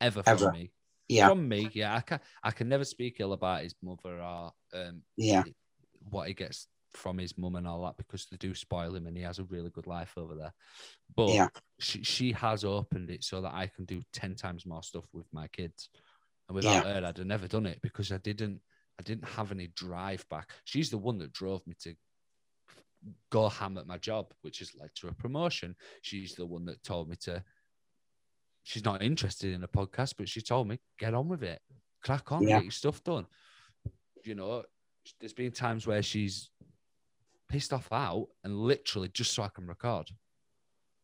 ever 0.00 0.22
from 0.22 0.32
Ever. 0.32 0.52
me. 0.52 0.70
yeah, 1.08 1.28
From 1.28 1.48
me, 1.48 1.70
yeah. 1.74 1.96
I 1.96 2.00
can 2.00 2.20
I 2.42 2.50
can 2.50 2.68
never 2.68 2.84
speak 2.84 3.16
ill 3.20 3.32
about 3.32 3.62
his 3.62 3.74
mother 3.82 4.20
or 4.22 4.52
um, 4.74 5.02
yeah, 5.16 5.42
what 6.10 6.28
he 6.28 6.34
gets 6.34 6.68
from 6.92 7.18
his 7.18 7.38
mum 7.38 7.56
and 7.56 7.66
all 7.66 7.82
that 7.84 7.96
because 7.96 8.26
they 8.26 8.36
do 8.36 8.54
spoil 8.54 8.94
him 8.94 9.06
and 9.06 9.16
he 9.16 9.22
has 9.22 9.38
a 9.38 9.44
really 9.44 9.70
good 9.70 9.86
life 9.86 10.12
over 10.16 10.34
there. 10.34 10.52
But 11.16 11.30
Yeah. 11.32 11.48
she, 11.78 12.02
she 12.02 12.32
has 12.32 12.64
opened 12.64 13.10
it 13.10 13.24
so 13.24 13.40
that 13.40 13.54
I 13.54 13.66
can 13.66 13.84
do 13.84 14.02
10 14.12 14.34
times 14.34 14.66
more 14.66 14.82
stuff 14.82 15.04
with 15.12 15.26
my 15.32 15.48
kids. 15.48 15.88
And 16.48 16.54
without 16.56 16.84
her, 16.84 17.02
I'd 17.04 17.16
have 17.16 17.26
never 17.26 17.48
done 17.48 17.66
it 17.66 17.80
because 17.82 18.12
I 18.12 18.18
didn't 18.18 18.60
I 18.98 19.02
didn't 19.02 19.26
have 19.26 19.50
any 19.52 19.68
drive 19.68 20.28
back. 20.28 20.50
She's 20.64 20.90
the 20.90 20.98
one 20.98 21.18
that 21.18 21.32
drove 21.32 21.66
me 21.66 21.74
to 21.80 21.94
go 23.30 23.48
ham 23.48 23.78
at 23.78 23.86
my 23.86 23.96
job, 23.98 24.32
which 24.42 24.58
has 24.58 24.74
led 24.78 24.90
to 24.96 25.08
a 25.08 25.14
promotion. 25.14 25.74
She's 26.02 26.34
the 26.34 26.46
one 26.46 26.66
that 26.66 26.82
told 26.82 27.08
me 27.08 27.16
to. 27.22 27.42
She's 28.64 28.84
not 28.84 29.02
interested 29.02 29.54
in 29.54 29.64
a 29.64 29.68
podcast, 29.68 30.14
but 30.18 30.28
she 30.28 30.40
told 30.40 30.68
me 30.68 30.78
get 30.98 31.14
on 31.14 31.28
with 31.28 31.42
it, 31.42 31.60
crack 32.04 32.30
on, 32.30 32.42
Yeah. 32.42 32.56
get 32.56 32.64
your 32.64 32.70
stuff 32.70 33.02
done. 33.02 33.26
You 34.24 34.34
know, 34.34 34.62
there's 35.20 35.32
been 35.32 35.52
times 35.52 35.86
where 35.86 36.02
she's 36.02 36.50
pissed 37.48 37.72
off 37.72 37.88
out 37.92 38.28
and 38.44 38.56
literally 38.56 39.08
just 39.08 39.32
so 39.34 39.42
I 39.42 39.48
can 39.48 39.66
record 39.66 40.10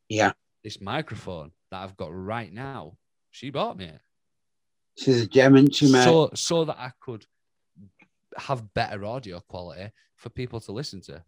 Yeah. 0.09 0.33
this 0.65 0.81
microphone 0.81 1.53
that 1.71 1.83
I've 1.83 1.97
got 1.97 2.09
right 2.15 2.53
now. 2.53 2.97
She 3.31 3.51
bought 3.51 3.77
me 3.77 3.87
it 3.87 4.01
She's 4.97 5.23
a 5.23 5.27
gem, 5.29 5.55
isn't 5.57 5.75
she, 5.75 5.93
mate? 5.93 6.03
so 6.05 6.31
so 6.35 6.65
that 6.65 6.77
I 6.79 6.91
could 7.01 7.25
have 8.37 8.73
better 8.75 9.05
audio 9.05 9.41
quality 9.41 9.91
for 10.17 10.29
people 10.31 10.61
to 10.61 10.73
listen 10.73 11.01
to. 11.03 11.23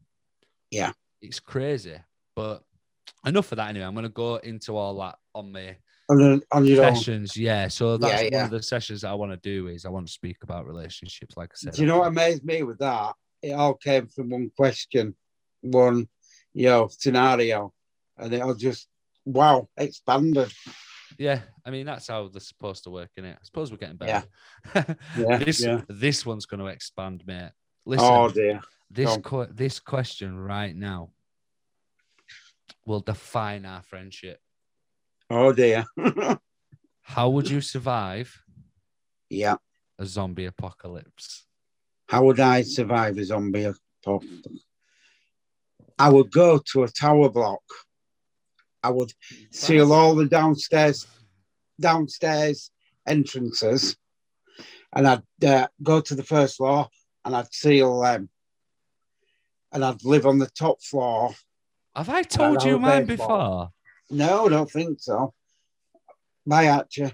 Yeah. 0.71 0.93
It's 1.23 1.39
crazy. 1.39 1.97
But 2.35 2.65
enough 3.25 3.53
of 3.53 3.57
that 3.57 3.69
anyway. 3.69 3.85
I'm 3.87 3.95
gonna 3.95 4.09
go 4.09 4.37
into 4.37 4.77
all 4.77 4.97
that 5.01 5.19
on 5.35 5.53
my 5.53 5.77
on, 6.11 6.21
a- 6.21 6.57
on 6.57 6.65
your 6.67 6.85
own. 6.85 6.95
sessions. 6.97 7.37
Yeah. 7.37 7.69
So 7.69 7.97
that's 7.97 8.23
Yeah, 8.25 8.37
one 8.39 8.45
of 8.47 8.51
the 8.51 8.63
sessions 8.63 9.01
that 9.03 9.11
I 9.11 9.15
want 9.15 9.33
to 9.33 9.37
do 9.39 9.69
is 9.69 9.85
I 9.85 9.91
want 9.91 10.07
to 10.07 10.13
speak 10.13 10.39
about 10.43 10.67
relationships, 10.67 11.37
like 11.37 11.51
I 11.53 11.57
said. 11.57 11.75
Do 11.75 11.83
you 11.83 11.89
know 11.89 12.01
what 12.01 12.09
amazed 12.09 12.45
me 12.45 12.63
with 12.63 12.79
that? 12.79 13.15
It 13.43 13.53
all 13.53 13.75
came 13.75 14.07
from 14.09 14.31
one 14.31 14.51
question, 14.57 15.15
one, 15.63 16.09
you 16.53 16.67
know, 16.67 16.89
scenario, 16.91 17.73
and 18.19 18.33
it 18.35 18.43
all 18.43 18.55
just 18.55 18.89
wow 19.25 19.69
expanded. 19.77 20.53
Yeah, 21.19 21.41
I 21.67 21.71
mean 21.71 21.87
that's 21.87 22.09
how 22.09 22.29
they're 22.29 22.41
supposed 22.41 22.85
to 22.85 22.91
work, 22.91 23.11
in 23.17 23.25
it. 23.25 23.37
I 23.41 23.45
suppose 23.45 23.71
we're 23.71 23.79
getting 23.79 23.97
better. 23.97 24.25
Yeah, 25.17 25.39
this 25.39 25.63
yeah. 25.65 25.81
this 25.89 26.25
one's 26.27 26.47
gonna 26.47 26.67
expand, 26.67 27.25
mate. 27.27 27.51
Oh, 27.51 27.91
Listen, 27.91 28.07
Oh 28.11 28.29
dear. 28.29 28.61
this 28.91 29.17
go 29.19 29.45
this 29.47 29.81
question 29.81 30.39
right 30.39 30.75
now 30.75 31.11
will 32.87 33.01
define 33.01 33.65
our 33.67 33.83
friendship. 33.83 34.39
Oh 35.31 35.53
dear. 35.53 35.85
How 37.03 37.29
would 37.29 37.49
you 37.49 37.61
survive 37.61 38.43
yeah. 39.29 39.57
a 39.99 40.05
zombie 40.05 40.47
apocalypse? 40.47 41.47
How 42.09 42.25
would 42.25 42.41
I 42.41 42.63
survive 42.63 43.17
a 43.17 43.25
zombie 43.25 43.73
apocalypse? 44.05 44.65
I 45.99 46.09
would 46.09 46.33
go 46.33 46.61
to 46.73 46.83
a 46.83 46.89
tower 46.89 47.29
block. 47.29 47.63
I 48.83 48.91
would 48.91 49.13
seal 49.53 49.93
all 49.93 50.17
the 50.17 50.27
downstairs 50.27 51.07
downstairs 51.79 52.71
entrances, 53.07 53.97
and 54.95 55.07
I'd 55.07 55.45
uh, 55.45 55.69
go 55.83 56.01
to 56.01 56.15
the 56.15 56.25
first 56.25 56.57
floor 56.57 56.89
and 57.25 57.37
I'd 57.37 57.53
seal 57.53 58.01
them, 58.01 58.31
and 59.73 59.85
I'd 59.85 60.05
live 60.05 60.27
on 60.27 60.39
the 60.39 60.51
top 60.59 60.83
floor. 60.83 61.35
Have 61.95 62.09
I 62.09 62.23
told 62.23 62.65
you 62.65 62.79
mine 62.79 63.05
before? 63.05 63.71
No, 64.11 64.47
I 64.47 64.49
don't 64.49 64.71
think 64.71 65.01
so. 65.01 65.33
Bye, 66.47 66.69
Archie. 66.69 67.13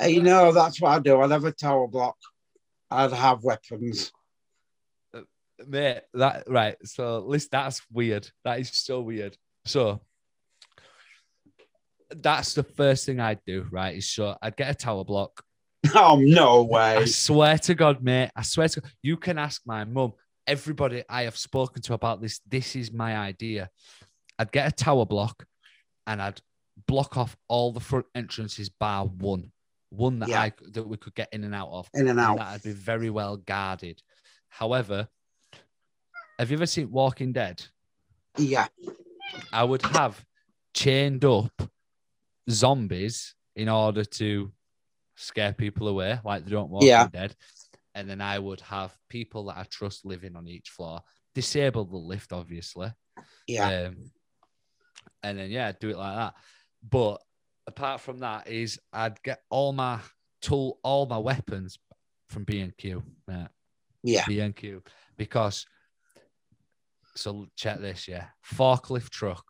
Uh, 0.00 0.06
You 0.06 0.22
know, 0.22 0.52
that's 0.52 0.80
what 0.80 0.92
I'd 0.92 1.04
do. 1.04 1.20
I'd 1.20 1.30
have 1.30 1.44
a 1.44 1.52
tower 1.52 1.86
block. 1.86 2.16
I'd 2.90 3.12
have 3.12 3.44
weapons. 3.44 4.10
Mate, 5.66 6.00
that 6.14 6.44
right. 6.48 6.76
So 6.84 7.18
listen, 7.20 7.50
that's 7.52 7.82
weird. 7.92 8.28
That 8.44 8.60
is 8.60 8.70
so 8.72 9.00
weird. 9.02 9.36
So 9.66 10.00
that's 12.10 12.54
the 12.54 12.62
first 12.62 13.06
thing 13.06 13.20
I'd 13.20 13.44
do, 13.46 13.66
right? 13.70 13.96
Is 13.96 14.10
so 14.10 14.36
I'd 14.40 14.56
get 14.56 14.70
a 14.70 14.74
tower 14.74 15.04
block. 15.04 15.42
Oh 15.94 16.18
no 16.20 16.62
way. 16.64 16.96
I 16.98 17.04
swear 17.06 17.58
to 17.58 17.74
God, 17.74 18.02
mate. 18.02 18.30
I 18.36 18.42
swear 18.42 18.68
to 18.68 18.80
God. 18.80 18.90
you 19.02 19.16
can 19.16 19.38
ask 19.38 19.62
my 19.66 19.84
mum. 19.84 20.12
Everybody 20.46 21.04
I 21.08 21.22
have 21.22 21.36
spoken 21.36 21.80
to 21.82 21.94
about 21.94 22.20
this, 22.20 22.40
this 22.46 22.74
is 22.76 22.92
my 22.92 23.16
idea. 23.16 23.70
I'd 24.38 24.52
get 24.52 24.68
a 24.68 24.72
tower 24.74 25.06
block 25.06 25.44
and 26.10 26.20
I'd 26.20 26.40
block 26.88 27.16
off 27.16 27.36
all 27.48 27.72
the 27.72 27.80
front 27.80 28.06
entrances 28.16 28.68
bar 28.68 29.06
one. 29.06 29.52
One 29.90 30.18
that 30.20 30.28
Yeah. 30.28 30.42
I 30.42 30.52
that 30.72 30.86
we 30.86 30.96
could 30.96 31.14
get 31.14 31.28
in 31.32 31.44
and 31.44 31.54
out 31.54 31.68
of. 31.70 31.88
In 31.94 32.00
and 32.02 32.10
and 32.10 32.20
out. 32.20 32.36
that'd 32.38 32.62
be 32.62 32.72
very 32.72 33.10
well 33.10 33.36
guarded. 33.36 34.02
However, 34.48 35.08
have 36.38 36.50
you 36.50 36.56
ever 36.56 36.66
seen 36.66 36.90
Walking 36.90 37.32
Dead? 37.32 37.64
Yeah, 38.36 38.66
I 39.52 39.62
would 39.64 39.82
have 39.82 40.24
chained 40.74 41.24
up 41.24 41.52
zombies 42.48 43.34
in 43.54 43.68
order 43.68 44.04
to 44.04 44.52
scare 45.16 45.52
people 45.52 45.88
away, 45.88 46.18
like 46.24 46.44
they 46.44 46.50
don't 46.50 46.70
walk 46.70 46.84
Yeah. 46.84 47.08
dead. 47.08 47.36
And 47.94 48.08
then 48.08 48.20
I 48.20 48.38
would 48.38 48.60
have 48.62 48.96
people 49.08 49.44
that 49.46 49.58
I 49.58 49.64
trust 49.64 50.04
living 50.06 50.36
on 50.36 50.48
each 50.48 50.70
floor. 50.70 51.02
Disable 51.34 51.84
the 51.84 51.96
lift, 51.96 52.32
obviously. 52.32 52.92
yeah, 53.46 53.88
Um, 53.88 54.10
and 55.22 55.38
then 55.38 55.50
yeah, 55.50 55.72
do 55.78 55.90
it 55.90 55.98
like 55.98 56.16
that. 56.16 56.34
But 56.88 57.20
apart 57.66 58.00
from 58.00 58.18
that, 58.18 58.48
is 58.48 58.78
I'd 58.92 59.22
get 59.22 59.40
all 59.50 59.72
my 59.72 60.00
tool, 60.42 60.78
all 60.82 61.06
my 61.06 61.18
weapons 61.18 61.78
from 62.28 62.44
B 62.44 62.60
and 62.60 62.76
Q. 62.76 63.02
Yeah. 63.28 63.48
yeah, 64.02 64.24
B 64.26 64.40
and 64.40 64.54
Q 64.54 64.82
because. 65.16 65.66
So 67.16 67.48
check 67.56 67.80
this, 67.80 68.06
yeah. 68.06 68.26
Forklift 68.54 69.10
truck, 69.10 69.44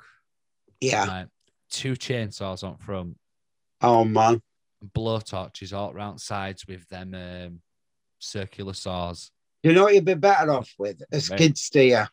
yeah. 0.81 1.07
right? 1.07 1.27
Two 1.71 1.93
chainsaws 1.93 2.65
on 2.65 2.79
front, 2.79 3.19
Oh 3.83 4.05
man, 4.05 4.43
blowtorches 4.95 5.73
all 5.73 5.93
round 5.93 6.21
sides 6.21 6.67
with 6.67 6.87
them 6.89 7.15
um, 7.15 7.61
circular 8.19 8.75
saws. 8.75 9.31
you 9.63 9.73
know 9.73 9.85
what 9.85 9.95
you'd 9.95 10.05
be 10.05 10.15
better 10.15 10.51
off 10.53 10.73
with 10.79 11.03
a 11.13 11.21
skid 11.21 11.57
steer. 11.57 12.09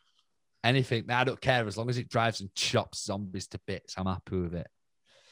Anything. 0.64 1.10
I 1.10 1.24
don't 1.24 1.40
care 1.40 1.66
as 1.66 1.76
long 1.76 1.88
as 1.88 1.98
it 1.98 2.08
drives 2.08 2.40
and 2.40 2.54
chops 2.54 3.04
zombies 3.04 3.46
to 3.48 3.60
bits. 3.66 3.94
I'm 3.96 4.06
happy 4.06 4.36
with 4.40 4.54
it. 4.54 4.66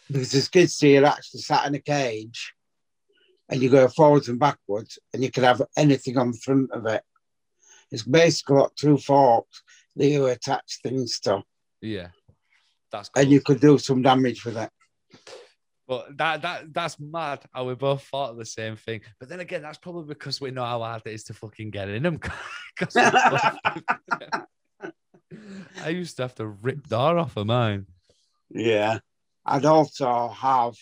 because 0.07 0.31
the 0.31 0.41
skid 0.41 0.71
steer 0.71 1.05
actually 1.05 1.41
sat 1.41 1.67
in 1.67 1.75
a 1.75 1.81
cage, 1.81 2.53
and 3.49 3.61
you 3.63 3.69
go 3.71 3.89
forwards 3.89 4.29
and 4.29 4.39
backwards, 4.39 4.99
and 5.13 5.23
you 5.23 5.31
can 5.31 5.45
have 5.45 5.63
anything 5.77 6.17
on 6.17 6.31
the 6.33 6.39
front 6.39 6.71
of 6.73 6.87
it. 6.87 7.03
It's 7.91 8.03
basically 8.05 8.57
got 8.57 8.77
two 8.77 8.99
forks 8.99 9.63
that 9.97 10.07
you 10.07 10.27
attach 10.27 10.81
things 10.83 11.19
to, 11.21 11.43
Yeah, 11.81 12.09
that's 12.93 13.09
cool. 13.09 13.23
and 13.23 13.33
you 13.33 13.41
could 13.41 13.61
do 13.61 13.79
some 13.79 14.03
damage 14.03 14.45
with 14.45 14.57
it. 14.57 14.71
But 15.89 16.17
that 16.19 16.43
that 16.43 16.75
that's 16.75 16.99
mad. 16.99 17.45
How 17.55 17.65
we 17.65 17.75
both 17.77 18.03
thought 18.03 18.31
of 18.31 18.39
the 18.39 18.45
same 18.45 18.75
thing. 18.75 19.03
But 19.21 19.29
then 19.29 19.39
again, 19.39 19.63
that's 19.63 19.79
probably 19.79 20.07
because 20.15 20.41
we 20.41 20.51
know 20.51 20.65
how 20.65 20.81
hard 20.81 21.03
it 21.07 21.13
is 21.15 21.23
to 21.25 21.35
fucking 21.35 21.71
get 21.71 21.89
in 21.89 22.03
them. 22.03 22.19
'Cause 25.87 25.95
we 25.95 25.95
both- 25.95 25.97
I 25.97 25.99
used 26.01 26.17
to 26.17 26.23
have 26.23 26.35
to 26.37 26.47
rip 26.47 26.87
door 26.89 27.19
off 27.19 27.37
of 27.37 27.47
mine. 27.47 27.87
Yeah. 28.51 28.99
I'd 29.45 29.65
also 29.65 30.29
have, 30.29 30.75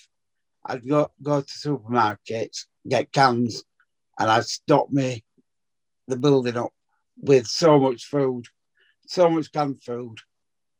I'd 0.64 0.86
go, 0.88 1.10
go 1.22 1.40
to 1.42 1.46
supermarkets, 1.46 2.66
get 2.88 3.12
cans, 3.12 3.62
and 4.18 4.30
I'd 4.30 4.44
stock 4.46 4.90
me 4.90 5.24
the 6.08 6.16
building 6.16 6.56
up 6.56 6.72
with 7.18 7.46
so 7.46 7.78
much 7.78 8.04
food, 8.06 8.46
so 9.06 9.28
much 9.28 9.52
canned 9.52 9.82
food, 9.82 10.18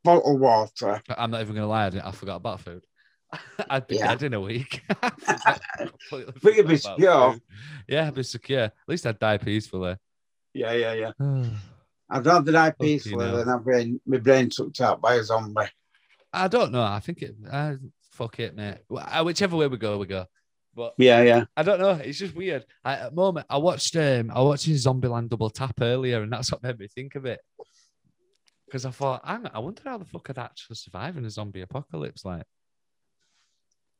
bottled 0.03 0.41
water. 0.41 1.03
I'm 1.09 1.31
not 1.31 1.43
even 1.43 1.55
gonna 1.55 1.67
lie. 1.67 1.87
I, 1.87 1.91
didn't, 1.91 2.07
I 2.07 2.11
forgot 2.13 2.37
about 2.37 2.61
food. 2.61 2.85
I'd 3.71 3.87
be 3.87 3.97
Yeah. 3.97 4.09
dead 4.09 4.23
in 4.23 4.35
a 4.35 4.41
week. 4.41 4.83
But 6.11 6.55
you'd 6.57 6.69
be 6.69 6.77
secure. 6.77 7.33
food. 7.33 7.43
Yeah, 7.89 8.07
I'd 8.07 8.15
be 8.15 8.23
secure. 8.23 8.61
At 8.65 8.75
least 8.89 9.07
I'd 9.07 9.19
die 9.19 9.39
peacefully. 9.39 9.97
Yeah, 10.55 10.73
yeah, 10.73 10.93
yeah. 10.95 11.13
I'd 12.11 12.27
rather 12.27 12.53
die 12.53 12.71
peacefully 12.71 13.31
than 13.31 13.49
have 13.49 13.65
brain, 13.65 14.01
my 14.07 14.19
brain 14.19 14.51
sucked 14.51 14.81
out 14.81 15.01
by 15.01 15.15
a 15.15 15.25
zombie. 15.25 15.63
I 16.33 16.49
don't 16.49 16.73
know. 16.73 16.83
I 16.83 17.01
think 17.01 17.23
it. 17.23 17.35
Uh, 17.51 17.75
fuck 18.11 18.39
it, 18.41 18.55
mate. 18.55 18.79
Uh, 18.91 19.23
Whichever 19.23 19.57
way 19.57 19.67
we 19.69 19.77
go, 19.79 19.99
we 19.99 20.07
go. 20.07 20.27
But 20.75 20.95
Yeah, 20.99 21.23
yeah. 21.23 21.45
I 21.57 21.63
don't 21.63 21.79
know. 21.81 21.91
It's 21.93 22.19
just 22.19 22.35
weird. 22.35 22.65
I, 22.85 22.95
at 22.95 23.11
the 23.11 23.17
moment, 23.17 23.47
I 23.49 23.59
watched 23.59 23.95
um, 23.97 24.31
I 24.35 24.41
watched 24.43 24.69
Zombieland 24.69 25.29
Double 25.29 25.51
Tap 25.51 25.81
earlier, 25.81 26.23
and 26.23 26.33
that's 26.33 26.51
what 26.51 26.63
made 26.63 26.79
me 26.79 26.89
think 26.89 27.15
of 27.15 27.27
it. 27.27 27.41
Because 28.67 28.85
I 28.85 28.91
thought, 28.91 29.21
I 29.25 29.59
wonder 29.61 29.83
how 29.85 29.99
the 29.99 30.05
fuck 30.05 30.29
I'd 30.31 30.39
actually 30.39 30.77
survive 30.77 31.17
in 31.17 31.25
a 31.25 31.31
zombie 31.31 31.61
apocalypse. 31.61 32.25
Like, 32.25 32.43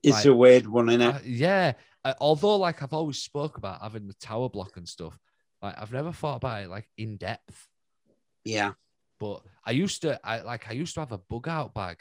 It's 0.03 0.17
Right. 0.17 0.27
a 0.27 0.35
weird 0.35 0.67
one, 0.67 0.87
innit? 0.87 1.15
Uh, 1.15 1.19
yeah. 1.25 1.73
Uh, 2.05 2.15
although, 2.21 2.57
like, 2.57 2.83
I've 2.83 2.93
always 2.93 3.19
spoke 3.23 3.57
about 3.57 3.81
having 3.83 4.09
the 4.09 4.15
tower 4.15 4.49
block 4.49 4.77
and 4.77 4.89
stuff. 4.89 5.17
Like, 5.63 5.81
I've 5.81 5.93
never 5.93 6.13
thought 6.13 6.37
about 6.37 6.63
it 6.65 6.69
like 6.71 6.89
in 6.99 7.17
depth. 7.17 7.69
Yeah. 8.45 8.73
But 9.19 9.43
I 9.65 9.71
used 9.73 10.03
to, 10.03 10.21
I 10.25 10.41
like, 10.43 10.69
I 10.69 10.73
used 10.73 10.95
to 10.95 11.01
have 11.01 11.13
a 11.13 11.19
bug 11.19 11.49
out 11.49 11.75
bag. 11.75 11.99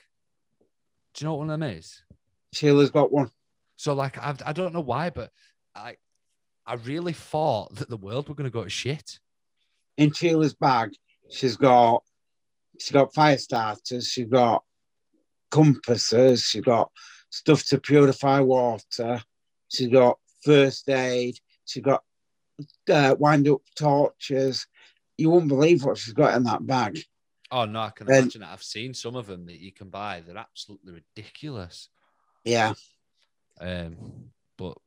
Do 1.14 1.24
you 1.24 1.28
know 1.28 1.34
what 1.34 1.48
one 1.48 1.50
of 1.52 1.60
them 1.60 1.70
is? 1.70 2.02
Sheila's 2.54 2.92
got 2.92 3.12
one. 3.12 3.30
So, 3.76 3.94
like, 3.94 4.18
I've, 4.18 4.42
I 4.46 4.54
don't 4.54 4.74
know 4.74 4.82
why, 4.82 5.10
but 5.10 5.32
I, 5.76 5.96
I 6.66 6.76
really 6.76 7.14
thought 7.14 7.76
that 7.76 7.90
the 7.90 7.98
world 7.98 8.30
were 8.30 8.36
going 8.36 8.50
to 8.50 8.54
go 8.54 8.64
to 8.64 8.70
shit. 8.70 9.20
In 9.98 10.12
Sheila's 10.12 10.54
bag, 10.54 10.92
she's 11.30 11.56
got 11.56 12.04
she's 12.80 12.92
got 12.92 13.14
fire 13.14 13.38
starters, 13.38 14.08
she's 14.08 14.28
got 14.28 14.64
compasses, 15.52 16.44
she's 16.44 16.64
got 16.64 16.92
stuff 17.30 17.64
to 17.66 17.80
purify 17.80 18.40
water, 18.40 19.22
she's 19.70 19.90
got 19.90 20.18
first 20.44 20.90
aid, 20.90 21.38
she's 21.66 21.84
got 21.84 22.04
uh, 22.90 23.16
wind 23.20 23.48
up 23.48 23.62
torches. 23.78 24.66
You 25.18 25.30
won't 25.30 25.48
believe 25.48 25.84
what 25.84 25.98
she's 25.98 26.14
got 26.14 26.36
in 26.36 26.44
that 26.44 26.66
bag. 26.66 27.00
Oh 27.52 27.66
no, 27.66 27.82
I 27.82 27.90
can 27.92 28.08
And- 28.08 28.18
imagine 28.18 28.44
it. 28.44 28.48
I've 28.48 28.64
seen 28.64 28.94
some 28.94 29.16
of 29.16 29.28
them 29.28 29.46
that 29.46 29.60
you 29.60 29.72
can 29.72 29.90
buy. 29.90 30.22
They're 30.26 30.38
absolutely 30.38 30.94
ridiculous. 30.94 31.90
Yeah, 32.44 32.74
Um, 33.62 34.32
but 34.58 34.78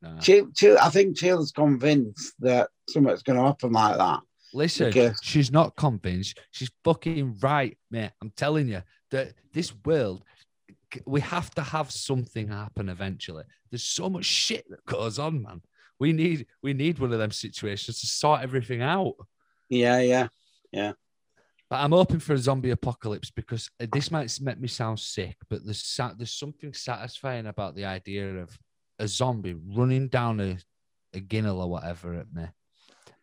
no. 0.00 0.16
she, 0.20 0.42
she, 0.56 0.76
I 0.76 0.88
think 0.88 1.18
Sheila's 1.18 1.52
convinced 1.52 2.34
that 2.38 2.70
something's 2.88 3.22
going 3.22 3.38
to 3.38 3.44
happen 3.44 3.72
like 3.72 3.96
that. 3.98 4.20
Listen, 4.54 4.86
because- 4.90 5.20
she's 5.22 5.50
not 5.52 5.76
convinced. 5.76 6.38
She's 6.52 6.70
fucking 6.84 7.38
right, 7.42 7.76
mate. 7.90 8.12
I'm 8.22 8.30
telling 8.36 8.68
you 8.68 8.82
that 9.10 9.34
this 9.52 9.74
world, 9.84 10.22
we 11.04 11.20
have 11.20 11.50
to 11.56 11.62
have 11.62 11.90
something 11.90 12.48
happen 12.48 12.88
eventually. 12.88 13.44
There's 13.70 13.84
so 13.84 14.08
much 14.08 14.24
shit 14.24 14.64
that 14.70 14.84
goes 14.86 15.18
on, 15.18 15.42
man. 15.42 15.60
We 16.00 16.12
need 16.12 16.46
we 16.62 16.74
need 16.74 16.98
one 16.98 17.12
of 17.12 17.18
them 17.18 17.30
situations 17.30 18.00
to 18.00 18.06
sort 18.06 18.42
everything 18.42 18.82
out. 18.82 19.14
Yeah, 19.68 20.00
yeah, 20.00 20.28
yeah. 20.72 20.92
But 21.70 21.80
I'm 21.80 21.92
hoping 21.92 22.20
for 22.20 22.32
a 22.32 22.38
zombie 22.38 22.70
apocalypse 22.70 23.30
because 23.30 23.70
this 23.78 24.10
might 24.10 24.36
make 24.40 24.58
me 24.58 24.68
sound 24.68 24.98
sick, 25.00 25.36
but 25.50 25.64
there's 25.64 26.00
there's 26.16 26.32
something 26.32 26.72
satisfying 26.72 27.46
about 27.46 27.74
the 27.74 27.84
idea 27.84 28.36
of 28.36 28.58
a 28.98 29.06
zombie 29.06 29.54
running 29.54 30.08
down 30.08 30.40
a, 30.40 30.56
a 31.14 31.20
ginnel 31.20 31.60
or 31.60 31.68
whatever 31.68 32.14
at 32.14 32.32
me, 32.32 32.44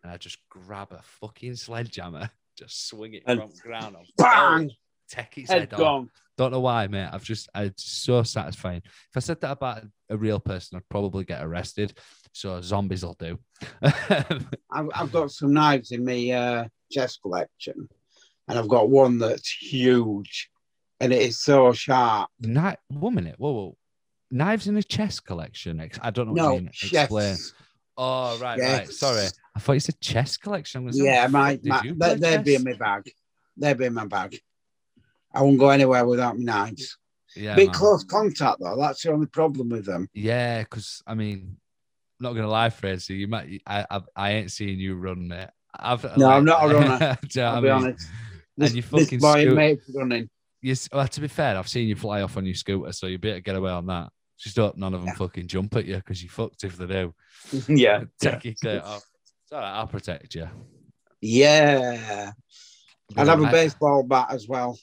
and 0.04 0.12
I 0.12 0.18
just 0.18 0.38
grab 0.50 0.92
a 0.92 1.02
fucking 1.02 1.56
sledgehammer, 1.56 2.30
just 2.58 2.88
swing 2.88 3.16
it 3.16 3.24
And 3.26 3.40
from 3.40 3.50
the 3.50 3.62
ground, 3.62 3.96
and 3.96 4.08
bang, 4.18 4.72
take 5.10 5.38
its 5.40 5.50
head 5.50 5.62
head 5.62 5.74
off. 5.74 5.80
gone. 5.80 6.10
Don't 6.38 6.52
know 6.52 6.60
why, 6.60 6.86
mate. 6.88 7.10
I've 7.12 7.24
just 7.24 7.50
it's 7.56 7.84
so 7.84 8.22
satisfying. 8.22 8.82
If 8.86 9.16
I 9.16 9.20
said 9.22 9.42
that 9.42 9.52
about 9.52 9.84
a 10.10 10.18
real 10.18 10.40
person, 10.40 10.78
I'd 10.78 10.90
probably 10.90 11.24
get 11.24 11.44
arrested. 11.44 11.98
So 12.36 12.60
zombies 12.60 13.06
will 13.06 13.16
do. 13.18 13.40
I've, 13.82 14.90
I've 14.94 15.12
got 15.14 15.32
some 15.32 15.54
knives 15.54 15.92
in 15.92 16.04
my 16.04 16.32
uh, 16.32 16.68
chest 16.92 17.22
collection, 17.22 17.88
and 18.50 18.60
I've 18.60 18.68
got 18.68 18.90
one 18.90 19.20
that's 19.20 19.50
huge, 19.50 20.50
and 21.00 21.14
it 21.14 21.22
is 21.22 21.42
so 21.42 21.72
sharp. 21.72 22.30
Kni- 22.44 22.76
one 22.90 23.16
minute, 23.16 23.36
whoa, 23.38 23.54
whoa. 23.54 23.78
Knives 24.32 24.68
in 24.68 24.76
a 24.76 24.84
chest 24.84 25.26
collection. 25.26 25.80
I 26.02 26.10
don't 26.10 26.26
know 26.28 26.34
what 26.34 26.42
No, 26.42 26.52
you 26.56 26.58
mean. 26.64 26.68
Explain. 26.68 27.36
chefs. 27.38 27.54
Oh, 27.96 28.38
right, 28.40 28.60
right. 28.60 28.90
Sorry. 28.92 29.28
I 29.56 29.60
thought 29.62 29.74
you 29.74 29.80
said 29.80 30.02
chest 30.02 30.42
collection. 30.42 30.84
Was 30.84 31.00
Yeah, 31.00 31.28
my, 31.28 31.58
my 31.64 31.82
they, 31.96 32.16
they'd 32.16 32.44
be 32.44 32.56
in 32.56 32.66
my 32.66 32.74
bag. 32.74 33.10
They'd 33.56 33.78
be 33.78 33.86
in 33.86 33.94
my 33.94 34.08
bag. 34.08 34.38
I 35.34 35.42
won't 35.42 35.58
go 35.58 35.70
anywhere 35.70 36.06
without 36.06 36.38
my 36.38 36.44
knives. 36.44 36.98
Yeah, 37.34 37.56
Bit 37.56 37.68
man. 37.68 37.76
close 37.76 38.04
contact 38.04 38.60
though. 38.60 38.76
That's 38.78 39.04
the 39.04 39.14
only 39.14 39.28
problem 39.28 39.70
with 39.70 39.86
them. 39.86 40.10
Yeah, 40.14 40.64
because 40.64 41.02
I 41.08 41.14
mean, 41.14 41.56
not 42.20 42.34
gonna 42.34 42.48
lie, 42.50 42.70
Fraser, 42.70 43.14
you 43.14 43.28
might. 43.28 43.62
I, 43.68 43.86
I, 43.90 44.02
I 44.16 44.32
ain't 44.34 44.52
seen 44.52 44.80
you 44.80 44.96
run, 44.96 45.28
mate. 45.28 45.48
I've, 45.78 46.18
No, 46.18 46.30
I'm 46.30 46.46
not 46.46 46.70
a 46.72 46.74
runner, 46.74 47.18
Do 47.28 47.28
you 47.40 47.42
know 47.46 47.50
I'll 47.52 47.62
be 47.62 47.68
mean? 47.68 47.72
honest. 47.78 48.08
This, 48.58 48.74
you 48.74 48.82
fucking 48.82 49.20
boy 49.20 49.42
scoot- 49.44 49.56
mate 49.56 49.80
running. 49.94 50.30
Yes. 50.62 50.88
Well, 50.92 51.08
to 51.08 51.22
be 51.22 51.28
fair, 51.28 51.58
I've 51.58 51.68
seen 51.68 51.88
you 51.90 51.96
fly 51.96 52.22
off 52.22 52.38
on 52.38 52.46
your 52.46 52.56
scooter, 52.56 52.92
so 52.94 53.08
you 53.08 53.18
better 53.20 53.42
get 53.42 53.56
away 53.56 53.72
on 53.72 53.86
that. 53.88 54.10
Just 54.40 54.56
hope 54.58 54.78
none 54.78 54.94
of 54.94 55.02
them 55.02 55.10
Yeah. 55.10 55.16
fucking 55.16 55.48
jump 55.48 55.76
at 55.76 55.86
you 55.86 55.96
because 55.98 56.24
you 56.24 56.30
fucked 56.30 56.64
if 56.64 56.78
they 56.78 56.88
do. 56.88 57.14
yeah. 57.68 58.04
Take 58.22 58.46
your 58.46 58.54
coat 58.64 58.84
off. 58.84 59.04
It's 59.44 59.52
all 59.52 59.60
right, 59.60 59.72
I'll 59.78 59.88
protect 59.88 60.34
you. 60.36 60.48
Yeah. 61.22 62.32
I'd 63.18 63.28
have 63.28 63.42
a 63.44 63.52
baseball 63.52 64.04
bat 64.04 64.28
as 64.32 64.48
well. 64.48 64.78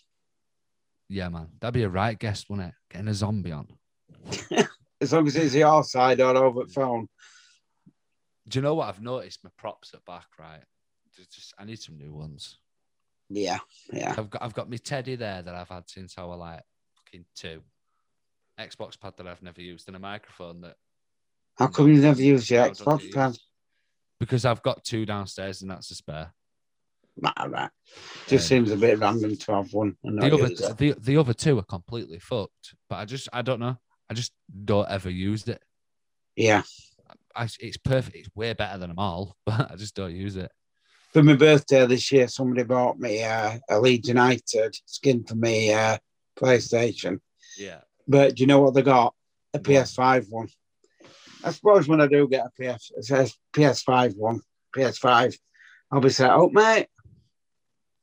Yeah, 1.09 1.29
man. 1.29 1.49
That'd 1.61 1.75
be 1.75 1.83
a 1.83 1.89
right 1.89 2.19
guest, 2.19 2.49
wouldn't 2.49 2.69
it? 2.69 2.75
Getting 2.91 3.09
a 3.09 3.15
zombie 3.15 3.53
on. 3.53 3.69
As 5.01 5.13
long 5.13 5.27
as 5.27 5.35
it's 5.37 5.55
your 5.55 5.83
side 5.85 6.21
or 6.21 6.37
over 6.37 6.65
the 6.65 6.73
phone. 6.73 7.09
Do 8.49 8.59
you 8.59 8.63
know 8.63 8.75
what 8.75 8.89
I've 8.89 9.01
noticed? 9.03 9.45
My 9.45 9.51
props 9.57 9.95
are 9.95 10.01
back, 10.07 10.27
right? 10.39 10.63
Just 11.17 11.55
I 11.59 11.65
need 11.65 11.79
some 11.81 11.97
new 11.99 12.13
ones. 12.13 12.59
Yeah. 13.29 13.59
Yeah. 13.93 14.15
I've 14.17 14.31
got 14.31 14.43
I've 14.43 14.55
got 14.55 14.71
my 14.71 14.77
teddy 14.77 15.15
there 15.17 15.43
that 15.43 15.55
I've 15.55 15.69
had 15.69 15.89
since 15.89 16.15
I 16.19 16.25
was 16.25 16.39
like 16.39 16.61
fucking 16.97 17.25
two. 17.37 17.63
Xbox 18.59 18.99
pad 19.01 19.15
that 19.17 19.27
I've 19.27 19.43
never 19.43 19.61
used 19.61 19.89
and 19.89 19.97
a 19.97 20.01
microphone 20.01 20.61
that 20.63 20.77
How 21.59 21.69
come 21.69 21.89
you 21.89 22.01
never 22.01 22.21
use 22.21 22.51
your 22.51 22.67
Xbox 22.69 23.13
pad? 23.13 23.37
because 24.21 24.45
I've 24.45 24.63
got 24.63 24.85
two 24.85 25.05
downstairs 25.07 25.63
and 25.63 25.71
that's 25.71 25.91
a 25.91 25.95
spare. 25.95 26.33
Nah, 27.17 27.33
right. 27.47 27.71
Just 28.27 28.45
Um, 28.47 28.49
seems 28.49 28.71
a 28.71 28.77
bit 28.77 28.99
random 28.99 29.37
to 29.37 29.53
have 29.53 29.73
one. 29.73 29.97
And 30.05 30.19
The 30.23 30.35
other 30.35 30.49
the, 30.49 30.97
the 30.99 31.17
other 31.17 31.35
two 31.35 31.59
are 31.59 31.65
completely 31.65 32.19
fucked. 32.19 32.75
But 32.89 32.97
I 32.97 33.05
just 33.05 33.29
I 33.33 33.43
don't 33.43 33.61
know. 33.61 33.77
I 34.11 34.15
just 34.15 34.33
don't 34.65 34.89
ever 34.89 35.11
use 35.11 35.47
it. 35.49 35.63
Yeah. 36.37 36.63
I, 37.35 37.49
it's 37.61 37.77
perfect. 37.77 38.17
It's 38.17 38.29
way 38.35 38.53
better 38.53 38.79
than 38.79 38.91
them 38.91 38.99
all, 38.99 39.37
but 39.47 39.71
I 39.73 39.77
just 39.77 39.95
don't 39.95 40.15
use 40.15 40.37
it. 40.37 40.51
For 41.13 41.23
my 41.23 41.35
birthday 41.35 41.87
this 41.87 42.11
year, 42.11 42.27
somebody 42.29 42.63
bought 42.63 42.99
me 42.99 43.23
uh, 43.23 43.59
a 43.69 43.79
Leeds 43.79 44.09
United 44.09 44.75
skin 44.87 45.25
for 45.25 45.35
me 45.35 45.73
uh, 45.73 45.99
PlayStation. 46.39 47.21
Yeah. 47.59 47.81
But 48.09 48.35
do 48.37 48.41
you 48.43 48.47
know 48.47 48.61
what 48.61 48.75
they 48.75 48.83
got? 48.83 49.15
A 49.55 49.59
PS5 49.59 50.31
one. 50.31 50.49
I 51.45 51.51
suppose 51.51 51.87
when 51.87 52.01
I 52.01 52.07
do 52.07 52.27
get 52.29 52.47
a 52.47 52.51
PS, 52.51 52.91
it 52.97 53.05
says 53.05 53.35
PS5 53.53 54.17
one, 54.17 54.41
PS5, 54.75 55.37
I'll 55.91 56.01
be 56.01 56.09
set 56.09 56.31
up, 56.31 56.51
mate. 56.53 56.87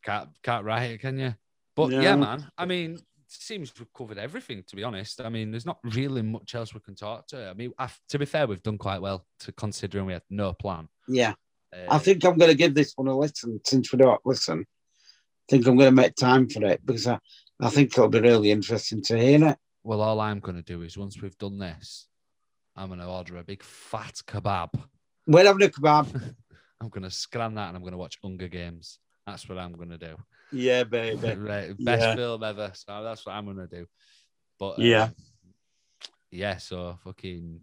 Can't 0.03 0.29
can't 0.43 0.65
write 0.65 0.91
it, 0.91 0.99
can 0.99 1.17
you? 1.17 1.33
But 1.75 1.89
No. 1.89 2.01
yeah, 2.01 2.15
man. 2.15 2.47
I 2.57 2.65
mean, 2.65 2.99
seems 3.31 3.73
we've 3.77 3.93
covered 3.93 4.17
everything. 4.17 4.63
To 4.67 4.75
be 4.75 4.83
honest, 4.83 5.21
I 5.21 5.29
mean, 5.29 5.51
there's 5.51 5.65
not 5.65 5.79
really 5.83 6.21
much 6.21 6.55
else 6.55 6.73
we 6.73 6.79
can 6.79 6.95
talk 6.95 7.27
to. 7.27 7.49
I 7.49 7.53
mean, 7.53 7.71
i 7.77 7.89
to 8.09 8.19
be 8.19 8.25
fair, 8.25 8.47
we've 8.47 8.63
done 8.63 8.77
quite 8.77 9.01
well 9.01 9.25
to 9.41 9.51
considering 9.51 10.05
we 10.05 10.13
had 10.13 10.23
no 10.29 10.53
plan. 10.53 10.87
Yeah. 11.07 11.33
Uh, 11.73 11.93
I 11.93 11.99
think 11.99 12.23
I'm 12.25 12.37
going 12.37 12.51
to 12.51 12.57
give 12.57 12.73
this 12.73 12.93
one 12.95 13.07
a 13.07 13.17
listen 13.17 13.59
since 13.65 13.91
we 13.91 13.99
don't 13.99 14.21
listen. 14.25 14.61
I 14.61 15.45
think 15.49 15.67
I'm 15.67 15.77
going 15.77 15.95
to 15.95 16.01
make 16.01 16.15
time 16.15 16.49
for 16.49 16.63
it 16.65 16.85
because 16.85 17.07
I, 17.07 17.19
I 17.59 17.69
think 17.69 17.91
it'll 17.91 18.09
be 18.09 18.21
really 18.21 18.51
interesting 18.51 19.01
to 19.03 19.17
hear 19.17 19.49
it. 19.49 19.57
Well, 19.83 20.01
all 20.01 20.19
I'm 20.19 20.39
going 20.39 20.57
to 20.57 20.63
do 20.63 20.81
is 20.81 20.97
once 20.97 21.21
we've 21.21 21.37
done 21.37 21.59
this, 21.59 22.07
I'm 22.75 22.87
going 22.87 22.99
to 22.99 23.07
order 23.07 23.37
a 23.37 23.43
big 23.43 23.63
fat 23.63 24.21
kebab. 24.27 24.69
We're 25.27 25.45
having 25.45 25.63
a 25.63 25.69
kebab. 25.69 26.35
I'm 26.81 26.89
going 26.89 27.03
to 27.03 27.11
scan 27.11 27.55
that 27.55 27.67
and 27.67 27.75
I'm 27.75 27.83
going 27.83 27.91
to 27.91 27.97
watch 27.97 28.19
Hunger 28.23 28.47
Games. 28.47 28.99
That's 29.27 29.47
what 29.49 29.57
I'm 29.57 29.73
going 29.73 29.89
to 29.89 29.97
do. 29.97 30.15
Yeah, 30.51 30.83
baby. 30.83 31.35
right, 31.37 31.75
best 31.77 32.01
Yeah. 32.01 32.15
film 32.15 32.43
ever. 32.43 32.71
So 32.73 33.03
that's 33.03 33.25
what 33.25 33.33
I'm 33.33 33.45
going 33.45 33.57
to 33.57 33.67
do. 33.67 33.85
But 34.59 34.71
uh, 34.79 34.81
Yeah. 34.81 35.09
yeah. 36.31 36.57
So 36.57 36.97
fucking, 37.03 37.59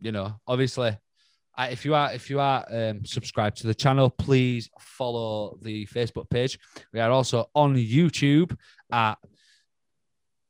you 0.00 0.12
know, 0.12 0.40
obviously, 0.46 0.96
I, 1.56 1.68
if 1.68 1.84
you 1.84 1.94
are 1.94 2.12
if 2.12 2.30
you 2.30 2.40
are 2.40 2.64
um, 2.70 3.04
subscribed 3.04 3.58
to 3.58 3.66
the 3.66 3.74
channel, 3.74 4.08
please 4.08 4.70
follow 4.78 5.58
the 5.60 5.86
Facebook 5.86 6.30
page. 6.30 6.58
We 6.92 7.00
are 7.00 7.10
also 7.10 7.50
on 7.54 7.74
YouTube 7.76 8.56
at. 8.90 9.16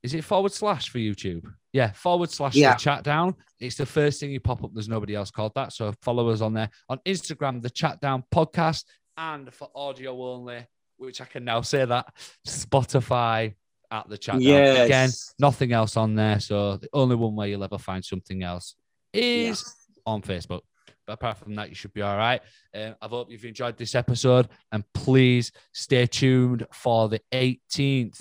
Is 0.02 0.14
it 0.14 0.24
forward 0.24 0.52
slash 0.52 0.88
for 0.88 0.98
YouTube? 0.98 1.44
Yeah, 1.72 1.92
forward 1.92 2.30
slash 2.30 2.54
Yeah. 2.54 2.72
the 2.74 2.78
chat 2.80 3.04
down. 3.04 3.34
It's 3.58 3.76
the 3.76 3.84
first 3.86 4.18
thing 4.18 4.30
you 4.30 4.40
pop 4.40 4.64
up. 4.64 4.70
There's 4.72 4.88
nobody 4.88 5.14
else 5.14 5.30
called 5.30 5.52
that. 5.56 5.72
So 5.74 5.92
follow 6.00 6.30
us 6.30 6.40
on 6.40 6.54
there. 6.54 6.70
On 6.88 6.98
Instagram, 7.06 7.60
the 7.60 7.68
chat 7.68 8.00
down 8.00 8.24
podcast. 8.34 8.84
And 9.18 9.52
for 9.52 9.68
audio 9.74 10.18
only, 10.22 10.66
which 11.00 11.20
I 11.20 11.24
can 11.24 11.44
now 11.44 11.62
say 11.62 11.84
that, 11.84 12.14
Spotify 12.46 13.54
at 13.90 14.08
the 14.08 14.18
chat. 14.18 14.40
Yes. 14.40 14.86
Again, 14.86 15.10
nothing 15.38 15.72
else 15.72 15.96
on 15.96 16.14
there. 16.14 16.38
So 16.40 16.76
the 16.76 16.88
only 16.92 17.16
one 17.16 17.34
where 17.34 17.48
you'll 17.48 17.64
ever 17.64 17.78
find 17.78 18.04
something 18.04 18.42
else 18.42 18.74
is 19.12 19.64
on 20.06 20.22
Facebook. 20.22 20.60
But 21.06 21.14
apart 21.14 21.38
from 21.38 21.54
that, 21.56 21.70
you 21.70 21.74
should 21.74 21.92
be 21.92 22.02
all 22.02 22.16
right. 22.16 22.40
Um, 22.74 22.94
I 23.00 23.06
hope 23.08 23.30
you've 23.30 23.44
enjoyed 23.44 23.76
this 23.76 23.94
episode. 23.94 24.48
And 24.70 24.84
please 24.94 25.50
stay 25.72 26.06
tuned 26.06 26.66
for 26.72 27.08
the 27.08 27.20
18th 27.32 28.20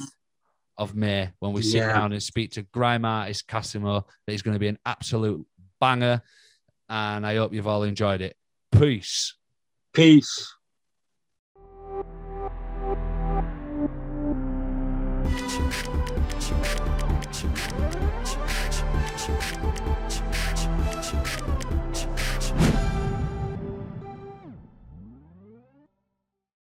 of 0.77 0.95
May 0.95 1.29
when 1.39 1.51
we 1.51 1.61
sit 1.61 1.79
Yeah. 1.79 1.93
down 1.93 2.13
and 2.13 2.23
speak 2.23 2.51
to 2.53 2.63
grime 2.63 3.05
artist 3.05 3.47
Casimo. 3.47 4.05
That 4.25 4.33
is 4.33 4.41
going 4.41 4.55
to 4.55 4.59
be 4.59 4.69
an 4.69 4.79
absolute 4.85 5.45
banger. 5.79 6.21
And 6.87 7.27
I 7.27 7.35
hope 7.35 7.53
you've 7.53 7.67
all 7.67 7.83
enjoyed 7.83 8.21
it. 8.21 8.35
Peace. 8.71 9.35
Peace. 9.93 10.55